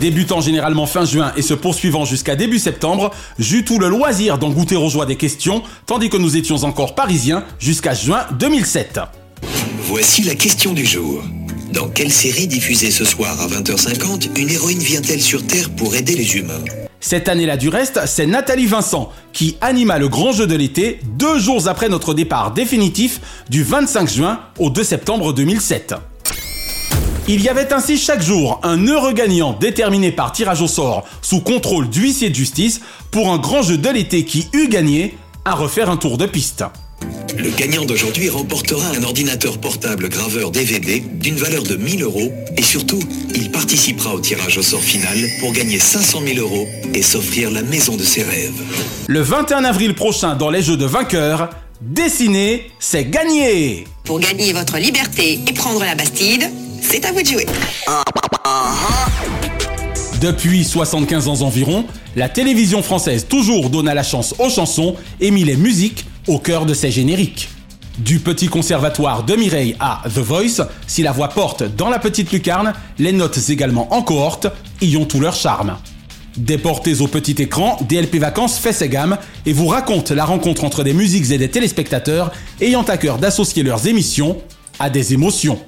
Débutant 0.00 0.40
généralement 0.40 0.86
fin 0.86 1.04
juin 1.04 1.32
et 1.36 1.42
se 1.42 1.54
poursuivant 1.54 2.04
jusqu'à 2.04 2.34
début 2.34 2.58
septembre, 2.58 3.10
j'eus 3.38 3.64
tout 3.64 3.78
le 3.78 3.88
loisir 3.88 4.38
d'en 4.38 4.50
goûter 4.50 4.76
aux 4.76 4.88
joies 4.88 5.06
des 5.06 5.16
questions, 5.16 5.62
tandis 5.86 6.10
que 6.10 6.16
nous 6.16 6.36
étions 6.36 6.64
encore 6.64 6.94
parisiens 6.94 7.44
jusqu'à 7.58 7.94
juin 7.94 8.26
2007. 8.38 9.00
Voici 9.80 10.22
la 10.22 10.34
question 10.34 10.72
du 10.72 10.84
jour. 10.84 11.22
Dans 11.72 11.88
quelle 11.88 12.12
série 12.12 12.46
diffusée 12.46 12.90
ce 12.90 13.04
soir 13.04 13.40
à 13.40 13.46
20h50 13.46 14.38
une 14.38 14.50
héroïne 14.50 14.78
vient-elle 14.78 15.22
sur 15.22 15.46
Terre 15.46 15.70
pour 15.70 15.94
aider 15.94 16.14
les 16.14 16.36
humains? 16.36 16.64
Cette 17.06 17.28
année-là 17.28 17.58
du 17.58 17.68
reste, 17.68 18.00
c'est 18.06 18.24
Nathalie 18.24 18.64
Vincent 18.64 19.12
qui 19.34 19.58
anima 19.60 19.98
le 19.98 20.08
grand 20.08 20.32
jeu 20.32 20.46
de 20.46 20.54
l'été 20.54 21.00
deux 21.04 21.38
jours 21.38 21.68
après 21.68 21.90
notre 21.90 22.14
départ 22.14 22.52
définitif 22.52 23.20
du 23.50 23.62
25 23.62 24.08
juin 24.08 24.40
au 24.58 24.70
2 24.70 24.82
septembre 24.82 25.34
2007. 25.34 25.96
Il 27.28 27.42
y 27.42 27.50
avait 27.50 27.74
ainsi 27.74 27.98
chaque 27.98 28.22
jour 28.22 28.58
un 28.62 28.86
heureux 28.86 29.12
gagnant 29.12 29.52
déterminé 29.52 30.12
par 30.12 30.32
tirage 30.32 30.62
au 30.62 30.66
sort 30.66 31.04
sous 31.20 31.42
contrôle 31.42 31.90
d'huissier 31.90 32.30
de 32.30 32.34
justice 32.34 32.80
pour 33.10 33.30
un 33.30 33.36
grand 33.36 33.60
jeu 33.60 33.76
de 33.76 33.90
l'été 33.90 34.24
qui 34.24 34.48
eut 34.54 34.68
gagné 34.68 35.18
à 35.44 35.54
refaire 35.54 35.90
un 35.90 35.98
tour 35.98 36.16
de 36.16 36.24
piste. 36.24 36.64
Le 37.36 37.50
gagnant 37.50 37.84
d'aujourd'hui 37.84 38.28
remportera 38.28 38.86
un 38.96 39.02
ordinateur 39.02 39.58
portable 39.58 40.08
graveur 40.08 40.50
DVD 40.50 41.00
d'une 41.00 41.36
valeur 41.36 41.62
de 41.62 41.76
1000 41.76 42.02
euros 42.02 42.32
et 42.56 42.62
surtout, 42.62 43.00
il 43.34 43.50
participera 43.50 44.14
au 44.14 44.20
tirage 44.20 44.56
au 44.58 44.62
sort 44.62 44.82
final 44.82 45.18
pour 45.40 45.52
gagner 45.52 45.78
500 45.78 46.20
000 46.26 46.38
euros 46.38 46.66
et 46.94 47.02
s'offrir 47.02 47.50
la 47.50 47.62
maison 47.62 47.96
de 47.96 48.02
ses 48.02 48.22
rêves. 48.22 48.62
Le 49.08 49.20
21 49.20 49.64
avril 49.64 49.94
prochain 49.94 50.36
dans 50.36 50.50
les 50.50 50.62
Jeux 50.62 50.76
de 50.76 50.86
vainqueurs, 50.86 51.50
dessiner, 51.80 52.70
c'est 52.78 53.04
gagner 53.10 53.84
Pour 54.04 54.20
gagner 54.20 54.52
votre 54.52 54.78
liberté 54.78 55.40
et 55.46 55.52
prendre 55.52 55.80
la 55.80 55.94
Bastide, 55.94 56.50
c'est 56.80 57.04
à 57.04 57.12
vous 57.12 57.22
de 57.22 57.26
jouer. 57.26 57.46
Depuis 60.20 60.64
75 60.64 61.28
ans 61.28 61.42
environ, 61.42 61.84
la 62.16 62.28
télévision 62.28 62.82
française 62.82 63.26
toujours 63.28 63.68
donna 63.68 63.92
la 63.92 64.02
chance 64.02 64.34
aux 64.38 64.48
chansons 64.48 64.96
et 65.20 65.30
mit 65.30 65.44
les 65.44 65.56
musiques 65.56 66.06
au 66.26 66.38
cœur 66.38 66.66
de 66.66 66.74
ses 66.74 66.90
génériques. 66.90 67.48
Du 67.98 68.18
petit 68.18 68.48
conservatoire 68.48 69.22
de 69.22 69.36
Mireille 69.36 69.76
à 69.78 70.02
The 70.06 70.18
Voice, 70.18 70.66
si 70.86 71.02
la 71.02 71.12
voix 71.12 71.28
porte 71.28 71.62
dans 71.62 71.88
la 71.88 71.98
petite 71.98 72.32
lucarne, 72.32 72.72
les 72.98 73.12
notes 73.12 73.38
également 73.50 73.92
en 73.94 74.02
cohorte 74.02 74.48
y 74.80 74.96
ont 74.96 75.04
tout 75.04 75.20
leur 75.20 75.34
charme. 75.34 75.76
Déportés 76.36 77.00
au 77.00 77.06
petit 77.06 77.40
écran, 77.40 77.78
DLP 77.88 78.16
Vacances 78.16 78.58
fait 78.58 78.72
ses 78.72 78.88
gammes 78.88 79.16
et 79.46 79.52
vous 79.52 79.68
raconte 79.68 80.10
la 80.10 80.24
rencontre 80.24 80.64
entre 80.64 80.82
des 80.82 80.92
musiques 80.92 81.30
et 81.30 81.38
des 81.38 81.48
téléspectateurs 81.48 82.32
ayant 82.60 82.82
à 82.82 82.96
cœur 82.96 83.18
d'associer 83.18 83.62
leurs 83.62 83.86
émissions 83.86 84.38
à 84.80 84.90
des 84.90 85.14
émotions. 85.14 85.60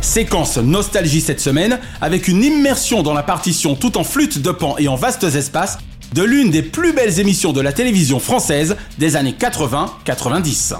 Séquence 0.00 0.58
nostalgie 0.58 1.20
cette 1.20 1.40
semaine 1.40 1.78
avec 2.00 2.26
une 2.26 2.42
immersion 2.42 3.02
dans 3.02 3.14
la 3.14 3.22
partition 3.22 3.76
tout 3.76 3.96
en 3.96 4.04
flûte 4.04 4.42
de 4.42 4.50
pan 4.50 4.74
et 4.78 4.88
en 4.88 4.96
vastes 4.96 5.22
espaces 5.22 5.78
de 6.14 6.22
l'une 6.22 6.50
des 6.50 6.62
plus 6.62 6.92
belles 6.92 7.18
émissions 7.18 7.52
de 7.52 7.60
la 7.60 7.72
télévision 7.72 8.20
française 8.20 8.76
des 8.98 9.16
années 9.16 9.34
80-90. 9.36 10.74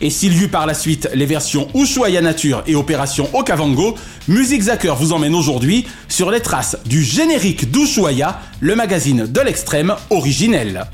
Et 0.00 0.08
s'il 0.08 0.32
y 0.32 0.44
eut 0.44 0.48
par 0.48 0.64
la 0.64 0.72
suite 0.72 1.10
les 1.12 1.26
versions 1.26 1.68
Ushuaïa 1.74 2.22
Nature 2.22 2.62
et 2.66 2.74
Opération 2.74 3.28
Okavango, 3.34 3.94
Music 4.26 4.62
Zacker 4.62 4.94
vous 4.98 5.12
emmène 5.12 5.34
aujourd'hui 5.34 5.86
sur 6.08 6.30
les 6.30 6.40
traces 6.40 6.78
du 6.86 7.04
générique 7.04 7.70
d'Ushuaïa, 7.70 8.40
le 8.60 8.74
magazine 8.74 9.26
de 9.26 9.40
l'extrême 9.42 9.94
originel. 10.08 10.86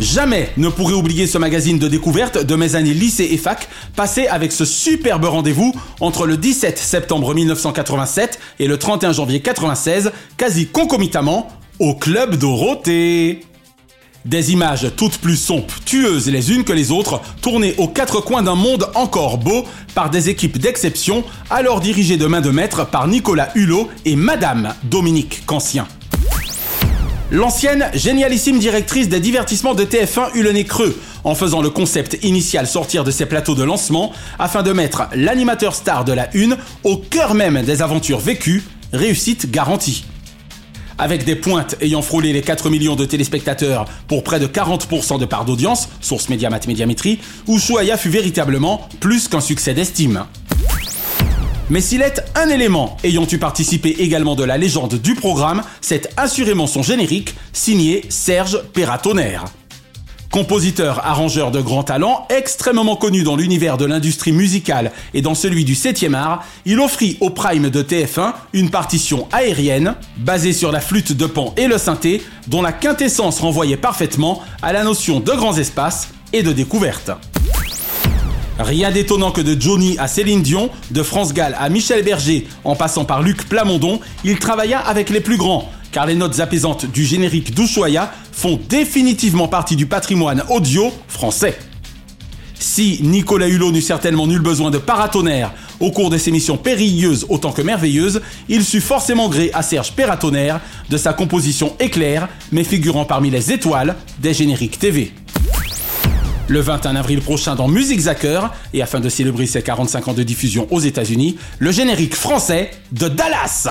Jamais 0.00 0.50
ne 0.56 0.70
pourrai 0.70 0.94
oublier 0.94 1.26
ce 1.26 1.36
magazine 1.36 1.78
de 1.78 1.86
découverte 1.86 2.42
de 2.42 2.56
mes 2.56 2.76
années 2.76 2.94
lycée 2.94 3.28
et 3.32 3.36
fac, 3.36 3.68
passé 3.94 4.26
avec 4.26 4.52
ce 4.52 4.64
superbe 4.64 5.26
rendez-vous 5.26 5.74
entre 6.00 6.26
le 6.26 6.38
17 6.38 6.78
septembre 6.78 7.34
1987 7.34 8.38
et 8.58 8.68
le 8.68 8.78
31 8.78 9.12
janvier 9.12 9.40
96, 9.40 10.12
quasi 10.38 10.66
concomitamment, 10.66 11.48
au 11.78 11.94
Club 11.94 12.36
Dorothée. 12.36 13.40
Des 14.24 14.52
images 14.52 14.86
toutes 14.96 15.18
plus 15.18 15.36
somptueuses 15.36 16.28
les 16.28 16.52
unes 16.52 16.62
que 16.62 16.72
les 16.72 16.92
autres, 16.92 17.20
tournées 17.40 17.74
aux 17.78 17.88
quatre 17.88 18.20
coins 18.20 18.42
d'un 18.42 18.54
monde 18.54 18.88
encore 18.94 19.38
beau 19.38 19.64
par 19.94 20.10
des 20.10 20.28
équipes 20.28 20.58
d'exception, 20.58 21.24
alors 21.50 21.80
dirigées 21.80 22.16
de 22.16 22.26
main 22.26 22.40
de 22.40 22.50
maître 22.50 22.86
par 22.86 23.08
Nicolas 23.08 23.50
Hulot 23.56 23.88
et 24.04 24.14
Madame 24.14 24.74
Dominique 24.84 25.44
Cancien. 25.44 25.88
L'ancienne, 27.32 27.90
génialissime 27.94 28.58
directrice 28.58 29.08
des 29.08 29.18
divertissements 29.18 29.74
de 29.74 29.84
TF1 29.84 30.34
eut 30.34 30.42
le 30.42 30.52
nez 30.52 30.64
creux 30.64 31.00
en 31.24 31.34
faisant 31.34 31.62
le 31.62 31.70
concept 31.70 32.18
initial 32.22 32.66
sortir 32.66 33.04
de 33.04 33.10
ses 33.10 33.26
plateaux 33.26 33.54
de 33.54 33.64
lancement 33.64 34.12
afin 34.38 34.62
de 34.62 34.72
mettre 34.72 35.04
l'animateur 35.14 35.74
star 35.74 36.04
de 36.04 36.12
la 36.12 36.28
une 36.36 36.58
au 36.84 36.98
cœur 36.98 37.34
même 37.34 37.62
des 37.62 37.82
aventures 37.82 38.18
vécues, 38.18 38.62
réussite 38.92 39.50
garantie. 39.50 40.04
Avec 41.02 41.24
des 41.24 41.34
pointes 41.34 41.74
ayant 41.80 42.00
frôlé 42.00 42.32
les 42.32 42.42
4 42.42 42.70
millions 42.70 42.94
de 42.94 43.04
téléspectateurs 43.04 43.86
pour 44.06 44.22
près 44.22 44.38
de 44.38 44.46
40% 44.46 45.18
de 45.18 45.24
part 45.24 45.44
d'audience, 45.44 45.88
source 46.00 46.28
Médiamat 46.28 46.60
Médiamétrie, 46.68 47.18
Ushuaïa 47.48 47.96
fut 47.96 48.08
véritablement 48.08 48.88
plus 49.00 49.26
qu'un 49.26 49.40
succès 49.40 49.74
d'estime. 49.74 50.26
Mais 51.70 51.80
s'il 51.80 52.02
est 52.02 52.22
un 52.36 52.48
élément 52.48 52.98
ayant 53.02 53.26
eu 53.28 53.38
participé 53.38 53.96
également 53.98 54.36
de 54.36 54.44
la 54.44 54.56
légende 54.58 54.94
du 54.94 55.16
programme, 55.16 55.64
c'est 55.80 56.08
assurément 56.16 56.68
son 56.68 56.84
générique, 56.84 57.34
signé 57.52 58.04
Serge 58.08 58.62
Perratonnerre. 58.72 59.46
Compositeur, 60.32 61.04
arrangeur 61.04 61.50
de 61.50 61.60
grand 61.60 61.82
talent, 61.82 62.26
extrêmement 62.30 62.96
connu 62.96 63.22
dans 63.22 63.36
l'univers 63.36 63.76
de 63.76 63.84
l'industrie 63.84 64.32
musicale 64.32 64.90
et 65.12 65.20
dans 65.20 65.34
celui 65.34 65.62
du 65.66 65.74
7e 65.74 66.14
art, 66.14 66.42
il 66.64 66.80
offrit 66.80 67.18
au 67.20 67.28
Prime 67.28 67.68
de 67.68 67.82
TF1 67.82 68.32
une 68.54 68.70
partition 68.70 69.28
aérienne, 69.30 69.94
basée 70.16 70.54
sur 70.54 70.72
la 70.72 70.80
flûte 70.80 71.12
de 71.12 71.26
pan 71.26 71.52
et 71.58 71.66
le 71.66 71.76
synthé, 71.76 72.22
dont 72.46 72.62
la 72.62 72.72
quintessence 72.72 73.40
renvoyait 73.40 73.76
parfaitement 73.76 74.40
à 74.62 74.72
la 74.72 74.84
notion 74.84 75.20
de 75.20 75.32
grands 75.32 75.58
espaces 75.58 76.08
et 76.32 76.42
de 76.42 76.52
découverte. 76.52 77.10
Rien 78.58 78.90
d'étonnant 78.90 79.32
que 79.32 79.42
de 79.42 79.60
Johnny 79.60 79.98
à 79.98 80.08
Céline 80.08 80.40
Dion, 80.40 80.70
de 80.92 81.02
France 81.02 81.34
Gall 81.34 81.54
à 81.58 81.68
Michel 81.68 82.02
Berger, 82.02 82.48
en 82.64 82.74
passant 82.74 83.04
par 83.04 83.20
Luc 83.20 83.46
Plamondon, 83.50 84.00
il 84.24 84.38
travailla 84.38 84.78
avec 84.78 85.10
les 85.10 85.20
plus 85.20 85.36
grands, 85.36 85.70
car 85.92 86.06
les 86.06 86.14
notes 86.14 86.40
apaisantes 86.40 86.86
du 86.86 87.04
générique 87.04 87.54
d'Ushuaïa 87.54 88.10
font 88.32 88.58
définitivement 88.68 89.46
partie 89.46 89.76
du 89.76 89.86
patrimoine 89.86 90.42
audio 90.48 90.90
français. 91.06 91.56
Si 92.58 93.00
Nicolas 93.02 93.48
Hulot 93.48 93.72
n'eut 93.72 93.82
certainement 93.82 94.26
nul 94.26 94.40
besoin 94.40 94.70
de 94.70 94.78
paratonnerre 94.78 95.52
au 95.80 95.90
cours 95.90 96.10
de 96.10 96.16
ses 96.16 96.30
missions 96.30 96.56
périlleuses 96.56 97.26
autant 97.28 97.52
que 97.52 97.60
merveilleuses, 97.60 98.22
il 98.48 98.64
sut 98.64 98.80
forcément 98.80 99.28
gré 99.28 99.50
à 99.52 99.62
Serge 99.62 99.92
Perratonnerre 99.92 100.60
de 100.88 100.96
sa 100.96 101.12
composition 101.12 101.74
éclair, 101.80 102.28
mais 102.52 102.64
figurant 102.64 103.04
parmi 103.04 103.30
les 103.30 103.52
étoiles 103.52 103.96
des 104.20 104.32
génériques 104.32 104.78
TV. 104.78 105.12
Le 106.48 106.60
21 106.60 106.96
avril 106.96 107.20
prochain 107.20 107.56
dans 107.56 107.68
Music 107.68 107.98
Zacker, 107.98 108.52
et 108.72 108.82
afin 108.82 109.00
de 109.00 109.08
célébrer 109.08 109.46
ses 109.46 109.62
45 109.62 110.08
ans 110.08 110.14
de 110.14 110.22
diffusion 110.22 110.68
aux 110.70 110.80
États-Unis, 110.80 111.36
le 111.58 111.72
générique 111.72 112.14
français 112.14 112.70
de 112.92 113.08
Dallas. 113.08 113.68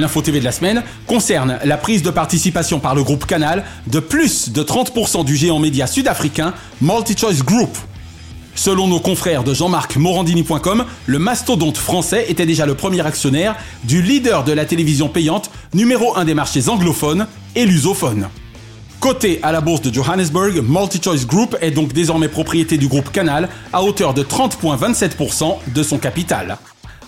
L'info 0.00 0.22
TV 0.22 0.40
de 0.40 0.44
la 0.44 0.52
semaine 0.52 0.82
concerne 1.06 1.58
la 1.64 1.76
prise 1.76 2.02
de 2.02 2.10
participation 2.10 2.80
par 2.80 2.94
le 2.94 3.02
groupe 3.02 3.26
Canal 3.26 3.64
de 3.86 4.00
plus 4.00 4.50
de 4.50 4.62
30% 4.62 5.24
du 5.24 5.36
géant 5.36 5.58
média 5.58 5.86
sud-africain 5.86 6.54
MultiChoice 6.80 7.44
Group. 7.44 7.76
Selon 8.54 8.88
nos 8.88 9.00
confrères 9.00 9.44
de 9.44 9.54
Jean-Marc 9.54 9.96
Morandini.com, 9.96 10.84
le 11.06 11.18
mastodonte 11.18 11.78
français 11.78 12.26
était 12.28 12.46
déjà 12.46 12.66
le 12.66 12.74
premier 12.74 13.06
actionnaire 13.06 13.56
du 13.84 14.02
leader 14.02 14.44
de 14.44 14.52
la 14.52 14.64
télévision 14.64 15.08
payante, 15.08 15.50
numéro 15.72 16.16
1 16.16 16.24
des 16.24 16.34
marchés 16.34 16.68
anglophones 16.68 17.26
et 17.54 17.64
lusophone. 17.64 18.28
Coté 19.00 19.38
à 19.42 19.50
la 19.50 19.62
bourse 19.62 19.80
de 19.80 19.94
Johannesburg, 19.94 20.62
MultiChoice 20.62 21.26
Group 21.26 21.56
est 21.62 21.70
donc 21.70 21.94
désormais 21.94 22.28
propriété 22.28 22.76
du 22.76 22.86
groupe 22.86 23.10
Canal 23.10 23.48
à 23.72 23.82
hauteur 23.82 24.12
de 24.12 24.22
30,27% 24.22 25.56
de 25.74 25.82
son 25.82 25.96
capital. 25.96 26.58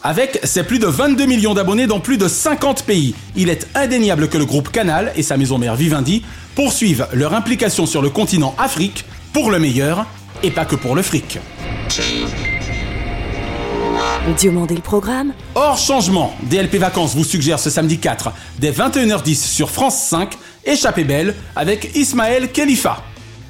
Avec 0.04 0.40
ses 0.42 0.64
plus 0.64 0.80
de 0.80 0.86
22 0.86 1.26
millions 1.26 1.54
d'abonnés 1.54 1.86
dans 1.86 2.00
plus 2.00 2.18
de 2.18 2.26
50 2.26 2.82
pays, 2.82 3.14
il 3.36 3.48
est 3.48 3.68
indéniable 3.76 4.28
que 4.28 4.36
le 4.36 4.44
groupe 4.44 4.70
Canal 4.70 5.12
et 5.14 5.22
sa 5.22 5.36
maison 5.36 5.58
mère 5.58 5.76
Vivendi 5.76 6.24
poursuivent 6.56 7.06
leur 7.12 7.34
implication 7.34 7.86
sur 7.86 8.02
le 8.02 8.10
continent 8.10 8.54
Afrique 8.58 9.04
pour 9.32 9.52
le 9.52 9.60
meilleur 9.60 10.06
et 10.42 10.50
pas 10.50 10.64
que 10.64 10.74
pour 10.74 10.96
le 10.96 11.02
fric. 11.02 11.38
Diomandé 14.36 14.74
le 14.74 14.80
programme 14.80 15.34
Hors 15.54 15.78
changement, 15.78 16.34
DLP 16.50 16.76
Vacances 16.76 17.14
vous 17.14 17.24
suggère 17.24 17.60
ce 17.60 17.70
samedi 17.70 17.98
4, 17.98 18.32
dès 18.58 18.72
21h10 18.72 19.36
sur 19.36 19.70
France 19.70 20.02
5, 20.08 20.36
Échappée 20.64 21.04
belle 21.04 21.34
avec 21.54 21.94
Ismaël 21.94 22.50
Khalifa. 22.50 23.02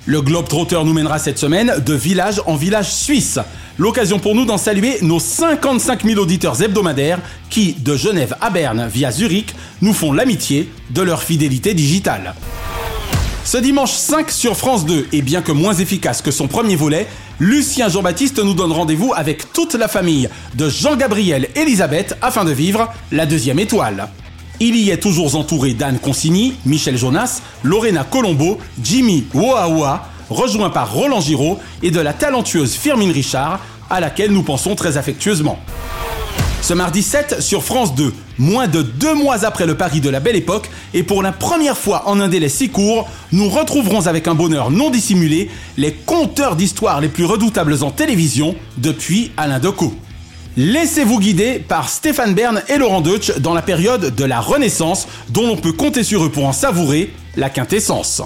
Le 0.05 0.21
Globetrotter 0.21 0.81
nous 0.85 0.93
mènera 0.93 1.21
cette 1.21 1.39
semaine 1.39 1.75
de 1.87 1.95
village 1.95 2.43
en 2.47 2.57
village 2.57 2.93
suisse. 2.93 3.39
L'occasion 3.79 4.19
pour 4.19 4.35
nous 4.35 4.45
d'en 4.45 4.59
saluer 4.59 4.99
nos 5.01 5.21
55 5.21 6.03
000 6.05 6.21
auditeurs 6.21 6.61
hebdomadaires 6.61 7.21
qui, 7.51 7.75
de 7.75 7.97
Genève 7.97 8.35
à 8.41 8.51
Berne 8.51 8.89
via 8.93 9.13
Zurich, 9.13 9.55
nous 9.81 9.93
font 9.93 10.13
l'amitié 10.13 10.69
de 10.91 11.03
leur 11.03 11.23
fidélité 11.23 11.73
digitale. 11.73 12.35
Ce 13.45 13.59
dimanche 13.59 13.93
5 13.93 14.29
sur 14.33 14.57
France 14.57 14.87
2, 14.87 15.07
et 15.13 15.23
bien 15.23 15.41
que 15.41 15.53
moins 15.53 15.75
efficace 15.75 16.21
que 16.21 16.33
son 16.33 16.49
premier 16.49 16.75
volet, 16.75 17.07
Lucien 17.39 17.89
Jean-Baptiste 17.89 18.41
nous 18.41 18.55
donne 18.55 18.73
rendez-vous 18.73 19.13
avec 19.15 19.53
toute 19.53 19.75
la 19.75 19.87
famille 19.87 20.29
de 20.55 20.69
Jean-Gabriel 20.69 21.49
Elisabeth 21.55 22.17
afin 22.23 22.45
de 22.45 22.53
vivre 22.53 22.93
la 23.13 23.25
deuxième 23.25 23.61
étoile. 23.61 24.09
Il 24.65 24.77
y 24.77 24.91
est 24.91 24.99
toujours 24.99 25.35
entouré 25.35 25.75
d'Anne 25.75 25.99
Consigny, 25.99 26.55
Michel 26.67 26.97
Jonas, 26.97 27.43
Lorena 27.65 28.05
Colombo, 28.05 28.59
Jimmy 28.81 29.25
Woaoua, 29.35 30.07
rejoint 30.31 30.71
par 30.71 30.93
Roland 30.93 31.21
Giraud 31.21 31.59
et 31.83 31.91
de 31.91 31.99
la 31.99 32.13
talentueuse 32.13 32.75
Firmine 32.75 33.11
Richard, 33.11 33.59
à 33.91 33.99
laquelle 33.99 34.31
nous 34.31 34.45
pensons 34.45 34.77
très 34.77 34.97
affectueusement. 34.97 35.59
Ce 36.61 36.75
mardi 36.75 37.03
7 37.03 37.41
sur 37.41 37.65
France 37.65 37.97
2, 37.97 38.15
moins 38.39 38.69
de 38.69 38.83
deux 38.83 39.15
mois 39.15 39.45
après 39.45 39.67
le 39.67 39.77
Paris 39.77 40.01
de 40.01 40.09
la 40.09 40.21
Belle 40.21 40.37
Époque, 40.37 40.71
et 40.95 41.03
pour 41.03 41.25
la 41.25 41.33
première 41.33 41.77
fois 41.77 42.05
en 42.07 42.21
un 42.21 42.29
délai 42.29 42.49
si 42.49 42.69
court, 42.69 43.11
nous 43.33 43.49
retrouverons 43.49 44.07
avec 44.07 44.29
un 44.29 44.37
bonheur 44.37 44.71
non 44.71 44.91
dissimulé 44.91 45.51
les 45.77 45.93
conteurs 45.93 46.55
d'histoires 46.55 47.01
les 47.01 47.09
plus 47.09 47.25
redoutables 47.25 47.83
en 47.83 47.91
télévision 47.91 48.55
depuis 48.79 49.33
Alain 49.37 49.59
Decaux. 49.59 49.93
Laissez-vous 50.59 51.19
guider 51.19 51.65
par 51.67 51.89
Stéphane 51.89 52.35
Bern 52.35 52.61
et 52.69 52.77
Laurent 52.77 53.01
Deutsch 53.01 53.33
dans 53.39 53.55
la 53.55 53.63
période 53.63 54.15
de 54.15 54.25
la 54.25 54.39
Renaissance, 54.39 55.09
dont 55.31 55.47
l'on 55.47 55.57
peut 55.57 55.73
compter 55.73 56.03
sur 56.03 56.25
eux 56.25 56.29
pour 56.29 56.45
en 56.45 56.53
savourer 56.53 57.11
la 57.37 57.49
quintessence. 57.49 58.21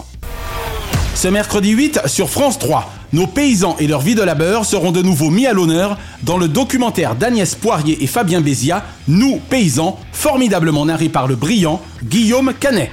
Ce 1.14 1.28
mercredi 1.28 1.70
8 1.70 2.00
sur 2.06 2.28
France 2.28 2.58
3, 2.58 2.92
nos 3.12 3.28
paysans 3.28 3.76
et 3.78 3.86
leur 3.86 4.00
vie 4.00 4.16
de 4.16 4.22
labeur 4.22 4.64
seront 4.64 4.90
de 4.90 5.02
nouveau 5.02 5.30
mis 5.30 5.46
à 5.46 5.52
l'honneur 5.52 5.98
dans 6.24 6.36
le 6.36 6.48
documentaire 6.48 7.14
d'Agnès 7.14 7.54
Poirier 7.54 8.02
et 8.02 8.08
Fabien 8.08 8.40
Bézia, 8.40 8.84
Nous, 9.06 9.40
paysans, 9.48 9.96
formidablement 10.12 10.84
narré 10.84 11.08
par 11.08 11.28
le 11.28 11.36
brillant 11.36 11.80
Guillaume 12.02 12.52
Canet. 12.58 12.90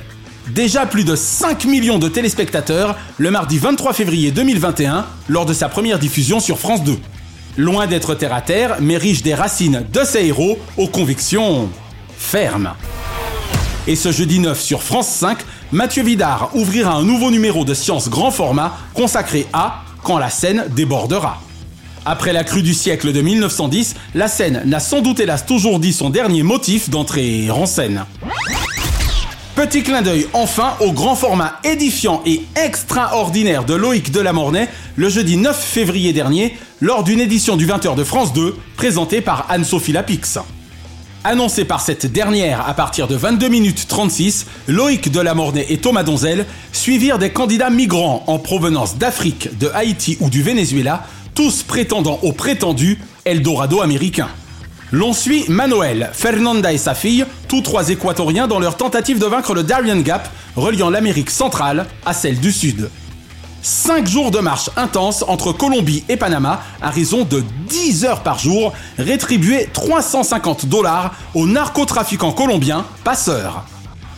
Déjà 0.49 0.85
plus 0.85 1.05
de 1.05 1.15
5 1.15 1.65
millions 1.65 1.97
de 1.97 2.07
téléspectateurs 2.07 2.97
le 3.17 3.31
mardi 3.31 3.57
23 3.57 3.93
février 3.93 4.29
2021 4.29 5.07
lors 5.27 5.47
de 5.47 5.53
sa 5.53 5.69
première 5.69 5.97
diffusion 5.97 6.39
sur 6.39 6.59
France 6.59 6.83
2. 6.83 6.99
Loin 7.55 7.85
d'être 7.85 8.15
terre 8.15 8.33
à 8.33 8.41
terre, 8.41 8.77
mais 8.81 8.97
riche 8.97 9.21
des 9.21 9.35
racines 9.35 9.85
de 9.93 10.03
ses 10.03 10.25
héros 10.25 10.57
aux 10.75 10.87
convictions 10.87 11.69
fermes. 12.17 12.73
Et 13.85 13.95
ce 13.95 14.11
jeudi 14.11 14.39
9 14.39 14.59
sur 14.59 14.81
France 14.81 15.09
5, 15.09 15.37
Mathieu 15.71 16.01
Vidard 16.01 16.49
ouvrira 16.55 16.93
un 16.93 17.03
nouveau 17.03 17.29
numéro 17.29 17.63
de 17.63 17.75
science 17.75 18.09
grand 18.09 18.31
format 18.31 18.75
consacré 18.95 19.45
à 19.53 19.83
Quand 20.01 20.17
la 20.17 20.31
Seine 20.31 20.65
débordera. 20.75 21.41
Après 22.05 22.33
la 22.33 22.43
crue 22.43 22.63
du 22.63 22.73
siècle 22.73 23.13
de 23.13 23.21
1910, 23.21 23.95
la 24.15 24.27
Seine 24.27 24.63
n'a 24.65 24.79
sans 24.79 25.01
doute 25.01 25.19
hélas 25.19 25.45
toujours 25.45 25.79
dit 25.79 25.93
son 25.93 26.09
dernier 26.09 26.41
motif 26.41 26.89
d'entrée 26.89 27.51
en 27.51 27.67
scène. 27.67 28.05
Petit 29.55 29.83
clin 29.83 30.01
d'œil 30.01 30.25
enfin 30.33 30.73
au 30.79 30.91
grand 30.93 31.15
format 31.15 31.59
édifiant 31.63 32.23
et 32.25 32.41
extraordinaire 32.55 33.65
de 33.65 33.75
Loïc 33.75 34.11
Delamornay 34.11 34.67
le 34.95 35.09
jeudi 35.09 35.37
9 35.37 35.55
février 35.55 36.11
dernier 36.11 36.57
lors 36.81 37.03
d'une 37.03 37.19
édition 37.19 37.55
du 37.55 37.67
20h 37.67 37.95
de 37.95 38.03
France 38.03 38.33
2 38.33 38.55
présentée 38.77 39.21
par 39.21 39.45
Anne-Sophie 39.49 39.91
Lapix. 39.91 40.39
Annoncé 41.23 41.65
par 41.65 41.81
cette 41.81 42.07
dernière 42.07 42.67
à 42.67 42.73
partir 42.73 43.07
de 43.07 43.15
22 43.15 43.47
minutes 43.47 43.85
36, 43.87 44.47
Loïc 44.67 45.11
Delamornay 45.11 45.67
et 45.69 45.77
Thomas 45.77 46.01
Donzel 46.01 46.47
suivirent 46.71 47.19
des 47.19 47.29
candidats 47.29 47.69
migrants 47.69 48.23
en 48.25 48.39
provenance 48.39 48.97
d'Afrique, 48.97 49.55
de 49.59 49.69
Haïti 49.75 50.17
ou 50.19 50.31
du 50.31 50.41
Venezuela, 50.41 51.05
tous 51.35 51.61
prétendant 51.61 52.17
au 52.23 52.31
prétendu 52.31 52.99
Eldorado 53.23 53.81
américain. 53.81 54.29
L'on 54.93 55.11
suit 55.11 55.45
Manuel, 55.49 56.11
Fernanda 56.13 56.71
et 56.71 56.77
sa 56.77 56.93
fille, 56.93 57.25
tous 57.47 57.61
trois 57.61 57.89
équatoriens 57.89 58.45
dans 58.47 58.59
leur 58.59 58.77
tentative 58.77 59.17
de 59.17 59.25
vaincre 59.25 59.55
le 59.55 59.63
Darien 59.63 59.99
Gap, 60.01 60.29
reliant 60.55 60.91
l'Amérique 60.91 61.31
centrale 61.31 61.87
à 62.05 62.13
celle 62.13 62.39
du 62.39 62.51
Sud. 62.51 62.91
Cinq 63.63 64.05
jours 64.07 64.29
de 64.29 64.37
marche 64.37 64.69
intense 64.77 65.25
entre 65.27 65.51
Colombie 65.51 66.03
et 66.09 66.15
Panama 66.15 66.61
à 66.79 66.91
raison 66.91 67.23
de 67.23 67.43
10 67.69 68.05
heures 68.05 68.21
par 68.21 68.37
jour, 68.37 68.71
rétribués 68.99 69.67
350 69.73 70.67
dollars 70.67 71.15
aux 71.33 71.47
narcotrafiquants 71.47 72.31
colombiens 72.31 72.85
passeurs. 73.03 73.65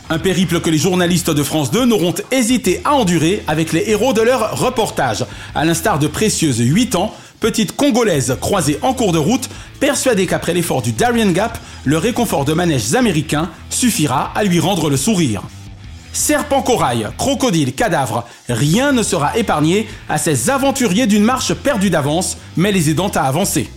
Un 0.09 0.19
périple 0.19 0.59
que 0.59 0.69
les 0.69 0.77
journalistes 0.77 1.31
de 1.31 1.41
France 1.41 1.71
2 1.71 1.85
n'auront 1.85 2.13
hésité 2.31 2.81
à 2.83 2.95
endurer 2.95 3.43
avec 3.47 3.71
les 3.71 3.85
héros 3.87 4.11
de 4.11 4.21
leur 4.21 4.59
reportage, 4.59 5.25
à 5.55 5.63
l'instar 5.63 5.99
de 5.99 6.07
précieuses 6.07 6.59
8 6.59 6.95
ans, 6.95 7.15
petite 7.45 7.75
congolaise 7.75 8.35
croisée 8.41 8.79
en 8.81 8.95
cours 8.95 9.11
de 9.11 9.19
route, 9.19 9.49
persuadée 9.79 10.25
qu'après 10.25 10.55
l'effort 10.55 10.81
du 10.81 10.93
Darien 10.93 11.31
Gap, 11.31 11.59
le 11.83 11.99
réconfort 11.99 12.43
de 12.43 12.53
manèges 12.53 12.95
américains 12.95 13.51
suffira 13.69 14.31
à 14.33 14.43
lui 14.43 14.59
rendre 14.59 14.89
le 14.89 14.97
sourire. 14.97 15.43
Serpent 16.11 16.63
corail, 16.63 17.07
crocodile, 17.19 17.75
cadavre, 17.75 18.25
rien 18.49 18.93
ne 18.93 19.03
sera 19.03 19.37
épargné 19.37 19.87
à 20.09 20.17
ces 20.17 20.49
aventuriers 20.49 21.05
d'une 21.05 21.23
marche 21.23 21.53
perdue 21.53 21.91
d'avance, 21.91 22.37
mais 22.57 22.71
les 22.71 22.89
aidant 22.89 23.09
à 23.09 23.21
avancer. 23.21 23.69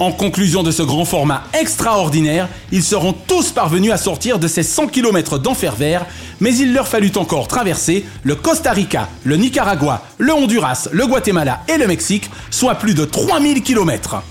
En 0.00 0.12
conclusion 0.12 0.62
de 0.62 0.70
ce 0.70 0.82
grand 0.82 1.04
format 1.04 1.42
extraordinaire, 1.52 2.48
ils 2.72 2.82
seront 2.82 3.12
tous 3.12 3.50
parvenus 3.50 3.92
à 3.92 3.98
sortir 3.98 4.38
de 4.38 4.48
ces 4.48 4.62
100 4.62 4.86
km 4.86 5.38
d'enfer 5.38 5.74
vert, 5.76 6.06
mais 6.40 6.56
il 6.56 6.72
leur 6.72 6.88
fallut 6.88 7.12
encore 7.16 7.48
traverser 7.48 8.06
le 8.22 8.34
Costa 8.34 8.72
Rica, 8.72 9.10
le 9.24 9.36
Nicaragua, 9.36 10.02
le 10.16 10.32
Honduras, 10.32 10.88
le 10.90 11.06
Guatemala 11.06 11.60
et 11.68 11.76
le 11.76 11.86
Mexique, 11.86 12.30
soit 12.50 12.76
plus 12.76 12.94
de 12.94 13.04
3000 13.04 13.62
km. 13.62 14.22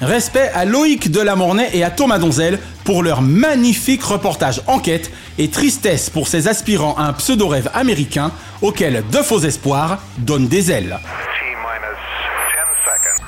Respect 0.00 0.50
à 0.52 0.64
Loïc 0.64 1.08
Delamornay 1.12 1.70
et 1.72 1.84
à 1.84 1.90
Thomas 1.90 2.18
Donzel 2.18 2.58
pour 2.82 3.04
leur 3.04 3.22
magnifique 3.22 4.02
reportage 4.02 4.60
enquête 4.66 5.12
et 5.38 5.48
tristesse 5.48 6.10
pour 6.10 6.26
ces 6.26 6.48
aspirants 6.48 6.96
à 6.98 7.04
un 7.04 7.12
pseudo-rêve 7.12 7.70
américain 7.74 8.32
auquel 8.60 9.04
de 9.12 9.18
faux 9.18 9.38
espoirs 9.38 10.00
donnent 10.18 10.48
des 10.48 10.72
ailes. 10.72 10.98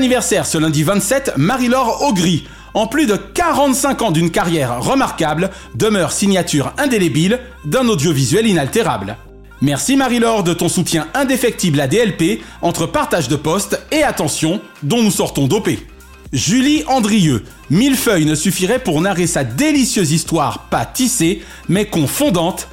Anniversaire 0.00 0.46
ce 0.46 0.56
lundi 0.56 0.82
27, 0.82 1.34
Marie-Laure 1.36 2.00
Augry. 2.08 2.44
En 2.72 2.86
plus 2.86 3.04
de 3.04 3.16
45 3.16 4.00
ans 4.00 4.10
d'une 4.10 4.30
carrière 4.30 4.82
remarquable, 4.82 5.50
demeure 5.74 6.12
signature 6.12 6.72
indélébile 6.78 7.38
d'un 7.66 7.86
audiovisuel 7.86 8.46
inaltérable. 8.46 9.18
Merci 9.60 9.98
Marie-Laure 9.98 10.42
de 10.42 10.54
ton 10.54 10.70
soutien 10.70 11.06
indéfectible 11.12 11.78
à 11.82 11.86
DLP 11.86 12.40
entre 12.62 12.86
partage 12.86 13.28
de 13.28 13.36
postes 13.36 13.78
et 13.92 14.02
attention 14.02 14.62
dont 14.82 15.02
nous 15.02 15.10
sortons 15.10 15.46
dopés. 15.46 15.86
Julie 16.32 16.82
Andrieux, 16.86 17.44
mille 17.68 17.96
feuilles 17.96 18.24
ne 18.24 18.34
suffiraient 18.34 18.82
pour 18.82 19.02
narrer 19.02 19.26
sa 19.26 19.44
délicieuse 19.44 20.12
histoire 20.12 20.68
pas 20.70 20.86
tissée 20.86 21.42
mais 21.68 21.84
confondante 21.84 22.68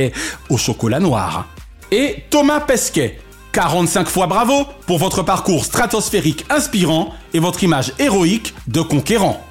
au 0.50 0.56
chocolat 0.56 0.98
noir. 0.98 1.46
Et 1.92 2.24
Thomas 2.28 2.58
Pesquet, 2.58 3.20
45 3.52 4.08
fois 4.08 4.26
bravo 4.26 4.66
pour 4.86 4.98
votre 4.98 5.22
parcours 5.22 5.66
stratosphérique 5.66 6.46
inspirant 6.48 7.12
et 7.34 7.38
votre 7.38 7.62
image 7.62 7.92
héroïque 7.98 8.54
de 8.66 8.80
conquérant. 8.80 9.44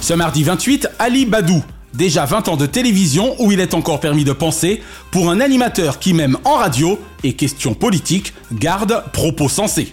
Ce 0.00 0.12
mardi 0.14 0.42
28, 0.42 0.88
Ali 0.98 1.24
Badou, 1.24 1.62
déjà 1.94 2.24
20 2.24 2.48
ans 2.48 2.56
de 2.56 2.66
télévision 2.66 3.36
où 3.38 3.52
il 3.52 3.60
est 3.60 3.72
encore 3.72 4.00
permis 4.00 4.24
de 4.24 4.32
penser, 4.32 4.82
pour 5.12 5.30
un 5.30 5.40
animateur 5.40 6.00
qui 6.00 6.12
même 6.12 6.36
en 6.44 6.56
radio 6.56 6.98
et 7.22 7.34
questions 7.34 7.74
politiques 7.74 8.34
garde 8.52 9.04
propos 9.12 9.48
sensés. 9.48 9.92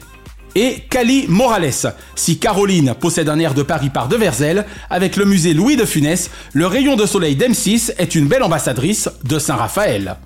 Et 0.55 0.79
Cali 0.89 1.25
Morales, 1.29 1.93
si 2.15 2.39
Caroline 2.39 2.95
possède 2.99 3.29
un 3.29 3.39
air 3.39 3.53
de 3.53 3.63
Paris 3.63 3.89
par 3.91 4.09
Deverzel, 4.09 4.65
avec 4.89 5.15
le 5.15 5.25
musée 5.25 5.53
Louis 5.53 5.77
de 5.77 5.85
Funès, 5.85 6.31
le 6.53 6.65
rayon 6.65 6.95
de 6.95 7.05
soleil 7.05 7.35
d'M6 7.35 7.93
est 7.99 8.15
une 8.15 8.27
belle 8.27 8.43
ambassadrice 8.43 9.09
de 9.23 9.39
Saint-Raphaël. 9.39 10.17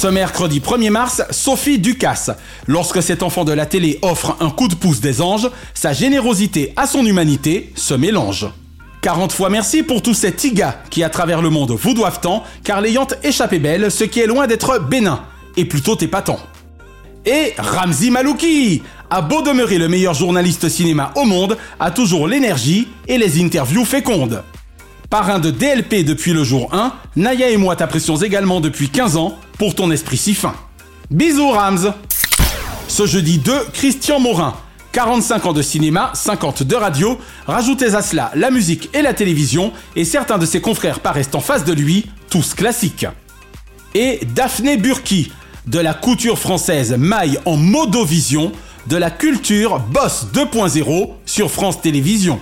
Ce 0.00 0.06
mercredi 0.06 0.60
1er 0.60 0.90
mars, 0.90 1.24
Sophie 1.32 1.80
Ducasse. 1.80 2.30
Lorsque 2.68 3.02
cet 3.02 3.24
enfant 3.24 3.44
de 3.44 3.50
la 3.50 3.66
télé 3.66 3.98
offre 4.02 4.36
un 4.38 4.48
coup 4.48 4.68
de 4.68 4.76
pouce 4.76 5.00
des 5.00 5.20
anges, 5.20 5.50
sa 5.74 5.92
générosité 5.92 6.72
à 6.76 6.86
son 6.86 7.04
humanité 7.04 7.72
se 7.74 7.94
mélange. 7.94 8.46
40 9.00 9.32
fois 9.32 9.50
merci 9.50 9.82
pour 9.82 10.00
tous 10.00 10.14
ces 10.14 10.30
tigas 10.30 10.76
qui 10.88 11.02
à 11.02 11.10
travers 11.10 11.42
le 11.42 11.50
monde 11.50 11.72
vous 11.72 11.94
doivent 11.94 12.20
tant, 12.20 12.44
car 12.62 12.80
l'ayant 12.80 13.08
échappé 13.24 13.58
belle, 13.58 13.90
ce 13.90 14.04
qui 14.04 14.20
est 14.20 14.28
loin 14.28 14.46
d'être 14.46 14.78
bénin, 14.78 15.24
et 15.56 15.64
plutôt 15.64 15.98
épatant. 15.98 16.38
Et 17.26 17.54
Ramzi 17.58 18.12
Malouki 18.12 18.84
a 19.10 19.20
beau 19.20 19.42
demeurer 19.42 19.78
le 19.78 19.88
meilleur 19.88 20.14
journaliste 20.14 20.68
cinéma 20.68 21.10
au 21.16 21.24
monde, 21.24 21.58
a 21.80 21.90
toujours 21.90 22.28
l'énergie 22.28 22.86
et 23.08 23.18
les 23.18 23.42
interviews 23.42 23.84
fécondes. 23.84 24.44
Parrain 25.10 25.38
de 25.38 25.50
DLP 25.50 26.04
depuis 26.04 26.34
le 26.34 26.44
jour 26.44 26.68
1, 26.74 26.92
Naya 27.16 27.48
et 27.48 27.56
moi 27.56 27.76
t'apprécions 27.76 28.16
également 28.16 28.60
depuis 28.60 28.90
15 28.90 29.16
ans 29.16 29.38
pour 29.56 29.74
ton 29.74 29.90
esprit 29.90 30.18
si 30.18 30.34
fin. 30.34 30.54
Bisous 31.10 31.48
Rams 31.48 31.94
Ce 32.88 33.06
jeudi 33.06 33.38
2, 33.38 33.52
Christian 33.72 34.20
Morin. 34.20 34.54
45 34.92 35.46
ans 35.46 35.52
de 35.54 35.62
cinéma, 35.62 36.10
50 36.12 36.62
de 36.62 36.74
radio, 36.74 37.18
rajoutez 37.46 37.94
à 37.94 38.02
cela 38.02 38.30
la 38.34 38.50
musique 38.50 38.90
et 38.92 39.00
la 39.00 39.14
télévision, 39.14 39.72
et 39.96 40.04
certains 40.04 40.36
de 40.36 40.44
ses 40.44 40.60
confrères 40.60 41.00
paraissent 41.00 41.34
en 41.34 41.40
face 41.40 41.64
de 41.64 41.72
lui, 41.72 42.10
tous 42.28 42.52
classiques. 42.52 43.06
Et 43.94 44.20
Daphné 44.34 44.76
Burki, 44.76 45.32
de 45.66 45.78
la 45.78 45.94
couture 45.94 46.38
française 46.38 46.94
maille 46.98 47.38
en 47.46 47.56
modovision, 47.56 48.52
de 48.86 48.96
la 48.96 49.10
culture 49.10 49.80
Boss 49.80 50.26
2.0 50.34 51.12
sur 51.24 51.50
France 51.50 51.80
Télévisions. 51.80 52.40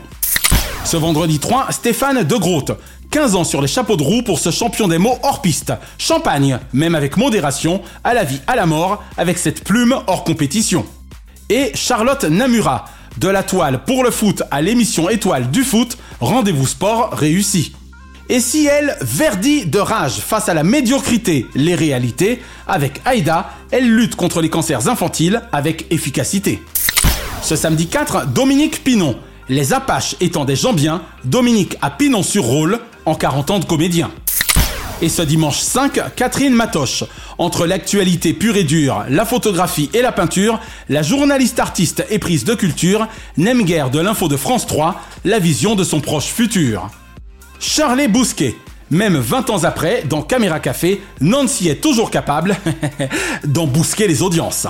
Ce 0.87 0.97
vendredi 0.97 1.41
3, 1.41 1.73
Stéphane 1.73 2.23
De 2.23 2.37
Groot. 2.37 2.71
15 3.11 3.35
ans 3.35 3.43
sur 3.43 3.61
les 3.61 3.67
chapeaux 3.67 3.97
de 3.97 4.05
roue 4.05 4.23
pour 4.23 4.39
ce 4.39 4.53
champion 4.53 4.87
des 4.87 4.99
mots 4.99 5.19
hors 5.25 5.43
piste. 5.43 5.73
Champagne, 5.99 6.61
même 6.73 6.95
avec 6.95 7.17
modération, 7.17 7.83
à 8.05 8.15
la 8.15 8.23
vie, 8.23 8.41
à 8.47 8.55
la 8.55 8.67
mort, 8.67 9.03
avec 9.17 9.37
cette 9.37 9.65
plume 9.65 9.97
hors 10.07 10.23
compétition. 10.23 10.87
Et 11.51 11.73
Charlotte 11.75 12.23
Namura. 12.23 12.85
De 13.19 13.27
la 13.27 13.43
toile 13.43 13.83
pour 13.85 14.05
le 14.05 14.13
foot 14.13 14.45
à 14.53 14.63
l'émission 14.63 15.11
étoile 15.11 15.51
du 15.51 15.65
foot, 15.65 15.99
rendez-vous 16.21 16.69
sport 16.69 17.11
réussi. 17.15 17.73
Et 18.29 18.39
si 18.39 18.67
elle 18.67 18.97
verdit 19.01 19.67
de 19.67 19.81
rage 19.81 20.19
face 20.19 20.49
à 20.49 20.55
la 20.55 20.63
médiocrité, 20.63 21.47
les 21.57 21.75
réalités, 21.75 22.41
avec 22.69 23.01
Aïda, 23.05 23.51
elle 23.73 23.93
lutte 23.93 24.15
contre 24.15 24.41
les 24.41 24.51
cancers 24.51 24.89
infantiles 24.89 25.43
avec 25.51 25.87
efficacité. 25.91 26.63
Ce 27.43 27.57
samedi 27.57 27.89
4, 27.89 28.29
Dominique 28.29 28.85
Pinon. 28.85 29.17
Les 29.49 29.73
Apaches 29.73 30.17
étant 30.21 30.45
des 30.45 30.57
gens 30.57 30.73
bien, 30.73 31.03
Dominique 31.25 31.77
a 31.81 31.91
Pinon 31.91 32.25
sur 32.25 32.43
rôle 32.43 32.81
en 33.05 33.15
40 33.15 33.51
ans 33.53 33.59
de 33.61 33.65
comédien. 33.65 34.11
Et 35.01 35.09
ce 35.09 35.23
dimanche 35.23 35.61
5, 35.61 36.17
Catherine 36.17 36.53
Matoche. 36.55 37.05
Entre 37.39 37.67
l'actualité 37.67 38.33
pure 38.33 38.57
et 38.57 38.65
dure, 38.65 39.05
la 39.09 39.25
photographie 39.25 39.89
et 39.95 40.03
la 40.03 40.11
peinture, 40.11 40.59
la 40.89 41.03
journaliste 41.03 41.61
artiste 41.61 42.05
et 42.11 42.19
prise 42.19 42.45
de 42.45 42.55
culture 42.55 43.07
n'aime 43.37 43.63
guère 43.63 43.91
de 43.91 44.01
l'info 44.01 44.27
de 44.27 44.37
France 44.37 44.67
3 44.67 45.01
la 45.25 45.39
vision 45.39 45.77
de 45.77 45.85
son 45.85 46.01
proche 46.01 46.27
futur. 46.27 46.91
Charlie 47.61 48.09
Bousquet. 48.09 48.57
Même 48.91 49.17
20 49.17 49.51
ans 49.51 49.65
après, 49.65 50.03
dans 50.09 50.23
Caméra 50.23 50.59
Café, 50.59 51.03
Nancy 51.21 51.69
est 51.69 51.81
toujours 51.81 52.11
capable 52.11 52.57
d'embousquer 53.45 54.09
les 54.09 54.23
audiences. 54.23 54.67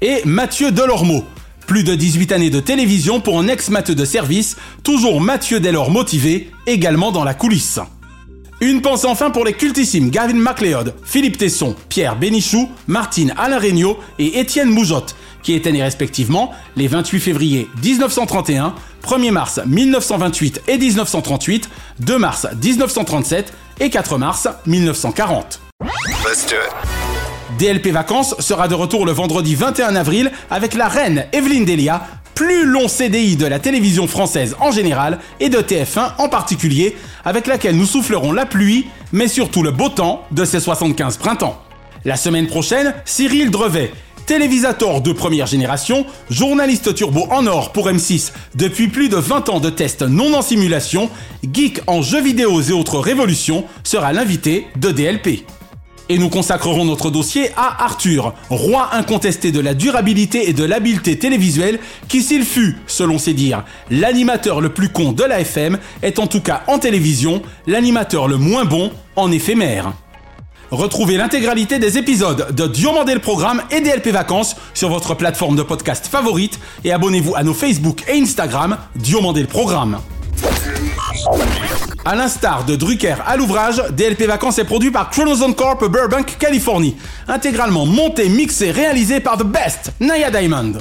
Et 0.00 0.22
Mathieu 0.24 0.70
Delormeau. 0.70 1.24
Plus 1.66 1.82
de 1.82 1.94
18 1.94 2.32
années 2.32 2.50
de 2.50 2.60
télévision 2.60 3.20
pour 3.20 3.40
un 3.40 3.48
ex-matheux 3.48 3.94
de 3.94 4.04
service, 4.04 4.56
toujours 4.84 5.20
Mathieu 5.20 5.58
Delors 5.58 5.90
motivé, 5.90 6.50
également 6.66 7.10
dans 7.10 7.24
la 7.24 7.34
coulisse. 7.34 7.80
Une 8.60 8.80
pensée 8.80 9.06
enfin 9.06 9.30
pour 9.30 9.44
les 9.44 9.52
cultissimes 9.52 10.10
Gavin 10.10 10.34
MacLeod, 10.34 10.94
Philippe 11.04 11.36
Tesson, 11.36 11.74
Pierre 11.88 12.16
Bénichou, 12.16 12.70
Martine 12.86 13.34
Alain 13.36 13.58
Regnault 13.58 13.98
et 14.18 14.38
Étienne 14.38 14.70
Moujotte, 14.70 15.16
qui 15.42 15.52
étaient 15.52 15.72
nés 15.72 15.82
respectivement 15.82 16.52
les 16.76 16.88
28 16.88 17.20
février 17.20 17.68
1931, 17.82 18.74
1er 19.04 19.30
mars 19.30 19.60
1928 19.66 20.62
et 20.68 20.78
1938, 20.78 21.68
2 22.00 22.18
mars 22.18 22.46
1937 22.62 23.52
et 23.80 23.90
4 23.90 24.18
mars 24.18 24.48
1940. 24.66 25.60
DLP 27.58 27.88
Vacances 27.88 28.34
sera 28.40 28.68
de 28.68 28.74
retour 28.74 29.06
le 29.06 29.12
vendredi 29.12 29.54
21 29.54 29.94
avril 29.96 30.30
avec 30.50 30.74
la 30.74 30.88
reine 30.88 31.26
Evelyne 31.32 31.64
Delia, 31.64 32.06
plus 32.34 32.66
long 32.66 32.88
CDI 32.88 33.36
de 33.36 33.46
la 33.46 33.58
télévision 33.58 34.06
française 34.06 34.56
en 34.60 34.72
général 34.72 35.20
et 35.40 35.48
de 35.48 35.58
TF1 35.58 36.12
en 36.18 36.28
particulier, 36.28 36.96
avec 37.24 37.46
laquelle 37.46 37.76
nous 37.76 37.86
soufflerons 37.86 38.32
la 38.32 38.46
pluie, 38.46 38.86
mais 39.12 39.28
surtout 39.28 39.62
le 39.62 39.70
beau 39.70 39.88
temps 39.88 40.24
de 40.32 40.44
ces 40.44 40.60
75 40.60 41.16
printemps. 41.18 41.62
La 42.04 42.16
semaine 42.16 42.46
prochaine, 42.46 42.94
Cyril 43.04 43.50
Drevet, 43.50 43.92
télévisateur 44.26 45.00
de 45.00 45.12
première 45.12 45.46
génération, 45.46 46.04
journaliste 46.28 46.94
turbo 46.94 47.26
en 47.30 47.46
or 47.46 47.72
pour 47.72 47.88
M6 47.88 48.32
depuis 48.56 48.88
plus 48.88 49.08
de 49.08 49.16
20 49.16 49.48
ans 49.48 49.60
de 49.60 49.70
tests 49.70 50.02
non 50.02 50.34
en 50.34 50.42
simulation, 50.42 51.08
geek 51.50 51.80
en 51.86 52.02
jeux 52.02 52.22
vidéo 52.22 52.60
et 52.60 52.72
autres 52.72 52.98
révolutions, 52.98 53.64
sera 53.84 54.12
l'invité 54.12 54.66
de 54.76 54.90
DLP. 54.90 55.46
Et 56.08 56.18
nous 56.18 56.28
consacrerons 56.28 56.84
notre 56.84 57.10
dossier 57.10 57.50
à 57.56 57.84
Arthur, 57.84 58.32
roi 58.48 58.90
incontesté 58.92 59.50
de 59.50 59.60
la 59.60 59.74
durabilité 59.74 60.48
et 60.48 60.52
de 60.52 60.64
l'habileté 60.64 61.18
télévisuelle, 61.18 61.80
qui 62.08 62.22
s'il 62.22 62.44
fut, 62.44 62.76
selon 62.86 63.18
ses 63.18 63.34
dires, 63.34 63.64
l'animateur 63.90 64.60
le 64.60 64.68
plus 64.68 64.88
con 64.88 65.12
de 65.12 65.24
la 65.24 65.40
FM, 65.40 65.78
est 66.02 66.18
en 66.18 66.26
tout 66.26 66.40
cas 66.40 66.62
en 66.68 66.78
télévision 66.78 67.42
l'animateur 67.66 68.28
le 68.28 68.36
moins 68.36 68.64
bon 68.64 68.92
en 69.16 69.32
éphémère. 69.32 69.92
Retrouvez 70.70 71.16
l'intégralité 71.16 71.78
des 71.78 71.96
épisodes 71.96 72.54
de 72.54 72.66
Diomandé 72.66 73.14
le 73.14 73.20
Programme 73.20 73.62
et 73.70 73.80
DLP 73.80 74.08
Vacances 74.08 74.56
sur 74.74 74.88
votre 74.88 75.14
plateforme 75.14 75.54
de 75.56 75.62
podcast 75.62 76.06
favorite 76.06 76.58
et 76.84 76.92
abonnez-vous 76.92 77.36
à 77.36 77.44
nos 77.44 77.54
Facebook 77.54 78.02
et 78.08 78.20
Instagram 78.20 78.76
Diomandé 78.96 79.42
le 79.42 79.46
Programme. 79.46 79.98
À 82.04 82.14
l'instar 82.14 82.64
de 82.64 82.76
Drucker 82.76 83.16
à 83.26 83.36
l'ouvrage, 83.36 83.82
DLP 83.90 84.26
Vacances 84.26 84.58
est 84.58 84.64
produit 84.64 84.90
par 84.90 85.10
Chronozone 85.10 85.54
Corp 85.54 85.84
Burbank, 85.90 86.36
Californie. 86.38 86.96
Intégralement 87.26 87.84
monté, 87.84 88.28
mixé, 88.28 88.70
réalisé 88.70 89.20
par 89.20 89.36
The 89.36 89.44
Best, 89.44 89.92
Naya 90.00 90.30
Diamond. 90.30 90.74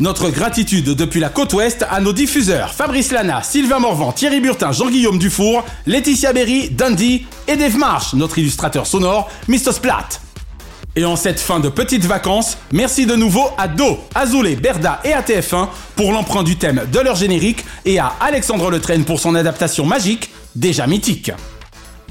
Notre 0.00 0.30
gratitude 0.30 0.94
depuis 0.94 1.18
la 1.18 1.28
côte 1.28 1.52
ouest 1.54 1.84
à 1.90 2.00
nos 2.00 2.12
diffuseurs 2.12 2.72
Fabrice 2.72 3.10
Lana, 3.10 3.42
Sylvain 3.42 3.80
Morvan, 3.80 4.12
Thierry 4.12 4.40
Burtin, 4.40 4.70
Jean-Guillaume 4.70 5.18
Dufour, 5.18 5.64
Laetitia 5.86 6.32
Berry, 6.32 6.70
Dundee 6.70 7.26
et 7.48 7.56
Dave 7.56 7.76
Marsh, 7.76 8.14
notre 8.14 8.38
illustrateur 8.38 8.86
sonore, 8.86 9.28
Mr. 9.48 9.72
Splat. 9.72 10.08
Et 10.98 11.04
en 11.04 11.14
cette 11.14 11.38
fin 11.38 11.60
de 11.60 11.68
petites 11.68 12.06
vacances, 12.06 12.58
merci 12.72 13.06
de 13.06 13.14
nouveau 13.14 13.44
à 13.56 13.68
Do, 13.68 14.00
Azoulay, 14.16 14.56
Berda 14.56 14.98
et 15.04 15.12
à 15.12 15.22
TF1 15.22 15.68
pour 15.94 16.10
l'emprunt 16.10 16.42
du 16.42 16.56
thème 16.56 16.82
de 16.92 16.98
leur 16.98 17.14
générique 17.14 17.64
et 17.84 18.00
à 18.00 18.14
Alexandre 18.20 18.68
Letraine 18.68 19.04
pour 19.04 19.20
son 19.20 19.36
adaptation 19.36 19.86
magique, 19.86 20.30
déjà 20.56 20.88
mythique. 20.88 21.30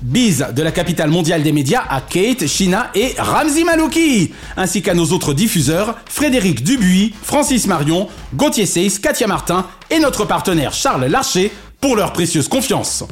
Bise 0.01 0.47
de 0.55 0.63
la 0.63 0.71
capitale 0.71 1.09
mondiale 1.09 1.43
des 1.43 1.51
médias 1.51 1.83
à 1.89 1.99
Kate, 1.99 2.47
Shina 2.47 2.89
et 2.95 3.13
Ramzi 3.17 3.65
Malouki, 3.65 4.33
ainsi 4.55 4.81
qu'à 4.81 4.93
nos 4.93 5.07
autres 5.07 5.33
diffuseurs, 5.33 5.97
Frédéric 6.09 6.63
Dubuis, 6.63 7.13
Francis 7.23 7.67
Marion, 7.67 8.07
Gauthier 8.35 8.65
Seyss, 8.65 8.99
Katia 8.99 9.27
Martin 9.27 9.65
et 9.89 9.99
notre 9.99 10.23
partenaire 10.23 10.71
Charles 10.71 11.07
Larcher 11.07 11.51
pour 11.81 11.97
leur 11.97 12.13
précieuse 12.13 12.47
confiance. 12.47 13.03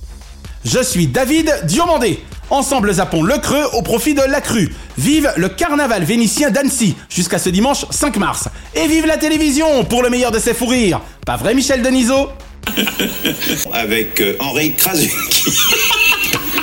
Je 0.63 0.81
suis 0.81 1.05
David 1.07 1.53
Diomandé. 1.65 2.23
Ensemble 2.49 2.93
zappons 2.93 3.23
le 3.23 3.37
creux 3.37 3.65
au 3.73 3.81
profit 3.81 4.13
de 4.13 4.21
la 4.21 4.41
crue. 4.41 4.73
Vive 4.97 5.31
le 5.35 5.49
carnaval 5.49 6.03
vénitien 6.03 6.51
d'Annecy 6.51 6.95
jusqu'à 7.09 7.39
ce 7.39 7.49
dimanche 7.49 7.85
5 7.89 8.17
mars. 8.17 8.47
Et 8.75 8.87
vive 8.87 9.05
la 9.05 9.17
télévision 9.17 9.83
pour 9.83 10.03
le 10.03 10.09
meilleur 10.09 10.31
de 10.31 10.39
ses 10.39 10.53
fous 10.53 10.67
rires. 10.67 11.01
Pas 11.25 11.37
vrai 11.37 11.55
Michel 11.55 11.81
Denisot 11.81 12.29
Avec 13.73 14.19
euh, 14.21 14.35
Henri 14.39 14.73
Krasuki. 14.73 15.51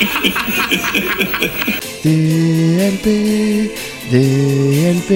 DLP, 2.05 3.71
DLP, 4.11 5.11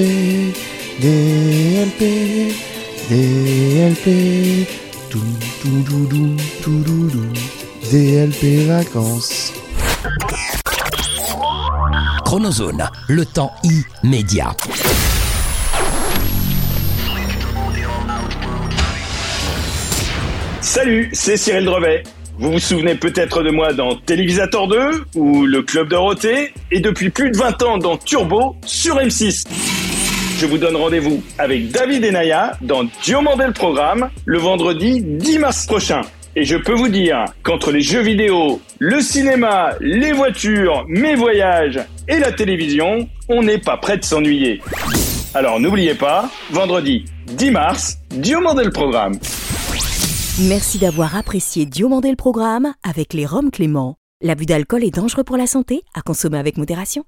DLP, 1.00 2.00
DLP, 3.10 4.06
tout, 5.10 5.18
tout, 5.60 5.82
tout, 5.84 6.06
tout, 6.08 6.36
tout, 6.62 6.82
tout, 6.84 7.10
tout, 7.10 7.32
DLP 7.90 8.68
vacances. 8.68 9.52
Chronozone, 12.24 12.88
le 13.08 13.24
temps 13.24 13.54
immédiat. 14.02 14.54
Salut, 20.60 21.08
c'est 21.12 21.36
Cyril 21.36 21.64
Drevet. 21.64 22.02
Vous 22.38 22.52
vous 22.52 22.58
souvenez 22.58 22.94
peut-être 22.94 23.42
de 23.42 23.50
moi 23.50 23.72
dans 23.72 23.96
Télévisateur 23.96 24.68
2 24.68 25.04
ou 25.14 25.46
Le 25.46 25.62
Club 25.62 25.88
Dorothée 25.88 26.52
et 26.70 26.80
depuis 26.80 27.08
plus 27.10 27.30
de 27.30 27.38
20 27.38 27.62
ans 27.62 27.78
dans 27.78 27.96
Turbo 27.96 28.56
sur 28.66 28.96
M6. 28.96 29.44
Je 30.38 30.44
vous 30.44 30.58
donne 30.58 30.76
rendez-vous 30.76 31.22
avec 31.38 31.70
David 31.70 32.04
Enaya 32.04 32.52
dans 32.60 32.84
Diomandé 33.02 33.46
le 33.46 33.52
Programme 33.54 34.10
le 34.26 34.38
vendredi 34.38 35.00
10 35.00 35.38
mars 35.38 35.66
prochain. 35.66 36.02
Et 36.38 36.44
je 36.44 36.54
peux 36.54 36.74
vous 36.74 36.88
dire 36.88 37.24
qu'entre 37.42 37.72
les 37.72 37.80
jeux 37.80 38.02
vidéo, 38.02 38.60
le 38.78 39.00
cinéma, 39.00 39.70
les 39.80 40.12
voitures, 40.12 40.84
mes 40.86 41.14
voyages 41.14 41.80
et 42.08 42.18
la 42.18 42.30
télévision, 42.30 43.08
on 43.30 43.42
n'est 43.42 43.56
pas 43.56 43.78
prêt 43.78 43.96
de 43.96 44.04
s'ennuyer. 44.04 44.60
Alors 45.32 45.58
n'oubliez 45.60 45.94
pas, 45.94 46.28
vendredi 46.50 47.06
10 47.28 47.50
mars, 47.52 47.96
Diomandel 48.10 48.70
Programme. 48.70 49.18
Merci 50.40 50.76
d'avoir 50.76 51.16
apprécié 51.16 51.64
Diomandé 51.64 52.10
le 52.10 52.16
programme 52.16 52.74
avec 52.82 53.14
les 53.14 53.24
Roms 53.24 53.50
Clément. 53.50 53.96
L'abus 54.20 54.44
d'alcool 54.44 54.84
est 54.84 54.94
dangereux 54.94 55.24
pour 55.24 55.38
la 55.38 55.46
santé, 55.46 55.84
à 55.94 56.02
consommer 56.02 56.36
avec 56.36 56.58
modération. 56.58 57.06